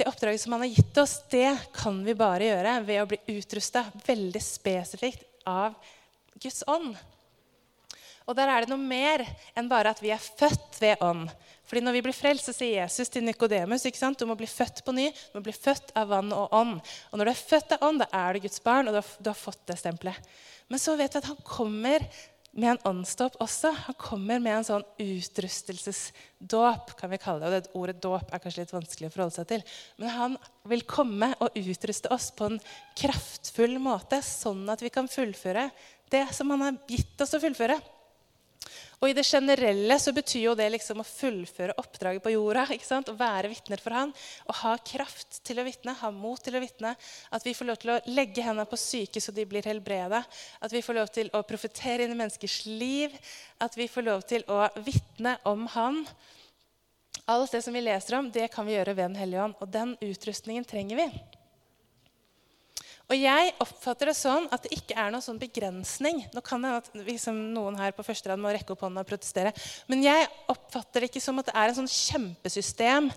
Det 0.01 0.09
oppdraget 0.09 0.41
som 0.41 0.57
han 0.57 0.65
har 0.65 0.73
gitt 0.73 1.05
oss, 1.05 1.19
det 1.31 1.53
kan 1.77 2.01
vi 2.07 2.17
bare 2.17 2.49
gjøre 2.49 2.79
ved 2.89 3.03
å 3.03 3.11
bli 3.13 3.21
utrusta 3.37 3.85
veldig 4.09 4.43
spesifikt 4.43 5.45
av 5.53 5.77
Guds 6.41 6.65
ånd. 6.65 6.97
Og 8.25 8.37
der 8.37 8.49
er 8.49 8.65
det 8.65 8.73
noe 8.73 8.81
mer 8.81 9.25
enn 9.57 9.69
bare 9.69 9.93
at 9.93 10.01
vi 10.01 10.13
er 10.15 10.23
født 10.23 10.81
ved 10.81 11.03
ånd. 11.05 11.29
Fordi 11.69 11.83
når 11.85 11.97
vi 11.97 12.03
blir 12.07 12.17
frelst, 12.17 12.49
så 12.49 12.55
sier 12.57 12.83
Jesus 12.83 13.11
til 13.13 13.25
Nikodemus 13.25 13.85
du 13.85 14.27
må 14.29 14.37
bli 14.37 14.49
født 14.49 14.85
på 14.85 14.93
ny. 14.93 15.11
Du 15.33 15.39
må 15.39 15.45
bli 15.45 15.53
født 15.57 15.93
av 15.97 16.09
vann 16.09 16.33
og 16.33 16.53
ånd. 16.53 16.81
Og 17.11 17.19
når 17.19 17.25
du 17.25 17.33
er 17.33 17.47
født 17.49 17.75
av 17.77 17.89
ånd, 17.89 18.01
da 18.01 18.09
er 18.13 18.35
du 18.35 18.45
Guds 18.45 18.63
barn, 18.65 18.89
og 18.89 18.95
du 18.95 19.01
har, 19.01 19.11
du 19.21 19.31
har 19.31 19.39
fått 19.39 19.67
det 19.69 19.79
stempelet. 19.81 20.31
Men 20.69 20.81
så 20.81 20.97
vet 20.97 21.13
vi 21.13 21.21
at 21.21 21.29
han 21.29 21.43
kommer 21.45 22.05
med 22.55 22.71
en 22.71 22.83
åndsdåp 22.91 23.37
også. 23.43 23.73
Han 23.89 23.97
kommer 23.99 24.41
med 24.43 24.59
en 24.59 24.67
sånn 24.69 24.85
utrustelsesdåp, 25.03 26.95
kan 26.99 27.13
vi 27.13 27.21
kalle 27.23 27.41
det. 27.43 27.49
Og 27.49 27.55
det 27.55 27.81
ordet 27.81 28.03
dåp 28.05 28.31
er 28.31 28.43
kanskje 28.43 28.63
litt 28.63 28.75
vanskelig 28.75 29.11
å 29.11 29.15
forholde 29.17 29.37
seg 29.39 29.51
til. 29.51 29.65
Men 30.01 30.15
han 30.15 30.37
vil 30.71 30.87
komme 30.89 31.33
og 31.43 31.57
utruste 31.59 32.13
oss 32.15 32.31
på 32.37 32.53
en 32.53 32.61
kraftfull 33.01 33.77
måte, 33.83 34.23
sånn 34.25 34.65
at 34.73 34.85
vi 34.85 34.93
kan 34.95 35.11
fullføre 35.11 35.69
det 36.15 36.27
som 36.37 36.53
han 36.55 36.63
har 36.69 36.79
gitt 36.91 37.21
oss 37.25 37.35
å 37.35 37.43
fullføre. 37.43 37.81
Og 39.01 39.11
i 39.11 39.15
det 39.17 39.25
generelle 39.27 39.97
så 40.01 40.13
betyr 40.15 40.45
jo 40.47 40.55
det 40.59 40.69
liksom 40.75 41.01
å 41.03 41.07
fullføre 41.07 41.77
oppdraget 41.81 42.23
på 42.25 42.33
jorda. 42.35 42.67
ikke 42.75 42.87
sant? 42.87 43.11
Å 43.11 43.19
være 43.19 43.51
vitner 43.53 43.83
for 43.83 43.97
han, 43.97 44.13
Å 44.47 44.53
ha 44.63 44.77
kraft 44.79 45.41
til 45.45 45.61
å 45.61 45.67
vitne, 45.67 45.97
ha 46.01 46.11
mot 46.11 46.41
til 46.43 46.57
å 46.57 46.63
vitne. 46.63 46.95
At 47.31 47.47
vi 47.47 47.55
får 47.55 47.71
lov 47.71 47.81
til 47.83 47.95
å 47.95 48.01
legge 48.07 48.43
hendene 48.43 48.69
på 48.71 48.81
syke 48.81 49.21
så 49.21 49.33
de 49.33 49.47
blir 49.49 49.67
helbreda. 49.67 50.25
At 50.61 50.73
vi 50.73 50.83
får 50.83 50.99
lov 51.01 51.13
til 51.15 51.31
å 51.33 51.43
profetere 51.43 52.05
inn 52.05 52.15
i 52.15 52.21
menneskers 52.23 52.65
liv. 52.67 53.15
At 53.61 53.77
vi 53.77 53.89
får 53.89 54.09
lov 54.09 54.27
til 54.29 54.45
å 54.49 54.69
vitne 54.85 55.39
om 55.45 55.67
han. 55.75 56.05
Alt 57.27 57.53
det 57.57 57.63
som 57.65 57.73
vi 57.73 57.81
leser 57.81 58.19
om, 58.19 58.31
det 58.31 58.51
kan 58.53 58.67
vi 58.67 58.77
gjøre 58.77 58.95
ved 58.95 59.11
Den 59.11 59.17
hellige 59.23 59.45
ånd. 59.49 59.57
Og 59.61 59.69
den 59.73 59.97
utrustningen 60.01 60.65
trenger 60.69 61.05
vi. 61.05 61.09
Og 63.13 63.21
jeg 63.21 63.51
oppfatter 63.61 64.09
det 64.09 64.17
sånn 64.17 64.47
at 64.55 64.65
det 64.65 64.79
ikke 64.79 64.97
er 64.97 65.11
noen 65.13 65.25
sånn 65.25 65.41
begrensning. 65.41 66.23
Nå 66.33 66.41
kan 66.45 66.63
det 66.65 66.71
at 66.79 66.87
liksom, 67.05 67.37
Noen 67.53 67.77
her 67.77 67.93
på 67.93 68.05
første 68.07 68.31
rad 68.31 68.41
må 68.41 68.53
rekke 68.55 68.73
opp 68.73 68.85
hånda 68.87 69.03
og 69.05 69.11
protestere. 69.11 69.53
Men 69.91 70.05
jeg 70.07 70.29
oppfatter 70.49 71.05
det 71.05 71.11
ikke 71.11 71.23
som 71.25 71.41
at 71.43 71.51
det 71.51 71.57
er 71.61 71.73
en 71.73 71.83
sånn 71.83 71.91
kjempesystem 71.91 73.11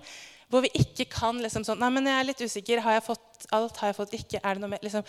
hvor 0.47 0.63
vi 0.63 0.71
ikke 0.79 1.07
kan 1.11 1.39
liksom 1.43 1.65
sånn 1.67 1.79
Nei, 1.81 1.89
men 1.91 2.07
jeg 2.07 2.19
er 2.19 2.27
litt 2.27 2.43
usikker. 2.43 2.81
Har 2.83 2.97
jeg 2.97 3.05
fått 3.07 3.47
alt? 3.55 3.79
Har 3.79 3.91
jeg 3.91 3.97
fått 3.97 4.15
ikke? 4.15 4.41
Er 4.43 4.55
det 4.55 4.63
noe 4.63 4.73
mer? 4.73 4.83
Liksom, 4.83 5.07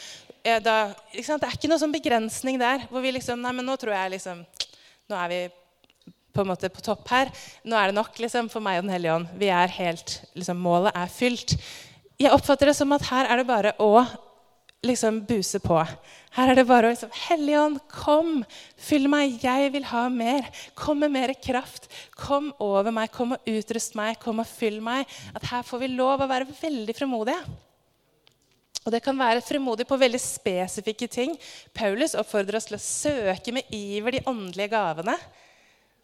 da, 0.63 0.77
liksom, 1.15 1.43
det 1.43 1.49
er 1.49 1.59
ikke 1.59 1.71
noen 1.71 1.83
sånn 1.83 1.95
begrensning 1.95 2.59
der 2.63 2.87
hvor 2.91 3.03
vi 3.03 3.15
liksom 3.19 3.43
Nei, 3.43 3.55
men 3.59 3.67
nå 3.67 3.79
tror 3.79 3.95
jeg 3.97 4.15
liksom 4.15 4.45
Nå 5.09 5.19
er 5.19 5.33
vi 5.33 5.41
på 6.39 6.45
en 6.45 6.51
måte 6.53 6.71
på 6.71 6.83
topp 6.85 7.09
her. 7.11 7.31
Nå 7.67 7.75
er 7.75 7.91
det 7.91 7.99
nok 7.99 8.19
liksom, 8.23 8.51
for 8.53 8.63
meg 8.63 8.79
og 8.79 8.87
Den 8.87 8.95
hellige 8.95 9.15
ånd. 9.17 9.31
Vi 9.41 9.49
er 9.51 9.75
helt, 9.81 10.21
liksom, 10.39 10.61
Målet 10.63 10.95
er 10.95 11.11
fylt. 11.11 11.57
Jeg 12.19 12.35
oppfatter 12.35 12.71
det 12.71 12.77
som 12.79 12.93
at 12.95 13.07
her 13.09 13.27
er 13.31 13.41
det 13.41 13.49
bare 13.49 13.73
å 13.83 13.91
liksom 14.87 15.23
buse 15.27 15.59
på. 15.63 15.79
Her 16.37 16.53
er 16.53 16.59
det 16.59 16.67
bare 16.69 16.89
å 16.89 16.93
liksom 16.93 17.15
Helligånd, 17.27 17.81
kom! 17.91 18.43
Fyll 18.79 19.09
meg! 19.11 19.39
Jeg 19.43 19.73
vil 19.75 19.87
ha 19.91 20.05
mer. 20.13 20.47
Kom 20.79 21.01
med 21.03 21.15
mer 21.15 21.33
kraft. 21.35 21.89
Kom 22.15 22.53
over 22.63 22.95
meg. 22.95 23.11
Kom 23.15 23.35
og 23.35 23.51
utrust 23.51 23.99
meg. 23.99 24.21
Kom 24.23 24.43
og 24.43 24.51
fyll 24.51 24.79
meg. 24.85 25.09
At 25.35 25.49
her 25.51 25.67
får 25.67 25.83
vi 25.83 25.91
lov 25.97 26.23
å 26.23 26.31
være 26.31 26.47
veldig 26.61 26.95
fremodige. 26.97 27.41
Og 28.87 28.95
det 28.95 29.03
kan 29.05 29.19
være 29.19 29.43
fremodig 29.45 29.85
på 29.89 29.99
veldig 30.01 30.21
spesifikke 30.23 31.11
ting. 31.11 31.35
Paulus 31.77 32.15
oppfordrer 32.17 32.57
oss 32.57 32.71
til 32.71 32.79
å 32.79 32.85
søke 32.85 33.53
med 33.53 33.69
iver 33.75 34.17
de 34.17 34.25
åndelige 34.31 34.73
gavene. 34.73 35.19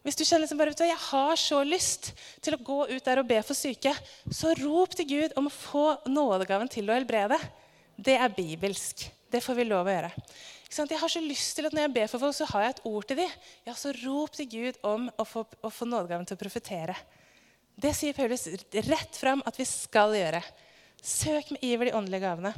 Hvis 0.05 0.19
du 0.19 0.21
kjenner 0.21 0.43
liksom 0.43 0.59
bare, 0.59 0.75
jeg 0.85 1.03
har 1.07 1.39
så 1.41 1.63
lyst 1.65 2.11
til 2.45 2.53
å 2.53 2.61
gå 2.61 2.83
ut 2.91 3.07
der 3.07 3.23
og 3.23 3.29
be 3.31 3.39
for 3.41 3.57
syke, 3.57 3.89
så 4.29 4.51
rop 4.59 4.93
til 4.93 5.07
Gud 5.09 5.33
om 5.39 5.47
å 5.49 5.53
få 5.53 5.85
nådegaven 6.05 6.69
til 6.69 6.91
å 6.91 6.99
helbrede. 6.99 7.39
Det 7.95 8.17
er 8.19 8.35
bibelsk. 8.35 9.05
Det 9.31 9.41
får 9.43 9.57
vi 9.57 9.65
lov 9.67 9.87
å 9.87 9.93
gjøre. 9.93 10.11
Jeg 10.75 10.99
har 10.99 11.11
så 11.11 11.21
lyst 11.23 11.55
til 11.55 11.67
at 11.67 11.73
Når 11.75 11.85
jeg 11.85 11.93
ber 11.95 12.09
for 12.11 12.19
folk, 12.19 12.35
så 12.35 12.47
har 12.49 12.65
jeg 12.65 12.75
et 12.75 12.85
ord 12.89 13.07
til 13.07 13.19
dem. 13.21 13.35
Ja, 13.67 13.73
så 13.77 13.93
rop 14.03 14.35
til 14.35 14.49
Gud 14.51 14.79
om 14.83 15.07
å 15.15 15.25
få, 15.27 15.45
å 15.63 15.71
få 15.71 15.87
nådegaven 15.87 16.27
til 16.27 16.35
å 16.35 16.41
profetere. 16.41 16.95
Det 17.75 17.91
sier 17.95 18.15
Paulus 18.15 18.47
rett 18.87 19.19
fram 19.19 19.43
at 19.45 19.59
vi 19.59 19.67
skal 19.67 20.15
gjøre. 20.15 20.41
Søk 21.03 21.51
med 21.53 21.63
iver 21.63 21.89
de 21.89 21.95
åndelige 21.95 22.23
gavene. 22.23 22.53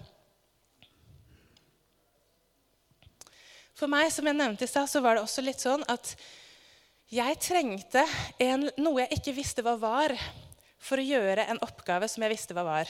For 3.77 3.89
meg, 3.91 4.09
som 4.13 4.25
jeg 4.25 4.37
nevnte 4.37 4.65
i 4.65 4.69
stad, 4.69 4.89
så 4.89 5.01
var 5.05 5.17
det 5.17 5.25
også 5.25 5.43
litt 5.45 5.61
sånn 5.61 5.83
at 5.89 6.15
jeg 7.13 7.37
trengte 7.39 8.01
en, 8.41 8.65
noe 8.81 9.03
jeg 9.03 9.19
ikke 9.19 9.35
visste 9.37 9.63
hva 9.65 9.75
var, 9.79 10.15
for 10.81 10.97
å 10.97 11.05
gjøre 11.05 11.45
en 11.49 11.61
oppgave 11.65 12.09
som 12.09 12.25
jeg 12.25 12.33
visste 12.33 12.57
hva 12.57 12.65
var. 12.65 12.89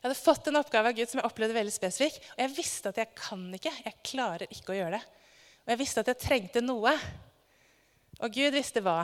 Jeg 0.00 0.08
hadde 0.08 0.16
fått 0.16 0.46
en 0.48 0.56
oppgave 0.56 0.88
av 0.88 0.96
Gud 0.96 1.10
som 1.10 1.20
jeg 1.20 1.28
opplevde 1.28 1.56
veldig 1.58 1.72
spesifikk. 1.74 2.14
Og 2.32 2.38
jeg 2.40 2.54
visste 2.56 2.88
at 2.88 3.00
jeg 3.02 3.10
kan 3.18 3.42
ikke. 3.52 3.72
Jeg 3.84 3.98
klarer 4.08 4.48
ikke 4.48 4.72
å 4.72 4.78
gjøre 4.78 4.96
det. 4.96 5.02
Og 5.66 5.74
jeg 5.74 5.80
visste 5.82 6.00
at 6.00 6.08
jeg 6.08 6.20
trengte 6.22 6.62
noe. 6.64 6.94
Og 8.24 8.32
Gud 8.32 8.56
visste 8.56 8.80
hva. 8.80 9.02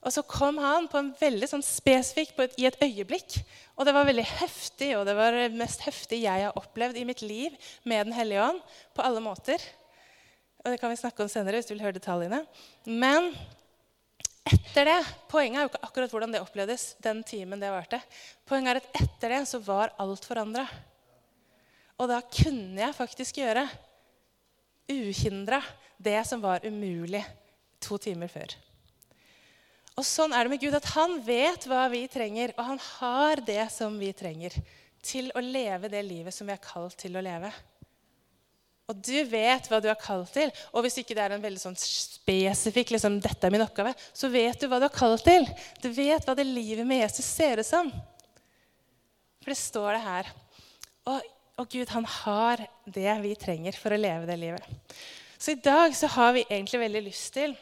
Og 0.00 0.14
så 0.14 0.22
kom 0.24 0.60
han 0.62 0.86
på 0.88 1.00
en 1.00 1.10
veldig 1.18 1.48
sånn 1.50 1.64
spesifikk 1.66 2.38
et, 2.46 2.54
i 2.62 2.68
et 2.70 2.78
øyeblikk. 2.86 3.40
Og 3.74 3.84
det 3.88 3.96
var 3.96 4.06
veldig 4.06 4.28
heftig, 4.30 4.94
og 4.96 5.04
det 5.10 5.16
var 5.18 5.34
det 5.36 5.50
mest 5.58 5.82
heftige 5.84 6.22
jeg 6.22 6.46
har 6.46 6.56
opplevd 6.56 6.96
i 6.96 7.04
mitt 7.08 7.24
liv 7.26 7.58
med 7.82 8.06
Den 8.06 8.16
hellige 8.16 8.46
ånd. 8.46 8.62
på 8.94 9.02
alle 9.02 9.20
måter. 9.20 9.58
Og 10.62 10.70
det 10.70 10.78
kan 10.80 10.92
vi 10.92 11.02
snakke 11.02 11.26
om 11.26 11.28
senere 11.32 11.58
hvis 11.58 11.66
du 11.66 11.74
vil 11.74 11.82
høre 11.82 11.98
detaljene. 11.98 12.44
Men 12.86 13.34
etter 14.46 14.88
det 14.88 14.98
Poenget 15.30 15.60
er 15.60 15.66
jo 15.66 15.70
ikke 15.72 15.82
akkurat 15.86 16.14
hvordan 16.14 16.32
det 16.34 16.42
opplevdes. 16.42 16.96
den 17.02 17.22
timen 17.22 17.60
det 17.60 17.70
varte. 17.70 18.00
Poenget 18.44 18.70
er 18.70 18.80
at 18.80 19.02
etter 19.02 19.28
det 19.28 19.42
så 19.48 19.60
var 19.62 19.92
alt 19.98 20.24
forandra. 20.24 20.66
Og 22.00 22.08
da 22.08 22.20
kunne 22.20 22.80
jeg 22.80 22.96
faktisk 22.96 23.38
gjøre 23.42 23.68
uhindra 24.90 25.60
det 25.98 26.18
som 26.26 26.40
var 26.42 26.64
umulig 26.66 27.22
to 27.80 27.98
timer 27.98 28.28
før. 28.28 28.56
Og 30.00 30.06
sånn 30.06 30.32
er 30.32 30.46
det 30.46 30.54
med 30.54 30.62
Gud, 30.62 30.74
at 30.74 30.92
han 30.94 31.18
vet 31.26 31.66
hva 31.68 31.84
vi 31.92 32.06
trenger, 32.08 32.54
og 32.56 32.64
han 32.64 32.78
har 32.96 33.42
det 33.44 33.66
som 33.74 33.98
vi 34.00 34.12
trenger 34.16 34.54
til 35.04 35.28
å 35.36 35.42
leve 35.44 35.90
det 35.92 36.00
livet 36.06 36.34
som 36.34 36.48
vi 36.48 36.54
er 36.54 36.62
kalt 36.64 36.96
til 37.00 37.18
å 37.18 37.24
leve. 37.24 37.50
Og 38.90 38.98
du 39.06 39.16
vet 39.30 39.68
hva 39.70 39.78
du 39.82 39.86
er 39.90 39.98
kalt 39.98 40.32
til. 40.34 40.50
Og 40.74 40.82
hvis 40.84 40.98
ikke 41.00 41.14
det 41.14 41.22
er 41.22 41.34
en 41.36 41.44
veldig 41.44 41.62
sånn 41.62 41.78
spesifikk 41.78 42.90
liksom, 42.96 43.20
'dette 43.22 43.46
er 43.46 43.54
min 43.54 43.62
oppgave', 43.62 43.94
så 44.12 44.30
vet 44.32 44.58
du 44.58 44.66
hva 44.66 44.80
du 44.82 44.88
er 44.88 44.94
kalt 44.94 45.22
til. 45.26 45.46
Du 45.82 45.90
vet 45.94 46.26
hva 46.26 46.34
det 46.34 46.48
livet 46.48 46.86
med 46.86 47.04
Jesus 47.04 47.28
ser 47.28 47.62
ut 47.62 47.68
som. 47.68 47.92
For 49.40 49.52
det 49.52 49.60
står 49.60 49.94
det 49.94 50.02
her. 50.04 50.32
Og, 51.08 51.30
og 51.62 51.70
Gud, 51.70 51.88
han 51.94 52.04
har 52.04 52.66
det 52.84 53.16
vi 53.22 53.34
trenger 53.38 53.78
for 53.78 53.94
å 53.94 54.00
leve 54.00 54.28
det 54.28 54.38
livet. 54.42 54.96
Så 55.40 55.54
i 55.54 55.62
dag 55.62 55.94
så 55.96 56.10
har 56.18 56.34
vi 56.36 56.44
egentlig 56.48 56.82
veldig 56.82 57.04
lyst 57.06 57.32
til 57.38 57.54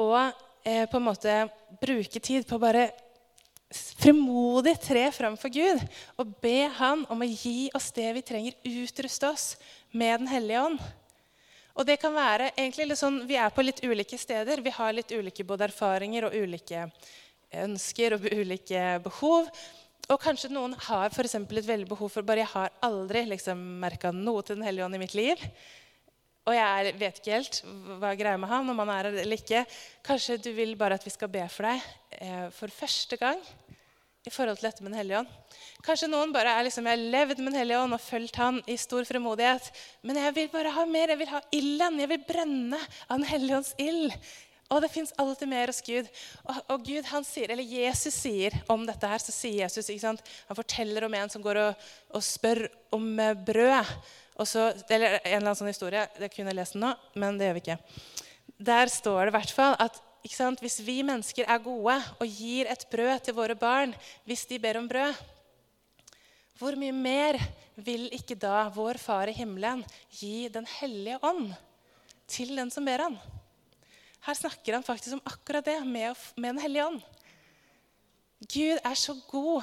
å 0.00 0.12
eh, 0.16 0.86
på 0.88 0.96
en 0.96 1.08
måte 1.10 1.34
bruke 1.82 2.22
tid 2.22 2.46
på 2.48 2.60
bare 2.62 2.86
frimodig 3.68 4.78
tre 4.80 5.04
fram 5.12 5.36
for 5.36 5.52
Gud 5.52 5.82
og 6.16 6.30
be 6.42 6.68
Han 6.78 7.04
om 7.12 7.20
å 7.20 7.28
gi 7.28 7.68
oss 7.76 7.90
det 7.92 8.08
vi 8.16 8.24
trenger, 8.24 8.56
utruste 8.64 9.28
oss 9.28 9.46
med 9.92 10.20
Den 10.22 10.30
hellige 10.30 10.62
ånd. 10.70 10.80
Og 11.78 11.86
det 11.86 11.98
kan 12.02 12.14
være 12.14 12.50
egentlig 12.56 12.88
litt 12.88 12.98
sånn, 12.98 13.20
Vi 13.28 13.36
er 13.36 13.50
på 13.54 13.62
litt 13.62 13.84
ulike 13.84 14.18
steder. 14.18 14.60
Vi 14.60 14.70
har 14.74 14.92
litt 14.92 15.12
ulike 15.12 15.44
både 15.44 15.68
erfaringer 15.68 16.26
og 16.26 16.34
ulike 16.34 16.88
ønsker 17.54 18.16
og 18.16 18.26
ulike 18.32 18.98
behov. 19.04 19.50
Og 20.08 20.20
kanskje 20.20 20.50
noen 20.50 20.72
har 20.88 21.12
for 21.12 21.24
et 21.28 21.66
veldig 21.68 21.88
behov 21.88 22.10
for 22.10 22.22
bare 22.22 22.42
jeg 22.42 22.52
har 22.54 22.72
aldri 22.82 23.26
liksom 23.28 23.60
merka 23.80 24.10
noe 24.10 24.42
til 24.42 24.56
Den 24.56 24.64
hellige 24.64 24.84
ånd 24.84 24.96
i 24.96 25.02
mitt 25.04 25.14
liv. 25.14 25.36
Og 26.48 26.56
jeg 26.56 26.92
vet 26.96 27.20
ikke 27.20 27.36
helt 27.36 27.58
hva 28.00 28.14
greia 28.16 28.40
med 28.40 28.48
han, 28.48 28.70
om 28.72 28.78
han 28.80 28.92
er 28.94 29.10
eller 29.10 29.36
ikke. 29.36 29.66
Kanskje 30.06 30.38
du 30.40 30.48
vil 30.56 30.72
bare 30.80 30.96
at 30.96 31.04
vi 31.04 31.12
skal 31.12 31.30
be 31.32 31.44
for 31.52 31.68
deg 31.68 31.88
eh, 32.24 32.46
for 32.56 32.72
første 32.72 33.18
gang 33.20 33.42
i 34.28 34.32
forhold 34.32 34.58
til 34.58 34.68
dette 34.68 34.82
med 34.82 34.92
Den 34.92 35.00
hellige 35.02 35.20
ånd. 35.22 35.30
Kanskje 35.84 36.10
noen 36.10 36.32
bare 36.34 36.56
er 36.56 36.66
liksom, 36.66 36.88
jeg 36.88 36.96
har 36.96 37.12
levd 37.14 37.38
med 37.38 37.52
Den 37.52 37.60
hellige 37.60 37.84
ånd 37.84 37.96
og 37.96 38.02
fulgt 38.02 38.40
han 38.40 38.60
i 38.66 38.76
stor 38.80 39.06
fremodighet. 39.08 39.70
Men 40.02 40.20
jeg 40.24 40.36
vil 40.36 40.50
bare 40.52 40.74
ha 40.74 40.84
mer. 40.88 41.14
Jeg 41.14 41.20
vil 41.22 41.32
ha 41.32 41.40
ilden. 41.60 42.02
Jeg 42.02 42.12
vil 42.12 42.28
brenne 42.28 42.82
av 43.08 43.16
Den 43.16 43.28
hellige 43.28 43.60
ånds 43.60 43.74
ild. 43.80 44.14
Og 44.68 44.82
det 44.84 44.90
fins 44.92 45.14
alltid 45.16 45.48
mer 45.48 45.70
hos 45.72 45.80
Gud. 45.80 46.08
Og, 46.44 46.56
og, 46.68 46.82
Gud, 46.84 47.06
han 47.08 47.24
sier, 47.24 47.48
eller 47.54 47.64
Jesus 47.64 48.18
sier 48.20 48.52
om 48.68 48.84
dette 48.88 49.08
her, 49.08 49.22
så 49.22 49.32
sier 49.32 49.62
Jesus, 49.62 49.88
ikke 49.88 50.04
sant? 50.04 50.32
Han 50.50 50.58
forteller 50.58 51.06
om 51.06 51.16
en 51.16 51.32
som 51.32 51.44
går 51.44 51.60
og, 51.62 51.86
og 52.12 52.24
spør 52.24 52.66
om 52.92 53.06
brød. 53.48 53.94
Så, 54.46 54.68
eller 54.86 55.18
en 55.18 55.22
eller 55.24 55.40
annen 55.40 55.58
sånn 55.58 55.70
historie. 55.72 56.04
Det 56.18 56.30
kunne 56.30 56.54
lest 56.54 56.76
den 56.76 56.84
nå, 56.86 56.92
men 57.18 57.38
det 57.38 57.48
gjør 57.48 57.56
vi 57.56 57.62
ikke. 57.64 57.78
Der 58.58 58.90
står 58.92 59.24
det 59.24 59.32
i 59.32 59.36
hvert 59.38 59.54
fall 59.54 59.74
at 59.82 59.98
hvis 60.60 60.80
vi 60.84 61.00
mennesker 61.06 61.46
er 61.48 61.62
gode 61.62 61.94
og 62.18 62.26
gir 62.26 62.68
et 62.70 62.84
brød 62.90 63.22
til 63.24 63.34
våre 63.34 63.54
barn 63.58 63.94
hvis 64.26 64.44
de 64.50 64.58
ber 64.60 64.78
om 64.80 64.88
brød, 64.90 65.14
hvor 66.58 66.74
mye 66.74 66.92
mer 66.92 67.38
vil 67.78 68.08
ikke 68.12 68.34
da 68.34 68.66
vår 68.74 68.98
Far 68.98 69.30
i 69.30 69.36
himmelen 69.36 69.84
gi 70.10 70.48
Den 70.50 70.66
hellige 70.66 71.20
ånd 71.22 71.52
til 72.26 72.56
den 72.58 72.70
som 72.74 72.84
ber 72.84 73.04
han? 73.06 73.18
Her 74.26 74.34
snakker 74.34 74.74
han 74.74 74.86
faktisk 74.86 75.14
om 75.14 75.22
akkurat 75.24 75.64
det 75.64 75.78
med, 75.86 76.14
med 76.36 76.54
Den 76.54 76.62
hellige 76.62 76.86
ånd. 76.86 77.00
Gud 78.42 78.78
er 78.82 78.94
så 78.94 79.14
god 79.30 79.62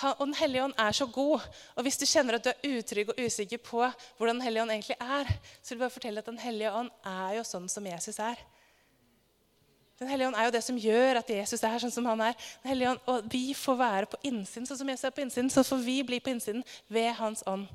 og 0.00 0.26
Den 0.26 0.34
hellige 0.34 0.64
ånd 0.64 0.74
er 0.78 0.92
så 0.92 1.06
god. 1.06 1.40
Og 1.76 1.82
hvis 1.82 1.98
du 2.00 2.06
kjenner 2.06 2.38
at 2.38 2.44
du 2.44 2.50
er 2.50 2.78
utrygg 2.78 3.12
og 3.12 3.18
usikker 3.20 3.60
på 3.60 3.82
hvordan 4.16 4.38
Den 4.38 4.44
hellige 4.46 4.62
ånd 4.62 4.70
egentlig 4.70 4.96
er, 5.00 5.28
så 5.62 5.74
vil 5.74 5.76
jeg 5.76 5.84
bare 5.84 5.96
fortelle 5.98 6.18
at 6.18 6.26
Den 6.26 6.38
hellige 6.38 6.72
ånd 6.72 6.90
er 7.04 7.36
jo 7.36 7.44
sånn 7.44 7.68
som 7.68 7.86
Jesus 7.86 8.18
er. 8.18 8.40
Den 10.00 10.08
hellige 10.08 10.32
ånd 10.32 10.36
er 10.36 10.48
jo 10.48 10.54
det 10.56 10.64
som 10.64 10.78
gjør 10.80 11.20
at 11.20 11.30
Jesus 11.30 11.62
er 11.62 11.78
sånn 11.78 11.94
som 11.94 12.06
han 12.10 12.24
er. 12.24 12.34
Den 12.64 12.72
hellige 12.72 12.90
ånd, 12.90 13.00
Og 13.06 13.28
vi 13.30 13.54
får 13.54 13.76
være 13.78 14.10
på 14.10 14.18
innsiden 14.26 14.66
sånn 14.66 14.80
som 14.80 14.88
Jesus 14.88 15.04
er 15.04 15.14
på 15.14 15.22
innsiden. 15.22 15.50
Så 15.50 15.62
får 15.62 15.84
vi 15.84 16.02
bli 16.02 16.18
på 16.20 16.32
innsiden 16.32 16.64
ved 16.88 17.12
Hans 17.20 17.44
ånd. 17.46 17.68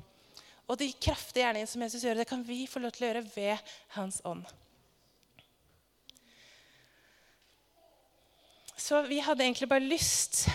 Og 0.68 0.76
de 0.76 0.90
kraftige 1.00 1.46
gjerningene 1.46 1.70
som 1.70 1.82
Jesus 1.82 2.04
gjør, 2.04 2.20
det 2.20 2.28
kan 2.28 2.42
vi 2.44 2.66
få 2.68 2.82
lov 2.82 2.92
til 2.92 3.06
å 3.06 3.08
gjøre 3.08 3.28
ved 3.32 3.70
Hans 3.96 4.20
ånd. 4.28 4.44
Så 8.76 9.00
vi 9.08 9.22
hadde 9.24 9.44
egentlig 9.44 9.68
bare 9.68 9.88
lyst 9.88 10.46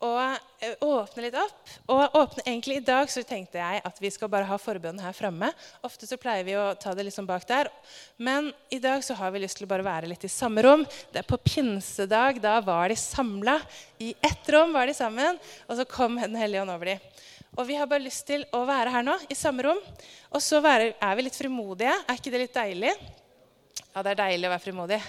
å 0.00 0.10
eh, 0.24 0.76
åpne 0.80 1.24
litt 1.26 1.36
opp. 1.36 1.72
Og 1.92 2.16
åpne 2.16 2.44
egentlig 2.46 2.78
I 2.80 2.84
dag 2.84 3.10
så 3.12 3.22
tenkte 3.26 3.60
jeg 3.60 3.82
at 3.84 4.00
vi 4.00 4.10
skal 4.12 4.30
bare 4.32 4.48
ha 4.48 4.56
forbønnen 4.60 5.02
her 5.04 5.16
framme. 5.16 5.50
Ofte 5.86 6.08
så 6.08 6.18
pleier 6.20 6.46
vi 6.46 6.56
å 6.56 6.70
ta 6.80 6.94
det 6.96 7.04
liksom 7.06 7.28
bak 7.28 7.44
der. 7.48 7.68
Men 8.16 8.50
i 8.72 8.80
dag 8.82 9.04
så 9.04 9.16
har 9.18 9.34
vi 9.34 9.44
lyst 9.44 9.60
til 9.60 9.68
å 9.68 9.72
bare 9.72 9.86
være 9.86 10.10
litt 10.10 10.24
i 10.24 10.32
samme 10.32 10.64
rom. 10.64 10.86
Det 11.12 11.22
er 11.22 11.28
På 11.28 11.40
pinsedag 11.40 12.40
da 12.40 12.56
var 12.64 12.88
de 12.88 12.96
samla. 12.96 13.58
I 14.00 14.14
ett 14.24 14.48
rom 14.52 14.72
var 14.72 14.88
de 14.88 14.96
sammen, 14.96 15.40
og 15.68 15.76
så 15.76 15.88
kom 15.88 16.16
Den 16.20 16.38
hellige 16.40 16.64
ånd 16.64 16.72
over 16.72 16.94
dem. 16.94 17.08
Og 17.58 17.66
vi 17.66 17.76
har 17.76 17.88
bare 17.90 18.04
lyst 18.04 18.24
til 18.28 18.44
å 18.54 18.62
være 18.64 18.92
her 18.94 19.04
nå, 19.04 19.16
i 19.28 19.36
samme 19.36 19.64
rom. 19.66 19.80
Og 20.30 20.42
så 20.42 20.62
er 20.64 21.16
vi 21.18 21.26
litt 21.26 21.36
frimodige. 21.36 21.96
Er 22.06 22.20
ikke 22.20 22.32
det 22.32 22.44
litt 22.46 22.54
deilig? 22.56 22.94
Ja, 23.90 24.04
det 24.04 24.12
er 24.14 24.22
deilig 24.22 24.46
å 24.48 24.52
være 24.54 24.64
frimodig. 24.64 25.00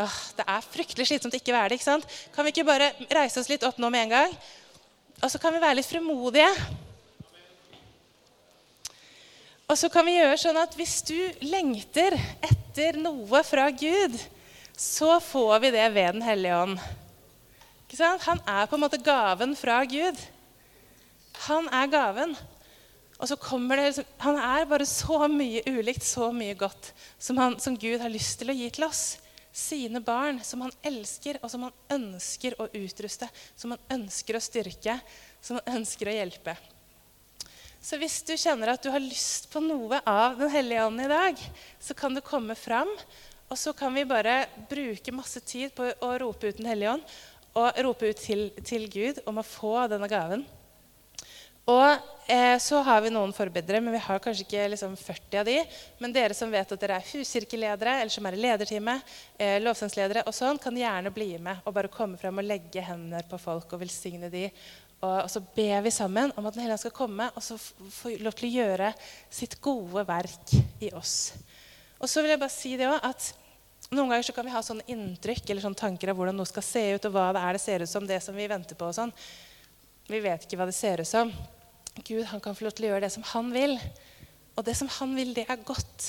Åh, 0.00 0.20
det 0.38 0.46
er 0.48 0.64
fryktelig 0.64 1.08
slitsomt 1.10 1.34
ikke 1.36 1.52
være 1.52 1.72
det. 1.72 1.80
ikke 1.80 1.90
sant? 1.90 2.06
Kan 2.32 2.46
vi 2.46 2.54
ikke 2.54 2.68
bare 2.68 2.92
reise 3.12 3.40
oss 3.42 3.50
litt 3.52 3.64
opp 3.68 3.80
nå 3.80 3.90
med 3.92 4.06
en 4.06 4.14
gang? 4.14 4.38
Og 5.20 5.28
så 5.28 5.40
kan 5.42 5.52
vi 5.52 5.60
være 5.60 5.76
litt 5.76 5.88
fremodige. 5.90 6.48
Og 9.68 9.76
så 9.78 9.90
kan 9.92 10.08
vi 10.08 10.16
gjøre 10.16 10.38
sånn 10.40 10.58
at 10.58 10.72
hvis 10.78 10.96
du 11.06 11.18
lengter 11.44 12.16
etter 12.48 12.96
noe 12.98 13.44
fra 13.46 13.68
Gud, 13.70 14.16
så 14.72 15.18
får 15.20 15.60
vi 15.66 15.74
det 15.76 15.86
ved 15.92 16.16
Den 16.16 16.24
hellige 16.24 16.56
ånd. 16.64 16.80
Ikke 17.84 18.00
sant? 18.00 18.24
Han 18.24 18.40
er 18.48 18.66
på 18.70 18.78
en 18.78 18.84
måte 18.86 19.02
gaven 19.04 19.52
fra 19.58 19.82
Gud. 19.84 20.16
Han 21.44 21.68
er 21.68 21.92
gaven. 21.92 22.36
Og 23.20 23.28
så 23.28 23.36
kommer 23.36 23.76
det, 23.76 23.90
liksom, 23.90 24.08
Han 24.24 24.40
er 24.40 24.64
bare 24.64 24.88
så 24.88 25.26
mye 25.28 25.60
ulikt, 25.68 26.08
så 26.08 26.32
mye 26.32 26.56
godt, 26.56 26.94
som, 27.18 27.36
han, 27.36 27.60
som 27.60 27.76
Gud 27.76 28.00
har 28.00 28.08
lyst 28.08 28.40
til 28.40 28.48
å 28.48 28.56
gi 28.56 28.70
til 28.72 28.88
oss 28.88 29.19
sine 29.52 30.00
barn, 30.00 30.40
som 30.44 30.62
han 30.64 30.74
elsker, 30.86 31.38
og 31.42 31.50
som 31.50 31.66
han 31.66 31.96
ønsker 31.96 32.56
å 32.60 32.68
utruste, 32.76 33.28
som 33.56 33.74
han 33.74 33.96
ønsker 34.00 34.36
å 34.36 34.42
styrke, 34.42 34.98
som 35.42 35.58
han 35.58 35.80
ønsker 35.80 36.10
å 36.10 36.14
hjelpe. 36.14 36.54
Så 37.80 37.96
hvis 37.96 38.20
du 38.28 38.34
kjenner 38.36 38.74
at 38.74 38.84
du 38.84 38.90
har 38.92 39.00
lyst 39.00 39.48
på 39.52 39.62
noe 39.64 40.02
av 40.04 40.36
Den 40.36 40.52
hellige 40.52 40.84
ånd 40.84 41.00
i 41.00 41.08
dag, 41.08 41.44
så 41.80 41.96
kan 41.96 42.14
du 42.14 42.20
komme 42.20 42.54
fram, 42.54 42.90
og 43.48 43.58
så 43.58 43.72
kan 43.72 43.94
vi 43.96 44.04
bare 44.06 44.44
bruke 44.70 45.14
masse 45.16 45.40
tid 45.40 45.72
på 45.74 45.88
å 45.88 46.10
rope 46.20 46.50
ut 46.50 46.60
Den 46.60 46.68
hellige 46.70 46.98
ånd 46.98 47.14
og 47.58 47.80
rope 47.82 48.12
ut 48.12 48.20
til, 48.20 48.50
til 48.62 48.84
Gud 48.92 49.24
om 49.26 49.40
å 49.40 49.46
få 49.46 49.88
denne 49.90 50.06
gaven. 50.10 50.44
Og 51.68 52.30
eh, 52.30 52.56
så 52.58 52.80
har 52.86 53.02
vi 53.04 53.12
noen 53.12 53.32
forbedere, 53.36 53.80
men 53.84 53.94
vi 53.94 54.02
har 54.02 54.20
kanskje 54.22 54.46
ikke 54.46 54.68
liksom 54.72 54.96
40 54.96 55.40
av 55.42 55.48
de. 55.48 55.56
Men 56.00 56.14
dere 56.14 56.36
som 56.36 56.50
vet 56.52 56.72
at 56.72 56.82
dere 56.82 56.98
er 56.98 57.08
huskirkeledere, 57.12 57.96
eller 58.00 58.14
som 58.14 58.26
er 58.26 58.36
i 58.36 58.42
lederteamet, 58.42 59.16
eh, 59.38 59.58
lovsangsledere 59.62 60.24
og 60.26 60.36
sånn, 60.36 60.60
kan 60.62 60.76
gjerne 60.76 61.12
bli 61.14 61.34
med 61.42 61.60
og 61.64 61.76
bare 61.76 61.92
komme 61.92 62.18
frem 62.20 62.40
og 62.40 62.48
legge 62.48 62.84
hender 62.84 63.26
på 63.30 63.40
folk 63.40 63.74
og 63.74 63.84
velsigne 63.84 64.32
de. 64.32 64.48
Og, 65.00 65.14
og 65.24 65.28
så 65.32 65.40
ber 65.56 65.84
vi 65.84 65.92
sammen 65.94 66.32
om 66.36 66.46
at 66.46 66.54
Den 66.54 66.64
hellige 66.64 66.76
ånd 66.76 66.82
skal 66.82 66.96
komme 66.96 67.30
og 67.32 67.44
så 67.44 67.56
få 67.56 68.12
lov 68.20 68.34
til 68.36 68.50
å 68.50 68.56
gjøre 68.58 68.90
sitt 69.32 69.56
gode 69.64 70.04
verk 70.08 70.56
i 70.84 70.90
oss. 70.96 71.32
Og 72.00 72.08
så 72.08 72.20
vil 72.20 72.34
jeg 72.34 72.40
bare 72.40 72.52
si 72.52 72.74
det 72.80 72.88
også, 72.88 73.12
at 73.12 73.90
noen 73.90 74.12
ganger 74.12 74.26
så 74.28 74.34
kan 74.36 74.46
vi 74.46 74.52
ha 74.54 74.60
sånne 74.64 74.84
inntrykk 74.92 75.48
eller 75.48 75.64
sånne 75.64 75.80
tanker 75.80 76.12
av 76.12 76.18
hvordan 76.18 76.36
noe 76.36 76.48
skal 76.48 76.64
se 76.64 76.82
ut, 76.94 77.06
og 77.08 77.14
hva 77.14 77.30
det 77.34 77.44
er 77.44 77.56
det 77.56 77.62
ser 77.62 77.84
ut 77.84 77.90
som, 77.90 78.04
det 78.06 78.20
som 78.24 78.36
vi 78.36 78.48
venter 78.48 78.78
på. 78.78 78.88
og 78.88 78.96
sånn. 78.96 79.14
Vi 80.10 80.18
vet 80.18 80.42
ikke 80.42 80.58
hva 80.58 80.66
det 80.66 80.74
ser 80.74 80.98
ut 81.04 81.06
som. 81.06 81.30
Gud 82.02 82.24
han 82.32 82.42
kan 82.42 82.56
få 82.58 82.66
lov 82.66 82.74
til 82.74 82.88
å 82.88 82.92
gjøre 82.92 83.04
det 83.04 83.12
som 83.14 83.26
han 83.30 83.52
vil. 83.54 83.76
Og 84.58 84.66
det 84.66 84.74
som 84.78 84.90
han 84.98 85.14
vil, 85.14 85.30
det 85.36 85.44
er 85.46 85.62
godt. 85.62 86.08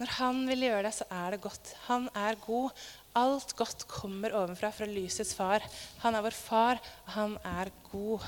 Når 0.00 0.10
han 0.16 0.40
vil 0.48 0.66
gjøre 0.66 0.88
det, 0.88 0.94
så 0.96 1.06
er 1.14 1.36
det 1.36 1.44
godt. 1.44 1.70
Han 1.86 2.08
er 2.18 2.40
god. 2.42 2.82
Alt 3.14 3.54
godt 3.54 3.86
kommer 3.86 4.34
ovenfra, 4.34 4.72
fra 4.74 4.90
lysets 4.90 5.30
far. 5.38 5.62
Han 6.02 6.18
er 6.18 6.26
vår 6.26 6.34
far, 6.34 6.82
og 7.04 7.14
han 7.14 7.38
er 7.52 7.70
god. 7.92 8.26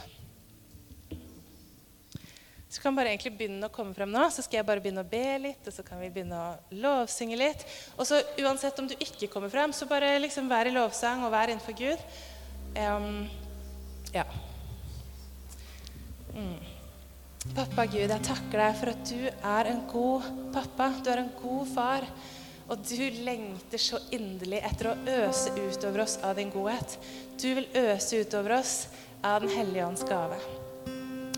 Så 2.71 2.83
kan 2.83 2.95
bare 2.95 3.11
egentlig 3.11 3.35
begynne 3.35 3.67
å 3.67 3.75
komme 3.75 3.97
frem 3.97 4.15
nå. 4.15 4.23
Så 4.31 4.47
skal 4.47 4.61
jeg 4.61 4.71
bare 4.71 4.85
begynne 4.85 5.03
å 5.03 5.11
be 5.11 5.27
litt, 5.49 5.67
og 5.67 5.75
så 5.75 5.83
kan 5.83 5.99
vi 5.99 6.13
begynne 6.15 6.39
å 6.39 6.81
lovsynge 6.87 7.43
litt. 7.43 7.67
Og 7.97 8.07
så 8.07 8.23
uansett 8.39 8.79
om 8.79 8.87
du 8.87 8.95
ikke 9.01 9.33
kommer 9.35 9.51
frem, 9.51 9.75
så 9.75 9.91
bare 9.91 10.15
liksom 10.23 10.47
vær 10.53 10.71
i 10.71 10.79
lovsang 10.79 11.27
og 11.27 11.35
vær 11.35 11.51
innenfor 11.51 11.75
Gud. 11.75 12.11
Um, 12.77 13.25
ja. 14.15 14.27
Pappa 17.57 17.87
Gud, 17.87 18.11
jeg 18.11 18.25
takker 18.27 18.61
deg 18.61 18.75
for 18.81 18.93
at 18.93 19.09
du 19.09 19.23
er 19.31 19.71
en 19.71 19.85
god 19.91 20.27
pappa. 20.55 20.91
Du 21.01 21.11
er 21.13 21.23
en 21.23 21.33
god 21.39 21.71
far. 21.71 22.07
Og 22.67 22.83
du 22.83 23.03
lengter 23.23 23.79
så 23.79 24.01
inderlig 24.11 24.59
etter 24.67 24.91
å 24.91 24.97
øse 25.23 25.53
utover 25.55 26.03
oss 26.03 26.17
av 26.27 26.35
din 26.39 26.51
godhet. 26.51 26.97
Du 27.39 27.49
vil 27.61 27.69
øse 27.79 28.25
utover 28.25 28.59
oss 28.59 28.77
av 29.23 29.45
Den 29.45 29.55
hellige 29.55 29.87
ånds 29.87 30.05
gave. 30.07 30.39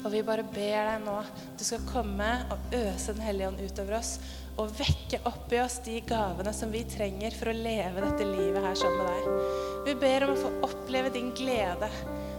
Og 0.05 0.13
vi 0.15 0.23
bare 0.25 0.47
ber 0.47 0.93
deg 0.93 1.05
nå 1.05 1.17
du 1.59 1.65
skal 1.67 1.85
komme 1.91 2.29
og 2.55 2.75
øse 2.79 3.13
Den 3.13 3.25
hellige 3.27 3.49
ånd 3.51 3.61
utover 3.61 3.99
oss 3.99 4.17
og 4.59 4.73
vekke 4.75 5.21
opp 5.29 5.53
i 5.55 5.61
oss 5.63 5.77
de 5.85 6.01
gavene 6.07 6.51
som 6.57 6.73
vi 6.75 6.81
trenger 6.91 7.35
for 7.39 7.53
å 7.53 7.55
leve 7.55 8.03
dette 8.03 8.27
livet 8.27 8.65
her 8.65 8.79
sammen 8.79 9.05
med 9.05 9.13
deg. 9.13 9.53
Vi 9.87 9.95
ber 10.01 10.27
om 10.27 10.33
å 10.33 10.41
få 10.41 10.51
oppleve 10.67 11.13
din 11.15 11.29
glede. 11.37 11.87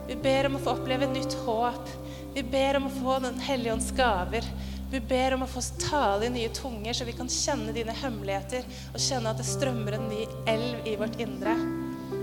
Vi 0.09 0.17
ber 0.19 0.49
om 0.49 0.57
å 0.57 0.63
få 0.65 0.73
oppleve 0.75 1.07
nytt 1.13 1.37
håp. 1.45 1.93
Vi 2.33 2.43
ber 2.43 2.77
om 2.77 2.87
å 2.87 2.93
få 2.93 3.19
Den 3.23 3.39
hellige 3.41 3.73
ånds 3.73 3.91
gaver. 3.97 4.45
Vi 4.91 4.99
ber 5.05 5.35
om 5.35 5.43
å 5.45 5.49
få 5.49 5.61
tale 5.81 6.25
i 6.25 6.33
nye 6.33 6.49
tunger, 6.49 6.93
så 6.93 7.05
vi 7.05 7.13
kan 7.13 7.29
kjenne 7.29 7.73
dine 7.75 7.93
hemmeligheter 7.93 8.65
og 8.93 9.01
kjenne 9.03 9.29
at 9.29 9.37
det 9.37 9.45
strømmer 9.45 9.97
en 9.97 10.07
ny 10.09 10.23
elv 10.49 10.87
i 10.89 10.95
vårt 10.97 11.19
indre. 11.21 11.53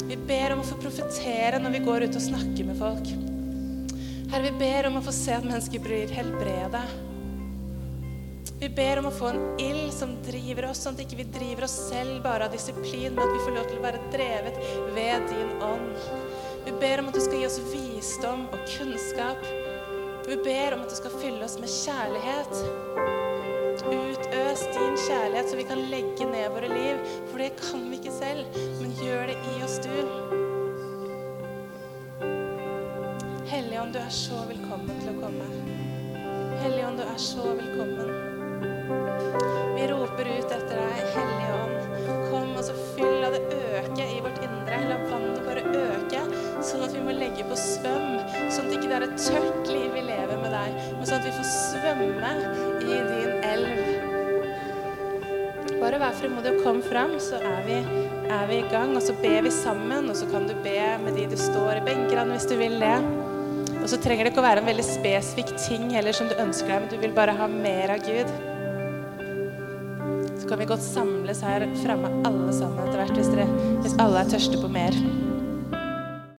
Vi 0.07 0.17
ber 0.19 0.55
om 0.55 0.65
å 0.65 0.67
få 0.67 0.79
profetere 0.81 1.61
når 1.63 1.77
vi 1.77 1.83
går 1.87 2.07
ut 2.07 2.19
og 2.19 2.25
snakker 2.25 2.67
med 2.67 2.81
folk. 2.81 3.11
Herre, 4.33 4.49
vi 4.49 4.57
ber 4.59 4.89
om 4.89 4.99
å 4.99 5.05
få 5.07 5.15
se 5.15 5.37
at 5.37 5.47
mennesker 5.47 5.83
blir 5.85 6.11
helbredet. 6.11 6.83
Vi 8.59 8.71
ber 8.73 8.99
om 8.99 9.07
å 9.11 9.15
få 9.15 9.31
en 9.31 9.61
ild 9.63 9.93
som 9.95 10.17
driver 10.27 10.71
oss, 10.71 10.81
sånn 10.83 10.97
at 10.97 11.05
ikke 11.05 11.21
vi 11.21 11.27
ikke 11.27 11.39
driver 11.39 11.67
oss 11.69 11.77
selv 11.91 12.19
bare 12.25 12.49
av 12.49 12.55
disiplin, 12.57 13.15
men 13.15 13.23
at 13.27 13.35
vi 13.35 13.45
får 13.45 13.57
lov 13.61 13.71
til 13.71 13.79
å 13.79 13.85
være 13.85 14.03
drevet 14.15 14.61
ved 14.97 15.31
din 15.31 15.55
ånd. 15.63 16.11
Vi 16.67 16.75
ber 16.81 17.03
om 17.03 17.13
at 17.13 17.19
du 17.19 17.23
skal 17.23 17.43
gi 17.43 17.47
oss 17.47 17.63
visdom 17.71 18.49
og 18.51 18.71
kunnskap. 18.75 19.45
Vi 20.27 20.37
ber 20.37 20.75
om 20.75 20.81
at 20.83 20.91
du 20.91 20.97
skal 20.99 21.13
fylle 21.21 21.45
oss 21.45 21.59
med 21.63 21.71
kjærlighet. 21.71 22.55
Utøs 23.87 24.63
din 24.75 24.97
kjærlighet, 24.99 25.51
så 25.51 25.57
vi 25.57 25.67
kan 25.69 25.79
legge 25.93 26.27
ned 26.27 26.49
våre 26.51 26.71
liv. 26.73 26.99
For 27.31 27.39
det 27.39 27.53
kan 27.61 27.85
vi 27.91 28.01
ikke 28.01 28.15
selv, 28.17 28.59
men 28.81 28.97
gjør 28.99 29.31
det 29.31 29.37
i 29.53 29.63
oss, 29.63 29.77
du. 29.85 29.95
Helligånd, 33.47 33.95
du 33.95 34.01
er 34.03 34.11
så 34.11 34.43
velkommen 34.51 34.99
til 35.05 35.13
å 35.15 35.21
komme. 35.21 35.47
Helligånd, 36.65 36.99
du 36.99 37.07
er 37.07 37.23
så 37.23 37.47
velkommen. 37.47 38.11
Vi 39.77 39.87
roper 39.93 40.33
ut 40.33 40.57
etter 40.59 40.75
deg, 40.75 41.07
Helligånd. 41.15 42.03
Kom 42.33 42.51
og 42.57 42.67
så 42.67 42.75
fyll, 42.97 43.23
av 43.23 43.39
det 43.39 43.47
øke 43.55 44.11
i 44.11 44.19
vårt 44.27 44.43
indre. 44.43 44.83
La 44.91 44.99
øke, 45.07 45.26
sånn 46.77 46.91
at 46.91 46.97
vi 46.97 47.05
må 47.05 47.15
legge 47.17 47.45
på 47.49 47.57
svøm. 47.57 48.19
Sånn 48.53 48.67
at 48.67 48.73
det 48.73 48.77
ikke 48.77 48.93
er 48.93 49.07
et 49.07 49.17
tørt 49.21 49.71
liv 49.71 49.95
vi 49.97 50.03
lever 50.05 50.41
med 50.43 50.53
deg, 50.53 50.75
men 50.99 51.09
sånn 51.09 51.23
at 51.23 51.27
vi 51.27 51.33
får 51.37 51.49
svømme 51.49 52.33
i 52.85 52.99
din 53.09 53.33
elv. 53.53 53.77
Bare 55.81 56.01
vær 56.01 56.17
frimodig 56.17 56.53
og 56.55 56.63
kom 56.65 56.81
fram, 56.85 57.15
så 57.21 57.39
er 57.41 57.63
vi, 57.67 57.79
er 58.33 58.45
vi 58.51 58.61
i 58.63 58.69
gang. 58.73 58.95
Og 58.97 59.05
så 59.05 59.15
ber 59.21 59.45
vi 59.47 59.53
sammen, 59.53 60.11
og 60.11 60.17
så 60.19 60.29
kan 60.31 60.49
du 60.49 60.55
be 60.65 60.81
med 61.05 61.17
de 61.17 61.29
du 61.31 61.37
står 61.41 61.81
i 61.81 61.87
benkene 61.87 62.29
hvis 62.33 62.49
du 62.49 62.57
vil 62.61 62.79
det. 62.81 62.97
Og 63.77 63.89
så 63.93 64.01
trenger 64.03 64.27
det 64.27 64.33
ikke 64.33 64.43
å 64.43 64.49
være 64.49 64.65
en 64.65 64.71
veldig 64.71 64.87
spesifikk 64.87 65.53
ting 65.63 65.91
heller 65.95 66.17
som 66.17 66.29
du 66.31 66.35
ønsker 66.43 66.73
deg, 66.73 66.81
men 66.83 66.93
du 66.93 66.99
vil 67.03 67.15
bare 67.17 67.37
ha 67.39 67.49
mer 67.51 67.93
av 67.95 68.03
Gud. 68.05 68.29
Så 70.41 70.49
kan 70.49 70.61
vi 70.61 70.69
godt 70.69 70.85
samles 70.85 71.45
her 71.45 71.69
framme 71.85 72.11
alle 72.27 72.53
sammen 72.57 72.83
etter 72.87 73.01
hvert 73.03 73.21
hvis, 73.21 73.31
dere, 73.35 73.47
hvis 73.85 73.97
alle 74.03 74.25
er 74.25 74.35
tørste 74.35 74.59
på 74.63 74.73
mer. 74.73 74.97